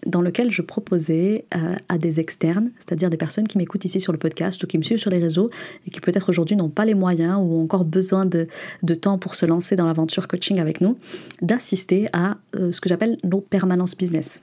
dans 0.07 0.20
lequel 0.20 0.50
je 0.50 0.62
proposais 0.62 1.46
à 1.88 1.98
des 1.98 2.20
externes, 2.20 2.70
c'est-à-dire 2.78 3.11
des 3.11 3.16
personnes 3.16 3.46
qui 3.48 3.59
m'écoutent 3.59 3.85
ici 3.85 4.00
sur 4.00 4.12
le 4.12 4.18
podcast 4.18 4.62
ou 4.62 4.66
qui 4.66 4.78
me 4.78 4.83
suivent 4.83 4.98
sur 4.98 5.11
les 5.11 5.18
réseaux 5.18 5.50
et 5.87 5.90
qui 5.90 6.00
peut-être 6.00 6.28
aujourd'hui 6.28 6.57
n'ont 6.57 6.68
pas 6.68 6.85
les 6.85 6.94
moyens 6.94 7.38
ou 7.38 7.54
ont 7.54 7.62
encore 7.62 7.85
besoin 7.85 8.26
de, 8.26 8.46
de 8.83 8.94
temps 8.94 9.18
pour 9.18 9.35
se 9.35 9.46
lancer 9.46 9.76
dans 9.76 9.87
l'aventure 9.87 10.28
coaching 10.28 10.61
avec 10.61 10.80
nous, 10.80 10.98
d'assister 11.42 12.07
à 12.12 12.37
ce 12.54 12.80
que 12.80 12.88
j'appelle 12.88 13.18
nos 13.24 13.40
permanences 13.40 13.96
business. 13.96 14.42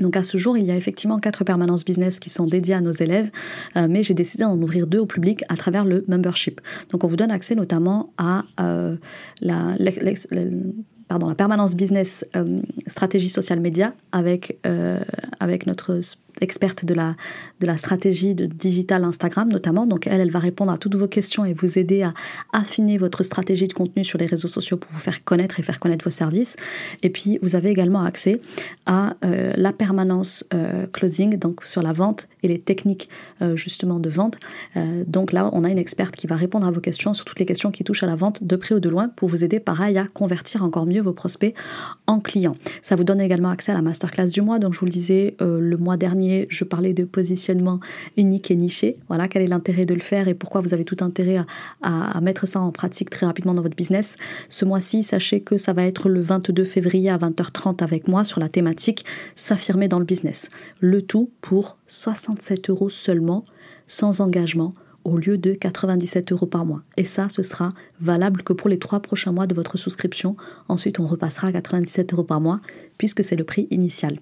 Donc 0.00 0.16
à 0.16 0.22
ce 0.22 0.38
jour, 0.38 0.56
il 0.56 0.66
y 0.66 0.70
a 0.70 0.76
effectivement 0.76 1.18
quatre 1.18 1.44
permanences 1.44 1.84
business 1.84 2.18
qui 2.18 2.30
sont 2.30 2.46
dédiées 2.46 2.74
à 2.74 2.80
nos 2.80 2.92
élèves, 2.92 3.30
euh, 3.76 3.86
mais 3.88 4.02
j'ai 4.02 4.14
décidé 4.14 4.44
d'en 4.44 4.60
ouvrir 4.60 4.86
deux 4.86 4.98
au 4.98 5.06
public 5.06 5.42
à 5.48 5.56
travers 5.56 5.84
le 5.84 6.04
membership. 6.08 6.60
Donc 6.90 7.04
on 7.04 7.06
vous 7.06 7.16
donne 7.16 7.30
accès 7.30 7.54
notamment 7.54 8.12
à 8.18 8.44
euh, 8.60 8.96
la, 9.40 9.76
pardon, 11.08 11.28
la 11.28 11.34
permanence 11.34 11.74
business 11.74 12.24
euh, 12.36 12.60
stratégie 12.86 13.28
social 13.28 13.60
média 13.60 13.92
avec, 14.12 14.58
avec 15.40 15.66
notre 15.66 16.00
experte 16.40 16.84
de 16.84 16.94
la, 16.94 17.14
de 17.60 17.66
la 17.66 17.76
stratégie 17.78 18.34
de 18.34 18.46
digital 18.46 19.04
Instagram 19.04 19.48
notamment. 19.48 19.86
Donc 19.86 20.06
elle, 20.06 20.20
elle 20.20 20.30
va 20.30 20.38
répondre 20.38 20.72
à 20.72 20.78
toutes 20.78 20.94
vos 20.94 21.08
questions 21.08 21.44
et 21.44 21.54
vous 21.54 21.78
aider 21.78 22.02
à 22.02 22.14
affiner 22.52 22.98
votre 22.98 23.22
stratégie 23.22 23.68
de 23.68 23.72
contenu 23.72 24.04
sur 24.04 24.18
les 24.18 24.26
réseaux 24.26 24.48
sociaux 24.48 24.76
pour 24.76 24.90
vous 24.92 25.00
faire 25.00 25.24
connaître 25.24 25.60
et 25.60 25.62
faire 25.62 25.80
connaître 25.80 26.04
vos 26.04 26.10
services. 26.10 26.56
Et 27.02 27.10
puis 27.10 27.38
vous 27.42 27.56
avez 27.56 27.70
également 27.70 28.02
accès 28.02 28.40
à 28.86 29.14
euh, 29.24 29.52
la 29.56 29.72
permanence 29.72 30.44
euh, 30.54 30.86
closing, 30.92 31.38
donc 31.38 31.64
sur 31.64 31.82
la 31.82 31.92
vente 31.92 32.28
et 32.42 32.48
les 32.48 32.58
techniques 32.58 33.08
euh, 33.42 33.56
justement 33.56 33.98
de 33.98 34.08
vente. 34.08 34.36
donc 35.06 35.32
là, 35.32 35.50
on 35.52 35.64
a 35.64 35.70
une 35.70 35.78
experte 35.78 36.16
qui 36.16 36.26
va 36.26 36.36
répondre 36.36 36.66
à 36.66 36.70
vos 36.70 36.80
questions 36.80 37.14
sur 37.14 37.24
toutes 37.24 37.38
les 37.38 37.46
questions 37.46 37.70
qui 37.70 37.84
touchent 37.84 38.02
à 38.02 38.06
la 38.06 38.16
vente 38.16 38.44
de 38.44 38.56
près 38.56 38.74
ou 38.74 38.80
de 38.80 38.88
loin 38.88 39.08
pour 39.08 39.28
vous 39.28 39.44
aider 39.44 39.60
pareil 39.60 39.98
à 39.98 40.06
convertir 40.06 40.62
encore 40.62 40.86
mieux 40.86 40.97
vos 41.00 41.12
prospects 41.12 41.54
en 42.06 42.20
clients. 42.20 42.56
Ça 42.82 42.96
vous 42.96 43.04
donne 43.04 43.20
également 43.20 43.50
accès 43.50 43.72
à 43.72 43.74
la 43.74 43.82
masterclass 43.82 44.26
du 44.26 44.42
mois. 44.42 44.58
Donc 44.58 44.74
je 44.74 44.80
vous 44.80 44.86
le 44.86 44.92
disais 44.92 45.36
le 45.40 45.76
mois 45.76 45.96
dernier 45.96 46.46
je 46.48 46.64
parlais 46.64 46.92
de 46.92 47.04
positionnement 47.04 47.80
unique 48.16 48.50
et 48.50 48.56
niché. 48.56 48.98
Voilà, 49.08 49.28
quel 49.28 49.42
est 49.42 49.46
l'intérêt 49.46 49.84
de 49.84 49.94
le 49.94 50.00
faire 50.00 50.28
et 50.28 50.34
pourquoi 50.34 50.60
vous 50.60 50.74
avez 50.74 50.84
tout 50.84 50.96
intérêt 51.00 51.44
à, 51.82 52.20
mettre 52.20 52.46
ça 52.46 52.60
en 52.60 52.72
pratique 52.72 53.10
très 53.10 53.26
rapidement 53.26 53.54
dans 53.54 53.62
votre 53.62 53.76
business. 53.76 54.16
Ce 54.48 54.64
mois-ci, 54.64 55.02
sachez 55.02 55.40
que 55.40 55.56
ça 55.56 55.72
va 55.72 55.84
être 55.84 56.08
le 56.08 56.20
22 56.20 56.64
février 56.64 57.10
à 57.10 57.18
20h30 57.18 57.82
avec 57.82 58.08
moi 58.08 58.24
sur 58.24 58.40
la 58.40 58.48
thématique 58.48 59.04
S'affirmer 59.34 59.88
dans 59.88 59.98
le 59.98 60.04
business. 60.04 60.48
Le 60.80 61.02
tout 61.02 61.30
pour 61.40 61.78
67 61.86 62.70
euros 62.70 62.90
seulement, 62.90 63.44
sans 63.86 64.20
engagement 64.20 64.74
au 65.08 65.18
lieu 65.18 65.38
de 65.38 65.54
97 65.54 66.32
euros 66.32 66.46
par 66.46 66.64
mois. 66.64 66.82
Et 66.96 67.04
ça, 67.04 67.28
ce 67.28 67.42
sera 67.42 67.70
valable 68.00 68.42
que 68.42 68.52
pour 68.52 68.68
les 68.68 68.78
trois 68.78 69.00
prochains 69.00 69.32
mois 69.32 69.46
de 69.46 69.54
votre 69.54 69.76
souscription. 69.78 70.36
Ensuite, 70.68 71.00
on 71.00 71.06
repassera 71.06 71.48
à 71.48 71.52
97 71.52 72.12
euros 72.12 72.24
par 72.24 72.40
mois 72.40 72.60
puisque 72.96 73.24
c'est 73.24 73.36
le 73.36 73.44
prix 73.44 73.68
initial. 73.70 74.18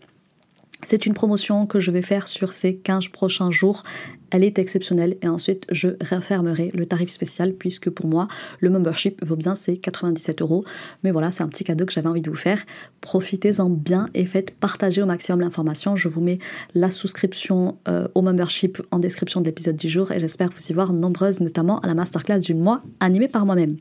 C'est 0.87 1.05
une 1.05 1.15
promotion 1.15 1.67
que 1.67 1.81
je 1.81 1.91
vais 1.91 2.01
faire 2.01 2.29
sur 2.29 2.53
ces 2.53 2.77
15 2.77 3.09
prochains 3.09 3.51
jours. 3.51 3.83
Elle 4.31 4.45
est 4.45 4.61
exceptionnelle 4.61 5.17
et 5.21 5.27
ensuite 5.27 5.67
je 5.69 5.89
refermerai 6.01 6.71
le 6.75 6.87
tarif 6.87 7.11
spécial 7.11 7.55
puisque 7.55 7.91
pour 7.91 8.07
moi 8.07 8.29
le 8.61 8.71
membership 8.71 9.19
vaut 9.25 9.35
bien 9.35 9.57
ses 9.57 9.79
97 9.79 10.43
euros. 10.43 10.65
Mais 11.03 11.11
voilà, 11.11 11.33
c'est 11.33 11.43
un 11.43 11.49
petit 11.49 11.65
cadeau 11.65 11.87
que 11.87 11.93
j'avais 11.93 12.07
envie 12.07 12.23
de 12.23 12.31
vous 12.31 12.37
faire. 12.37 12.65
Profitez-en 13.01 13.69
bien 13.69 14.07
et 14.15 14.27
faites 14.27 14.55
partager 14.61 15.03
au 15.03 15.07
maximum 15.07 15.41
l'information. 15.41 15.97
Je 15.97 16.09
vous 16.09 16.21
mets 16.21 16.39
la 16.77 16.93
souscription 16.93 17.79
euh, 17.89 18.07
au 18.15 18.23
membership 18.23 18.81
en 18.93 19.01
description 19.01 19.41
de 19.41 19.47
l'épisode 19.47 19.75
du 19.75 19.89
jour 19.89 20.13
et 20.13 20.21
j'espère 20.21 20.51
vous 20.51 20.71
y 20.71 20.73
voir 20.73 20.93
nombreuses, 20.93 21.41
notamment 21.41 21.81
à 21.81 21.89
la 21.89 21.95
masterclass 21.95 22.39
du 22.39 22.55
mois 22.55 22.81
animée 23.01 23.27
par 23.27 23.45
moi-même. 23.45 23.75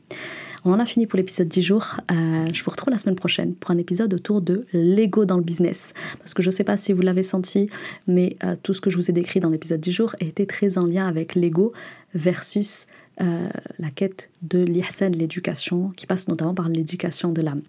On 0.68 0.80
a 0.80 0.86
fini 0.86 1.06
pour 1.06 1.16
l'épisode 1.16 1.46
10 1.46 1.62
jours. 1.62 2.00
Euh, 2.10 2.48
je 2.52 2.64
vous 2.64 2.70
retrouve 2.72 2.90
la 2.90 2.98
semaine 2.98 3.14
prochaine 3.14 3.54
pour 3.54 3.70
un 3.70 3.78
épisode 3.78 4.12
autour 4.12 4.40
de 4.40 4.66
l'ego 4.72 5.24
dans 5.24 5.36
le 5.36 5.44
business. 5.44 5.94
Parce 6.18 6.34
que 6.34 6.42
je 6.42 6.48
ne 6.48 6.52
sais 6.52 6.64
pas 6.64 6.76
si 6.76 6.92
vous 6.92 7.02
l'avez 7.02 7.22
senti, 7.22 7.70
mais 8.08 8.36
euh, 8.42 8.56
tout 8.60 8.74
ce 8.74 8.80
que 8.80 8.90
je 8.90 8.96
vous 8.96 9.08
ai 9.08 9.12
décrit 9.12 9.38
dans 9.38 9.48
l'épisode 9.48 9.80
10 9.80 9.92
jours 9.92 10.16
était 10.18 10.44
très 10.44 10.76
en 10.76 10.84
lien 10.84 11.06
avec 11.06 11.36
l'ego 11.36 11.72
versus 12.14 12.88
euh, 13.20 13.48
la 13.78 13.90
quête 13.90 14.30
de 14.42 14.58
l'ihsan, 14.58 15.12
l'éducation, 15.12 15.92
qui 15.96 16.06
passe 16.06 16.26
notamment 16.26 16.54
par 16.54 16.68
l'éducation 16.68 17.30
de 17.30 17.42
l'âme. 17.42 17.62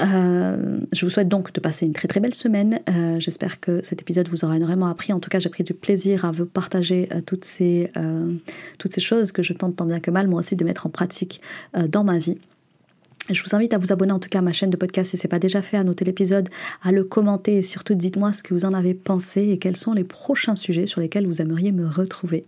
Euh, 0.00 0.80
je 0.92 1.04
vous 1.04 1.10
souhaite 1.10 1.28
donc 1.28 1.52
de 1.52 1.60
passer 1.60 1.86
une 1.86 1.92
très 1.92 2.08
très 2.08 2.20
belle 2.20 2.34
semaine. 2.34 2.80
Euh, 2.88 3.18
j'espère 3.18 3.60
que 3.60 3.82
cet 3.82 4.00
épisode 4.00 4.28
vous 4.28 4.44
aura 4.44 4.56
énormément 4.56 4.86
appris. 4.86 5.12
En 5.12 5.20
tout 5.20 5.30
cas, 5.30 5.38
j'ai 5.38 5.48
pris 5.48 5.64
du 5.64 5.74
plaisir 5.74 6.24
à 6.24 6.30
vous 6.30 6.46
partager 6.46 7.08
euh, 7.12 7.20
toutes, 7.20 7.44
ces, 7.44 7.90
toutes 8.78 8.92
ces 8.92 9.00
choses 9.00 9.32
que 9.32 9.42
je 9.42 9.52
tente 9.52 9.76
tant 9.76 9.86
bien 9.86 10.00
que 10.00 10.10
mal, 10.10 10.28
moi 10.28 10.40
aussi, 10.40 10.56
de 10.56 10.64
mettre 10.64 10.86
en 10.86 10.90
pratique 10.90 11.40
dans 11.88 12.04
ma 12.04 12.18
vie. 12.18 12.38
Je 13.30 13.42
vous 13.42 13.54
invite 13.54 13.74
à 13.74 13.78
vous 13.78 13.92
abonner 13.92 14.12
en 14.12 14.18
tout 14.18 14.30
cas 14.30 14.38
à 14.38 14.42
ma 14.42 14.52
chaîne 14.52 14.70
de 14.70 14.76
podcast 14.78 15.10
si 15.10 15.18
ce 15.18 15.26
n'est 15.26 15.28
pas 15.28 15.38
déjà 15.38 15.60
fait, 15.60 15.76
à 15.76 15.84
noter 15.84 16.06
l'épisode, 16.06 16.48
à 16.82 16.92
le 16.92 17.04
commenter 17.04 17.56
et 17.56 17.62
surtout 17.62 17.94
dites-moi 17.94 18.32
ce 18.32 18.42
que 18.42 18.54
vous 18.54 18.64
en 18.64 18.72
avez 18.72 18.94
pensé 18.94 19.48
et 19.50 19.58
quels 19.58 19.76
sont 19.76 19.92
les 19.92 20.04
prochains 20.04 20.56
sujets 20.56 20.86
sur 20.86 21.02
lesquels 21.02 21.26
vous 21.26 21.42
aimeriez 21.42 21.72
me 21.72 21.86
retrouver. 21.86 22.46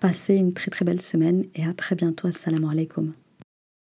Passez 0.00 0.36
une 0.36 0.54
très 0.54 0.70
très 0.70 0.86
belle 0.86 1.02
semaine 1.02 1.44
et 1.54 1.66
à 1.66 1.74
très 1.74 1.94
bientôt. 1.94 2.28
Assalamu 2.28 2.70
alaikum. 2.70 3.12